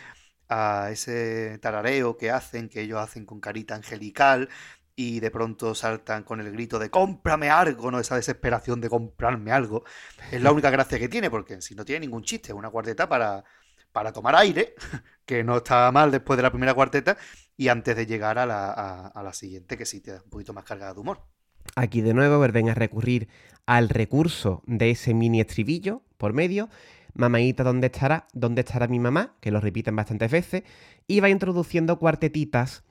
[0.49, 4.49] a ese tarareo que hacen, que ellos hacen con carita angelical
[4.95, 7.99] y de pronto saltan con el grito de cómprame algo, ¿no?
[7.99, 9.85] Esa desesperación de comprarme algo.
[10.29, 13.07] Es la única gracia que tiene, porque si no tiene ningún chiste, es una cuarteta
[13.07, 13.45] para,
[13.93, 14.75] para tomar aire,
[15.25, 17.15] que no está mal después de la primera cuarteta,
[17.55, 20.51] y antes de llegar a la, a, la siguiente, que sí te da un poquito
[20.51, 21.21] más cargada de humor.
[21.75, 23.29] Aquí de nuevo vuelven a recurrir
[23.65, 26.69] al recurso de ese mini estribillo por medio
[27.19, 28.27] Mamaita, ¿dónde estará?
[28.31, 29.35] ¿Dónde estará mi mamá?
[29.41, 30.63] Que lo repiten bastantes veces.
[31.05, 32.83] Y va introduciendo cuartetitas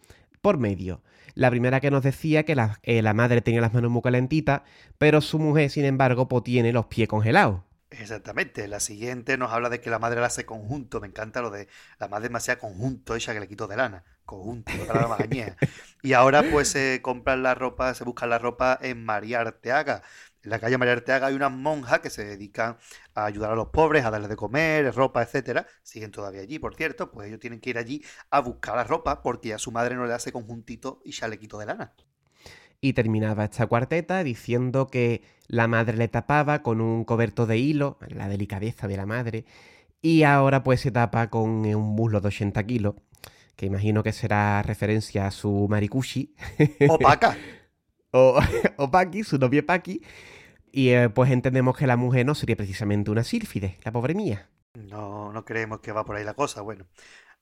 [0.42, 1.00] por medio.
[1.34, 4.62] La primera que nos decía que eh, la, madre tenía las manos muy calentitas,
[4.98, 7.62] pero su mujer, sin embargo, pues tiene los pies congelados.
[7.90, 8.68] Exactamente.
[8.68, 11.00] La siguiente nos habla de que la madre la hace conjunto.
[11.00, 11.66] Me encanta lo de
[11.98, 14.04] la madre demasiado conjunto, ella que le quitó de lana.
[14.26, 15.56] conjunto, la más añeja.
[16.02, 20.02] Y ahora pues se compran la ropa, se buscan la ropa en María Arteaga.
[20.48, 22.78] En la calle María Arteaga hay unas monjas que se dedican
[23.14, 25.66] a ayudar a los pobres, a darles de comer, ropa, etcétera.
[25.82, 29.20] Siguen todavía allí, por cierto, pues ellos tienen que ir allí a buscar la ropa
[29.20, 31.92] porque a su madre no le hace conjuntito y chalequito de lana.
[32.80, 37.98] Y terminaba esta cuarteta diciendo que la madre le tapaba con un coberto de hilo,
[38.08, 39.44] la delicadeza de la madre,
[40.00, 42.94] y ahora pues se tapa con un muslo de 80 kilos,
[43.54, 46.34] que imagino que será referencia a su maricushi.
[46.88, 47.36] Opaca.
[48.12, 48.40] o,
[48.78, 50.00] o Paki, su novia Paki.
[50.72, 54.48] Y eh, pues entendemos que la mujer no sería precisamente una sílfide, la pobre mía.
[54.74, 56.62] No, no creemos que va por ahí la cosa.
[56.62, 56.86] Bueno,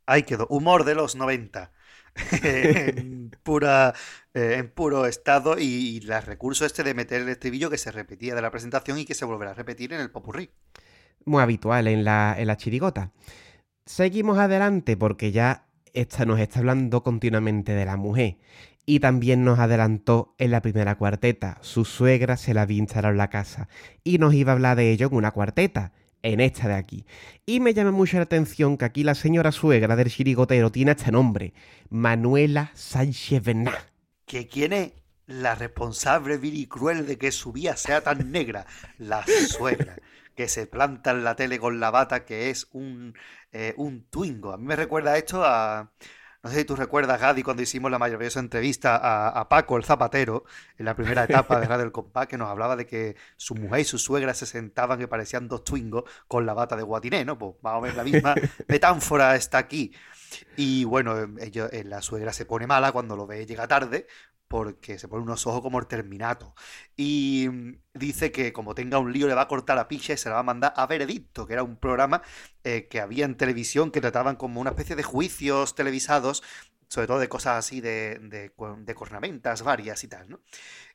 [0.06, 0.46] ahí quedó.
[0.48, 1.72] Humor de los 90.
[2.42, 3.94] en, pura,
[4.34, 7.92] eh, en puro estado y, y el recurso este de meter el estribillo que se
[7.92, 10.50] repetía de la presentación y que se volverá a repetir en el popurrí.
[11.24, 13.12] Muy habitual en la, en la chirigota.
[13.84, 18.36] Seguimos adelante porque ya esta nos está hablando continuamente de la mujer.
[18.88, 21.58] Y también nos adelantó en la primera cuarteta.
[21.60, 23.68] Su suegra se la había instalado en la casa.
[24.04, 25.92] Y nos iba a hablar de ello en una cuarteta,
[26.22, 27.04] en esta de aquí.
[27.44, 31.10] Y me llama mucho la atención que aquí la señora suegra del chirigotero tiene este
[31.10, 31.52] nombre.
[31.90, 33.74] Manuela Sánchez Bernat.
[34.24, 34.92] ¿Que quién es
[35.26, 38.66] la responsable vil y cruel de que su vida sea tan negra?
[38.98, 39.96] La suegra.
[40.36, 43.14] Que se planta en la tele con la bata que es un,
[43.52, 44.52] eh, un twingo.
[44.52, 45.90] A mí me recuerda esto a...
[46.42, 49.84] No sé si tú recuerdas, Gadi, cuando hicimos la maravillosa entrevista a, a Paco el
[49.84, 50.44] Zapatero,
[50.78, 53.80] en la primera etapa de Radio El Compás, que nos hablaba de que su mujer
[53.80, 57.38] y su suegra se sentaban que parecían dos twingos con la bata de guatiné, ¿no?
[57.38, 58.34] Pues más o menos la misma
[58.68, 59.92] metáfora está aquí.
[60.56, 64.06] Y bueno, ellos, eh, la suegra se pone mala cuando lo ve llega tarde,
[64.48, 66.54] porque se pone unos ojos como el Terminato.
[66.96, 70.16] Y mm, dice que como tenga un lío le va a cortar la picha y
[70.16, 72.22] se la va a mandar a Veredicto, que era un programa
[72.64, 76.42] eh, que había en televisión que trataban como una especie de juicios televisados,
[76.88, 80.40] sobre todo de cosas así de, de, de cornamentas varias y tal, ¿no?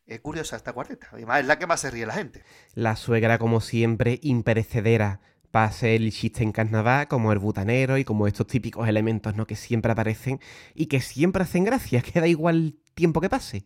[0.07, 2.43] Es curiosa esta cuarteta, además es la que más se ríe la gente.
[2.73, 5.21] La suegra, como siempre, imperecedera
[5.51, 9.45] hacer el chiste en carnaval, como el butanero y como estos típicos elementos ¿no?
[9.45, 10.39] que siempre aparecen
[10.73, 13.65] y que siempre hacen gracia, que da igual el tiempo que pase.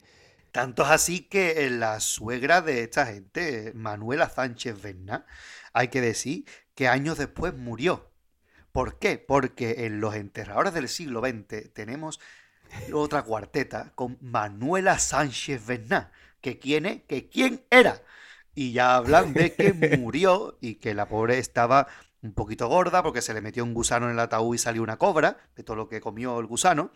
[0.52, 5.26] Tanto es así que la suegra de esta gente, Manuela Sánchez Bernat,
[5.74, 8.10] hay que decir que años después murió.
[8.72, 9.18] ¿Por qué?
[9.18, 12.22] Porque en los enterradores del siglo XX tenemos
[12.94, 16.12] otra cuarteta con Manuela Sánchez Bernat.
[16.42, 17.04] ¿Que quién es?
[17.04, 18.02] ¿Que quién era?
[18.56, 21.88] Y ya hablan de que murió y que la pobre estaba
[22.26, 24.98] un poquito gorda porque se le metió un gusano en el ataúd y salió una
[24.98, 26.92] cobra de todo lo que comió el gusano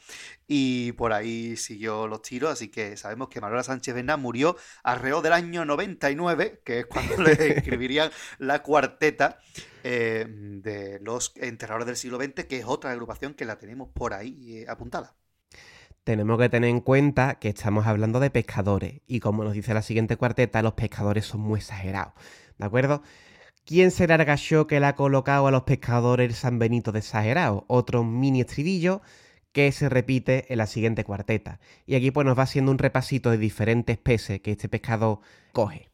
[0.48, 5.23] y por ahí siguió los tiros, así que sabemos que Manuela Sánchez Bernat murió alrededor
[5.23, 8.10] del año 99, que es cuando le escribirían
[8.40, 9.40] la cuarteta
[9.84, 14.14] eh, de los enterradores del siglo XX, que es otra agrupación que la tenemos por
[14.14, 15.15] ahí eh, apuntada.
[16.04, 19.82] Tenemos que tener en cuenta que estamos hablando de pescadores y como nos dice la
[19.82, 22.14] siguiente cuarteta, los pescadores son muy exagerados,
[22.58, 23.04] ¿de acuerdo?
[23.66, 27.00] ¿Quién será el gallo que le ha colocado a los pescadores el San Benito de
[27.00, 27.66] exagerado?
[27.68, 29.02] Otro mini estribillo
[29.52, 31.60] que se repite en la siguiente cuarteta.
[31.86, 35.20] Y aquí pues nos va haciendo un repasito de diferentes peces que este pescador
[35.52, 35.90] coge.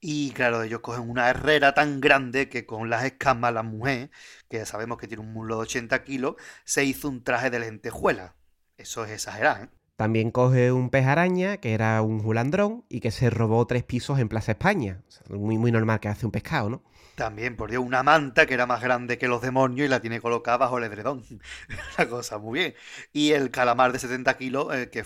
[0.00, 4.10] Y claro, ellos cogen una herrera tan grande que con las escamas la mujer,
[4.50, 6.34] que ya sabemos que tiene un muslo de 80 kilos,
[6.64, 8.34] se hizo un traje de lentejuela.
[8.82, 9.68] Eso es exagerado, ¿eh?
[9.94, 14.18] También coge un pez araña, que era un julandrón, y que se robó tres pisos
[14.18, 15.02] en Plaza España.
[15.06, 16.82] O sea, muy, muy normal que hace un pescado, ¿no?
[17.14, 20.20] También por Dios, una manta que era más grande que los demonios y la tiene
[20.20, 21.22] colocada bajo el edredón.
[21.98, 22.74] la cosa, muy bien.
[23.12, 25.04] Y el calamar de 70 kilos eh, que,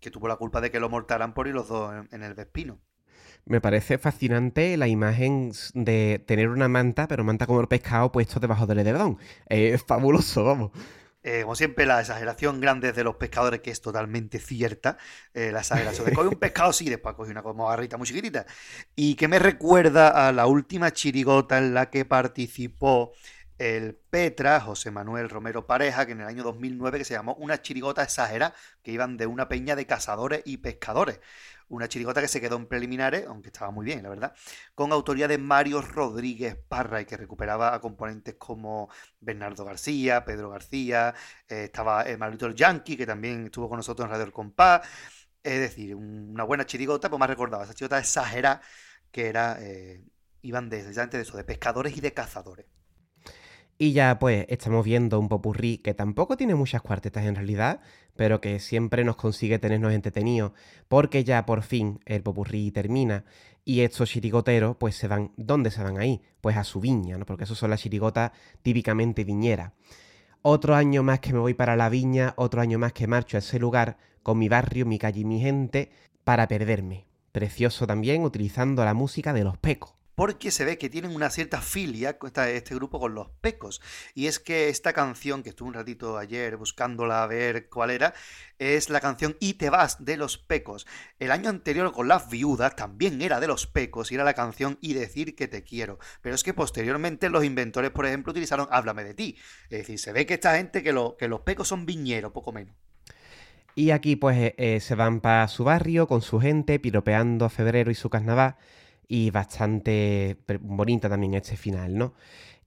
[0.00, 2.32] que, tuvo la culpa de que lo mortaran por ir los dos en, en el
[2.32, 2.78] Vespino.
[3.44, 8.40] Me parece fascinante la imagen de tener una manta, pero manta como el pescado puesto
[8.40, 9.18] debajo del edredón.
[9.46, 10.70] Es fabuloso, vamos.
[11.30, 14.96] Eh, como siempre, la exageración grande de los pescadores, que es totalmente cierta.
[15.34, 18.46] Eh, la exageración de coger un pescado, sí, después coge una como barrita muy chiquitita.
[18.96, 23.12] Y que me recuerda a la última chirigota en la que participó
[23.58, 27.60] el Petra, José Manuel Romero Pareja, que en el año 2009 que se llamó Una
[27.60, 31.20] chirigota exagera, que iban de una peña de cazadores y pescadores.
[31.68, 34.34] Una chirigota que se quedó en preliminares, aunque estaba muy bien, la verdad,
[34.74, 38.88] con autoría de Mario Rodríguez Parra y que recuperaba a componentes como
[39.20, 41.14] Bernardo García, Pedro García,
[41.48, 44.86] eh, estaba eh, Marito el Yankee, que también estuvo con nosotros en Radio El Compás.
[45.42, 48.60] Es decir, una buena chirigota, pues más recordaba, esa chirigota exagera
[49.10, 50.04] que era, eh,
[50.42, 52.66] iban de, de eso, de pescadores y de cazadores.
[53.80, 57.80] Y ya pues estamos viendo un popurrí que tampoco tiene muchas cuartetas en realidad,
[58.16, 60.50] pero que siempre nos consigue tenernos entretenidos,
[60.88, 63.24] porque ya por fin el popurrí termina
[63.64, 66.20] y estos chirigoteros pues se van, ¿dónde se van ahí?
[66.40, 67.24] Pues a su viña, ¿no?
[67.24, 68.32] Porque eso son las chirigotas
[68.62, 69.72] típicamente viñeras.
[70.42, 73.40] Otro año más que me voy para la viña, otro año más que marcho a
[73.40, 75.92] ese lugar, con mi barrio, mi calle y mi gente,
[76.24, 77.06] para perderme.
[77.30, 81.60] Precioso también utilizando la música de los pecos porque se ve que tienen una cierta
[81.60, 82.18] filia
[82.48, 83.80] este grupo con los pecos.
[84.16, 88.14] Y es que esta canción, que estuve un ratito ayer buscándola a ver cuál era,
[88.58, 90.88] es la canción Y te vas de los pecos.
[91.20, 94.94] El año anterior con las viudas también era de los pecos era la canción Y
[94.94, 96.00] decir que te quiero.
[96.20, 99.36] Pero es que posteriormente los inventores, por ejemplo, utilizaron Háblame de ti.
[99.70, 102.74] Es decir, se ve que esta gente, que los pecos son viñeros, poco menos.
[103.76, 107.50] Y aquí pues eh, eh, se van para su barrio con su gente, piropeando a
[107.50, 108.56] febrero y su carnaval
[109.08, 112.14] y bastante bonita también este final, ¿no?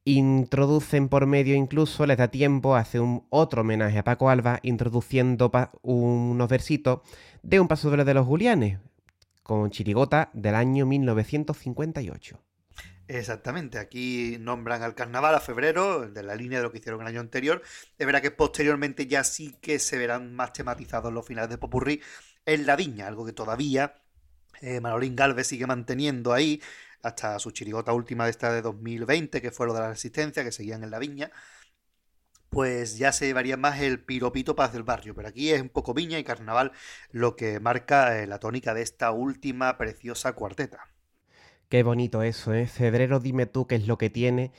[0.03, 5.51] Introducen por medio incluso, les da tiempo, hace un otro homenaje a Paco Alba, introduciendo
[5.83, 7.01] unos versitos
[7.43, 8.79] de un paso de los Julianes,
[9.43, 12.39] con Chirigota del año 1958.
[13.07, 17.07] Exactamente, aquí nombran al carnaval a febrero, de la línea de lo que hicieron el
[17.07, 17.61] año anterior.
[17.99, 22.01] Es verdad que posteriormente ya sí que se verán más tematizados los finales de Popurrí
[22.45, 23.95] en la viña, algo que todavía
[24.61, 26.61] eh, Manolín Galvez sigue manteniendo ahí
[27.01, 30.51] hasta su chirigota última de esta de 2020, que fue lo de la resistencia, que
[30.51, 31.31] seguían en la viña,
[32.49, 35.15] pues ya se llevaría más el piropito paz del barrio.
[35.15, 36.73] Pero aquí es un poco viña y carnaval
[37.11, 40.89] lo que marca eh, la tónica de esta última preciosa cuarteta.
[41.69, 42.67] Qué bonito eso, ¿eh?
[42.67, 44.51] Febrero dime tú qué es lo que tiene,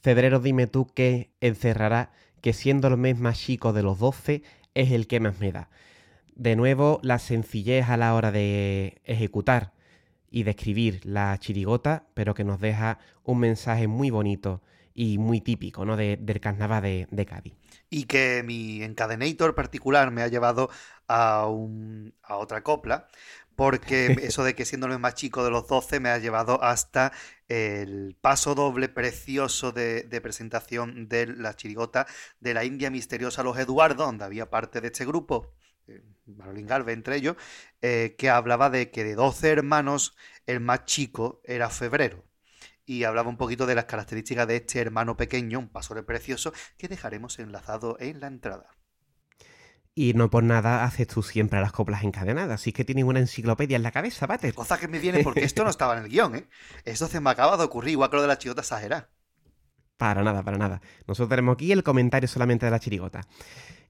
[0.00, 4.92] febrero dime tú qué encerrará, que siendo el mes más chico de los 12 es
[4.92, 5.68] el que más me da.
[6.42, 9.74] De nuevo, la sencillez a la hora de ejecutar
[10.28, 14.60] y de escribir la chirigota, pero que nos deja un mensaje muy bonito
[14.92, 15.96] y muy típico ¿no?
[15.96, 17.54] del carnaval de, de, Cádiz.
[17.90, 20.68] Y que mi encadenator particular me ha llevado
[21.06, 23.06] a, un, a otra copla,
[23.54, 27.12] porque eso de que siendo el más chico de los 12 me ha llevado hasta
[27.46, 32.08] el paso doble precioso de, de, presentación de la chirigota
[32.40, 35.54] de la India Misteriosa Los Eduardo, donde había parte de este grupo
[36.26, 37.36] Marolín Galve entre ellos,
[37.80, 40.16] eh, que hablaba de que de 12 hermanos,
[40.46, 42.24] el más chico era Febrero.
[42.84, 46.88] Y hablaba un poquito de las características de este hermano pequeño, un pasore precioso, que
[46.88, 48.76] dejaremos enlazado en la entrada.
[49.94, 53.76] Y no por nada haces tú siempre las coplas encadenadas, así que tienes una enciclopedia
[53.76, 54.54] en la cabeza, Pater.
[54.54, 56.48] Cosa que me viene porque esto no estaba en el guion, ¿eh?
[56.84, 59.10] Esto se me acaba de ocurrir, igual que lo de la chirigota exagerada.
[59.98, 60.80] Para nada, para nada.
[61.06, 63.20] Nosotros tenemos aquí el comentario solamente de la chirigota.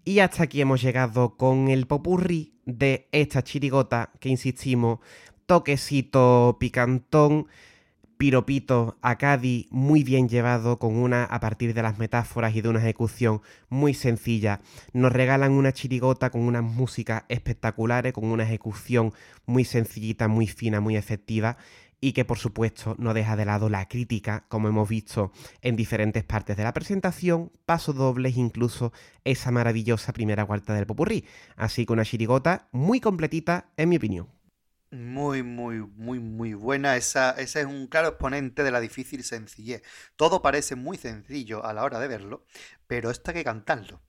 [0.04, 4.98] Y hasta aquí hemos llegado con el popurrí de esta chirigota que insistimos,
[5.46, 7.46] toquecito picantón,
[8.16, 9.16] piropito a
[9.70, 13.94] muy bien llevado con una a partir de las metáforas y de una ejecución muy
[13.94, 14.60] sencilla.
[14.92, 19.12] Nos regalan una chirigota con unas músicas espectaculares, con una ejecución
[19.46, 21.56] muy sencillita, muy fina, muy efectiva
[22.04, 25.30] y que por supuesto no deja de lado la crítica, como hemos visto
[25.60, 28.92] en diferentes partes de la presentación, pasos dobles, incluso
[29.24, 31.24] esa maravillosa primera cuarta del popurrí.
[31.54, 34.28] Así que una chirigota muy completita, en mi opinión.
[34.90, 36.96] Muy, muy, muy, muy buena.
[36.96, 39.82] Esa, ese es un claro exponente de la difícil sencillez.
[40.16, 42.44] Todo parece muy sencillo a la hora de verlo,
[42.88, 44.02] pero esto hay que cantarlo.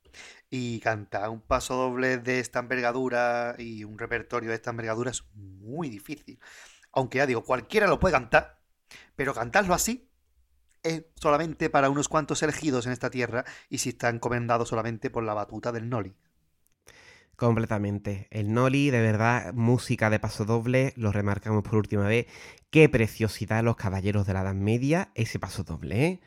[0.49, 5.23] Y cantar un paso doble de esta envergadura y un repertorio de esta envergadura es
[5.35, 6.39] muy difícil.
[6.93, 8.59] Aunque ya digo, cualquiera lo puede cantar,
[9.15, 10.09] pero cantarlo así
[10.83, 15.23] es solamente para unos cuantos elegidos en esta tierra y si está encomendado solamente por
[15.23, 16.13] la batuta del Noli.
[17.35, 18.27] Completamente.
[18.29, 22.27] El Noli, de verdad, música de paso doble, lo remarcamos por última vez.
[22.69, 26.21] Qué preciosidad los caballeros de la Edad Media, ese paso doble, ¿eh?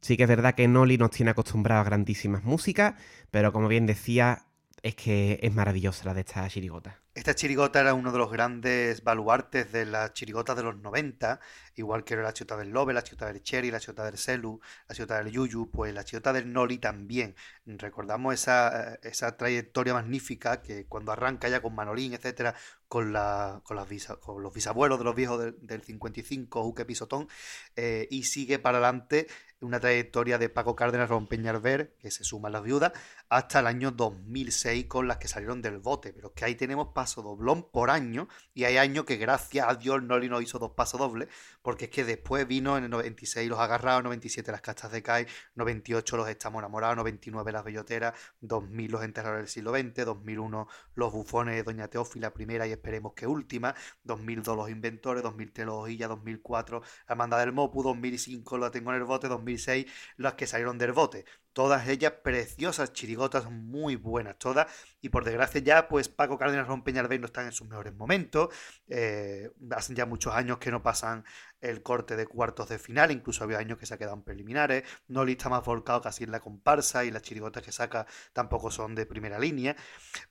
[0.00, 2.94] Sí que es verdad que Noli nos tiene acostumbrados a grandísimas músicas,
[3.30, 4.46] pero como bien decía,
[4.82, 7.01] es que es maravillosa la de esta chirigota.
[7.14, 11.40] Esta chirigota era uno de los grandes baluartes de las chirigotas de los 90,
[11.76, 14.94] igual que la chirigota del Lobe, la chirigota del Cherry, la chirigota del Celu, la
[14.94, 17.34] chirigota del Yuyu, pues la chirigota del Noli también.
[17.66, 22.54] Recordamos esa, esa trayectoria magnífica que cuando arranca ya con Manolín, etcétera,
[22.92, 27.26] con, la, con, los bisabuelos de los viejos del, 55, Uque Pisotón,
[27.74, 29.28] eh, y sigue para adelante
[29.60, 32.92] una trayectoria de Paco Cárdenas, Ron Peñarver, que se suma a las viudas,
[33.28, 36.12] hasta el año 2006 con las que salieron del bote.
[36.12, 39.76] Pero es que ahí tenemos paso doblón por año y hay años que gracias a
[39.76, 41.28] Dios Noli no hizo dos pasos dobles,
[41.62, 45.26] porque es que después vino en el 96 los agarrados, 97 las castas de CAI,
[45.54, 51.12] 98 los estamos enamorados, 99 las belloteras, 2000 los enterradores del siglo XX, 2001 los
[51.12, 53.74] bufones de Doña Teófila primera y esperemos que última,
[54.04, 58.96] 2002 los inventores, 2003 los hojillas, 2004 la manda del Mopu, 2005 la tengo en
[58.98, 59.86] el bote, 2006
[60.16, 61.24] las que salieron del bote.
[61.52, 64.66] Todas ellas preciosas chirigotas, muy buenas todas.
[65.00, 68.48] Y por desgracia ya, pues Paco Cárdenas Ron Peñalver no están en sus mejores momentos.
[68.88, 71.24] Eh, hacen ya muchos años que no pasan
[71.60, 73.10] el corte de cuartos de final.
[73.10, 74.84] Incluso había años que se ha quedado en preliminares.
[75.08, 78.94] Noli está más volcado casi en la comparsa y las chirigotas que saca tampoco son
[78.94, 79.76] de primera línea.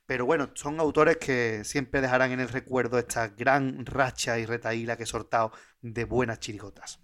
[0.06, 4.96] Pero bueno, son autores que siempre dejarán en el recuerdo esta gran racha y retaíla
[4.96, 7.01] que he sortado de buenas chirigotas.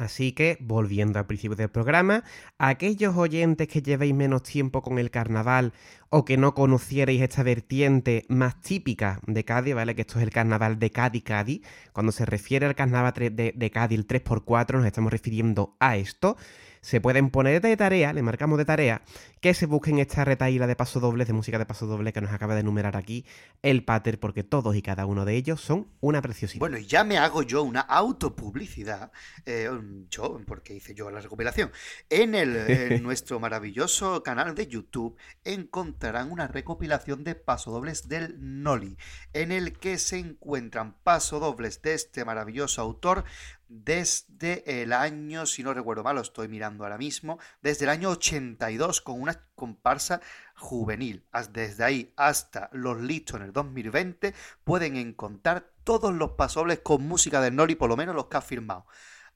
[0.00, 2.24] Así que, volviendo al principio del programa,
[2.58, 5.72] aquellos oyentes que llevéis menos tiempo con el carnaval
[6.10, 9.94] o que no conocierais esta vertiente más típica de Cádiz, ¿vale?
[9.94, 11.62] Que esto es el carnaval de Cádiz-Cádiz.
[11.92, 16.36] Cuando se refiere al carnaval de, de Cádiz, el 3x4, nos estamos refiriendo a esto
[16.80, 19.02] se pueden poner de tarea, le marcamos de tarea,
[19.40, 22.32] que se busquen esta retaíla de paso doble, de música de paso doble que nos
[22.32, 23.24] acaba de enumerar aquí
[23.62, 26.60] el Pater, porque todos y cada uno de ellos son una preciosidad.
[26.60, 29.12] Bueno, ya me hago yo una autopublicidad,
[29.44, 29.70] eh,
[30.10, 31.70] yo, porque hice yo la recopilación.
[32.10, 38.96] En, el, en nuestro maravilloso canal de YouTube encontrarán una recopilación de pasodobles del Noli,
[39.32, 43.24] en el que se encuentran pasodobles de este maravilloso autor
[43.68, 48.10] desde el año, si no recuerdo mal, lo estoy mirando ahora mismo, desde el año
[48.10, 50.20] 82 con una comparsa
[50.54, 51.24] juvenil.
[51.52, 54.34] Desde ahí hasta los listos en el 2020
[54.64, 58.42] pueden encontrar todos los pasobles con música de Noli, por lo menos los que ha
[58.42, 58.86] firmado.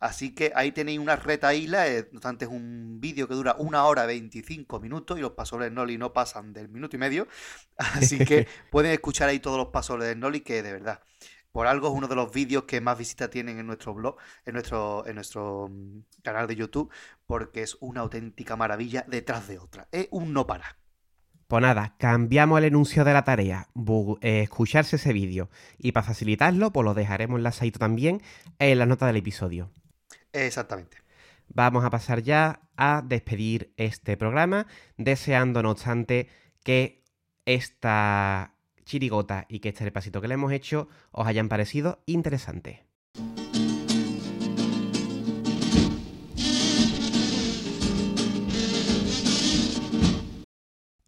[0.01, 3.85] Así que ahí tenéis una retaíla, eh, no obstante es un vídeo que dura una
[3.85, 7.28] hora 25 minutos y los pasobles de Noli no pasan del minuto y medio.
[7.77, 11.01] Así que pueden escuchar ahí todos los pasobles de Noli que de verdad
[11.52, 14.55] por algo es uno de los vídeos que más visitas tienen en nuestro blog, en
[14.55, 16.90] nuestro, en nuestro mm, canal de YouTube,
[17.27, 19.89] porque es una auténtica maravilla detrás de otra.
[19.93, 20.77] Es un no para.
[21.48, 23.66] Pues nada, cambiamos el enuncio de la tarea,
[24.20, 25.51] eh, escucharse ese vídeo.
[25.78, 28.22] Y para facilitarlo, pues lo dejaremos enlazadito también
[28.60, 29.72] en la nota del episodio.
[30.32, 30.98] Exactamente.
[31.48, 36.28] Vamos a pasar ya a despedir este programa, deseando, no obstante,
[36.62, 37.02] que
[37.47, 38.55] esta
[38.91, 42.81] chirigota y que este repasito que le hemos hecho os hayan parecido interesantes.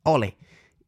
[0.04, 0.36] Ole.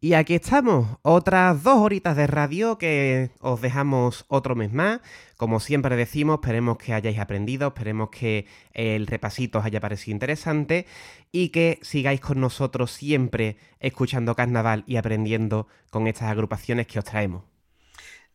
[0.04, 5.00] Y aquí estamos, otras dos horitas de radio que os dejamos otro mes más.
[5.38, 10.86] Como siempre decimos, esperemos que hayáis aprendido, esperemos que el repasito os haya parecido interesante
[11.32, 17.06] y que sigáis con nosotros siempre escuchando carnaval y aprendiendo con estas agrupaciones que os
[17.06, 17.44] traemos.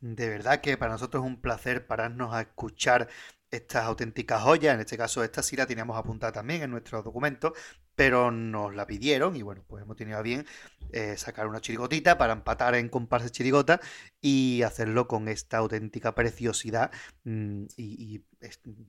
[0.02, 3.10] De verdad que para nosotros es un placer pararnos a escuchar
[3.52, 7.54] estas auténticas joyas, en este caso esta sí la teníamos apuntada también en nuestros documentos,
[7.96, 10.46] pero nos la pidieron y bueno, pues hemos tenido a bien
[10.92, 13.82] eh, sacar una chirigotita para empatar en comparsa chirigota
[14.22, 16.92] y hacerlo con esta auténtica preciosidad
[17.26, 18.24] mm, y,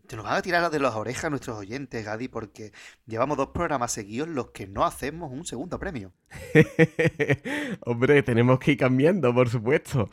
[0.06, 2.72] te nos van a tirar de las orejas nuestros oyentes, Gadi, porque
[3.06, 6.12] llevamos dos programas seguidos los que no hacemos un segundo premio.
[7.80, 10.08] Hombre, tenemos que ir cambiando, por supuesto.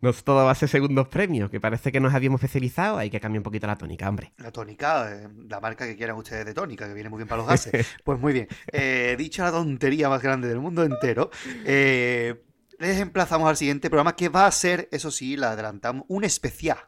[0.00, 3.18] No todo va a ser segundos premios, que parece que nos habíamos especializado, hay que
[3.18, 4.32] cambiar un poquito la tónica, hombre.
[4.38, 7.42] La tónica, eh, la marca que quieran ustedes de tónica, que viene muy bien para
[7.42, 7.86] los gases.
[8.04, 8.48] pues muy bien.
[8.72, 11.30] Eh, dicho la tontería más grande del mundo entero,
[11.64, 12.44] eh,
[12.78, 16.78] les emplazamos al siguiente programa que va a ser, eso sí, la adelantamos, un especial.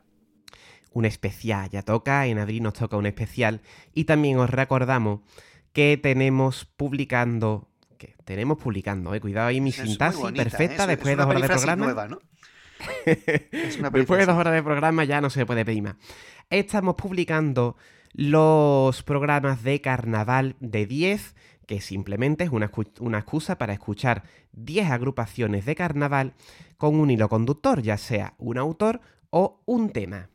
[0.92, 3.60] Un especial, ya toca, en abril nos toca un especial.
[3.92, 5.20] Y también os recordamos
[5.72, 7.68] que tenemos publicando
[7.98, 11.84] que tenemos publicando, eh, cuidado ahí mi sintaxis perfecta después de dos horas de programa.
[11.84, 12.18] Nueva, ¿no?
[13.92, 15.96] Después de dos horas de programa ya no se puede pedir más.
[16.48, 17.76] Estamos publicando
[18.12, 21.34] los programas de carnaval de 10,
[21.66, 26.34] que simplemente es una, una excusa para escuchar 10 agrupaciones de carnaval
[26.76, 29.00] con un hilo conductor, ya sea un autor
[29.30, 30.30] o un tema.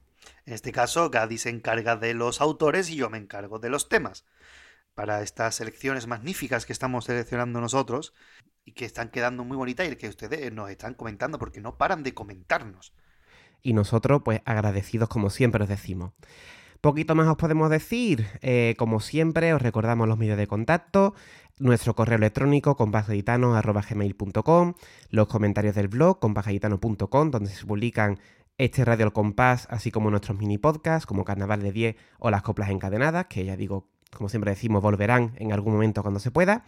[0.45, 3.89] En este caso, Gadi se encarga de los autores y yo me encargo de los
[3.89, 4.25] temas.
[4.93, 8.13] Para estas selecciones magníficas que estamos seleccionando nosotros,
[8.65, 12.03] y que están quedando muy bonitas y que ustedes nos están comentando porque no paran
[12.03, 12.93] de comentarnos.
[13.61, 16.11] Y nosotros, pues agradecidos como siempre os decimos.
[16.81, 21.15] Poquito más os podemos decir, eh, como siempre os recordamos los medios de contacto,
[21.57, 24.73] nuestro correo electrónico compasgaditano.com,
[25.09, 28.19] los comentarios del blog compasgaditano.com, donde se publican
[28.57, 32.41] este Radio al Compás, así como nuestros mini podcasts, como Carnaval de 10 o las
[32.41, 36.65] coplas encadenadas, que ya digo, como siempre decimos, volverán en algún momento cuando se pueda.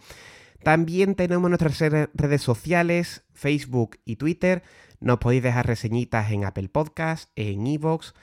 [0.62, 4.62] También tenemos nuestras redes sociales, Facebook y Twitter.
[5.00, 8.14] Nos podéis dejar reseñitas en Apple Podcasts, en Evox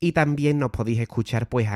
[0.00, 1.68] y también nos podéis escuchar pues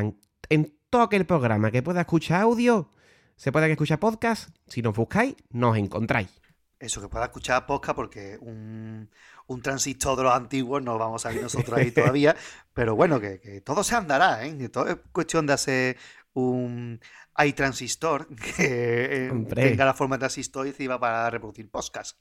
[0.48, 2.90] en, todo aquel programa que pueda escuchar audio.
[3.36, 4.48] Se puede escuchar podcast.
[4.66, 6.40] Si nos buscáis, nos encontráis.
[6.78, 9.10] Eso, que pueda escuchar podcast porque un,
[9.46, 12.34] un transistor de los antiguos no vamos a ver nosotros ahí todavía.
[12.72, 14.68] pero bueno, que, que, todo se andará, ¿eh?
[14.70, 15.96] Todo es cuestión de hacer
[16.32, 17.00] un
[17.36, 18.26] hay transistor
[18.56, 19.70] que eh, Hombre.
[19.70, 22.18] tenga la forma de transistor y sirva para reproducir podcast.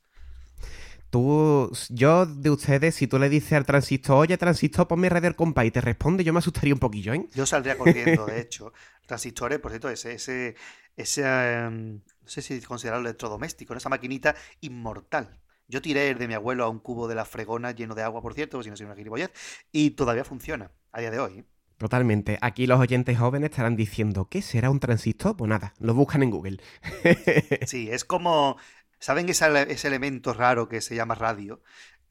[1.09, 5.63] Tú, yo de ustedes, si tú le dices al transistor, oye, transistor, ponme radio compa
[5.63, 7.27] y te responde, yo me asustaría un poquillo, ¿eh?
[7.33, 8.73] Yo saldría corriendo, de hecho.
[9.05, 10.55] Transistores, por cierto, ese, ese,
[10.97, 13.77] ese em, no sé si considerarlo electrodoméstico, ¿no?
[13.77, 15.39] esa maquinita inmortal.
[15.67, 18.21] Yo tiré el de mi abuelo a un cubo de la fregona lleno de agua,
[18.21, 19.31] por cierto, si no soy una gilipollez,
[19.71, 21.39] y todavía funciona a día de hoy.
[21.39, 21.45] ¿eh?
[21.77, 22.37] Totalmente.
[22.41, 25.35] Aquí los oyentes jóvenes estarán diciendo, ¿qué será un transistor?
[25.35, 26.57] Pues nada, lo buscan en Google.
[27.65, 28.57] Sí, es como,
[28.99, 31.61] ¿saben ese, ese elemento raro que se llama radio?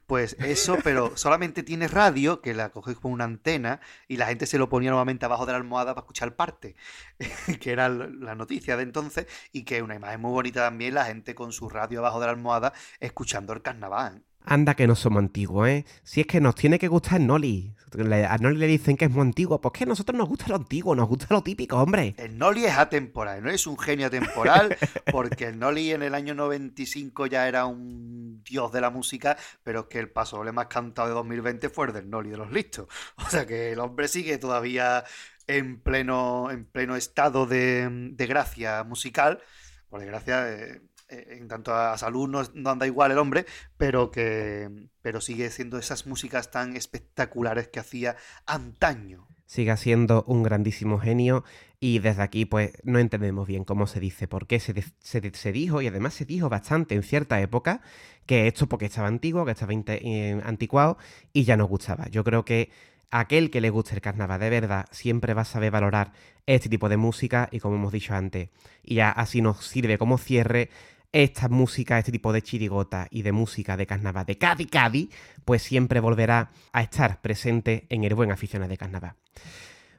[0.06, 4.46] Pues eso, pero solamente tiene radio, que la coges con una antena, y la gente
[4.46, 6.76] se lo ponía nuevamente abajo de la almohada para escuchar parte,
[7.60, 11.06] que era la noticia de entonces, y que es una imagen muy bonita también, la
[11.06, 14.24] gente con su radio abajo de la almohada escuchando el carnaval.
[14.44, 15.86] Anda que no somos antiguos, ¿eh?
[16.02, 17.74] Si es que nos tiene que gustar Noli.
[18.28, 20.56] A Noli le dicen que es muy antiguo, pues que a nosotros nos gusta lo
[20.56, 22.14] antiguo, nos gusta lo típico, hombre.
[22.18, 24.76] El Noli es atemporal, no es un genio atemporal,
[25.12, 29.80] porque el Noli en el año 95 ya era un dios de la música, pero
[29.80, 32.88] es que el paso más cantado de 2020 fue el del Noli de los listos.
[33.16, 35.04] O sea que el hombre sigue todavía
[35.46, 39.40] en pleno, en pleno estado de, de gracia musical.
[39.88, 44.88] Por desgracia, eh, en tanto a salud no, no anda igual el hombre, pero que
[45.02, 48.16] pero sigue siendo esas músicas tan espectaculares que hacía
[48.46, 49.26] antaño.
[49.46, 51.44] Sigue siendo un grandísimo genio
[51.78, 55.52] y desde aquí pues no entendemos bien cómo se dice, por qué se, se se
[55.52, 57.82] dijo y además se dijo bastante en cierta época
[58.24, 60.96] que esto porque estaba antiguo, que estaba eh, anticuado
[61.32, 62.08] y ya no gustaba.
[62.08, 62.70] Yo creo que
[63.10, 66.12] aquel que le guste el carnaval de verdad siempre va a saber valorar
[66.46, 68.48] este tipo de música y como hemos dicho antes,
[68.82, 70.70] y ya así nos sirve como cierre
[71.14, 75.10] esta música, este tipo de chirigota y de música de carnaval de Cádiz Cádiz,
[75.44, 79.14] pues siempre volverá a estar presente en el buen aficionado de carnaval.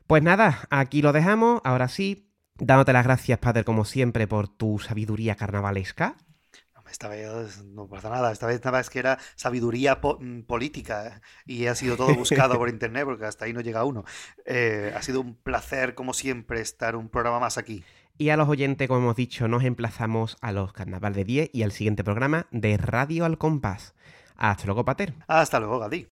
[0.07, 4.79] Pues nada, aquí lo dejamos, ahora sí, dándote las gracias, padre, como siempre, por tu
[4.79, 6.17] sabiduría carnavalesca.
[6.89, 11.07] Esta vez no pasa nada, esta vez nada más que era sabiduría po- mm, política
[11.07, 14.05] eh, y ha sido todo buscado por internet porque hasta ahí no llega uno.
[14.45, 17.83] Eh, ha sido un placer, como siempre, estar un programa más aquí.
[18.17, 21.63] Y a los oyentes, como hemos dicho, nos emplazamos a los carnaval de 10 y
[21.63, 23.93] al siguiente programa de Radio al Compás.
[24.37, 25.13] Hasta luego, Pater.
[25.27, 26.07] Hasta luego, Gadi.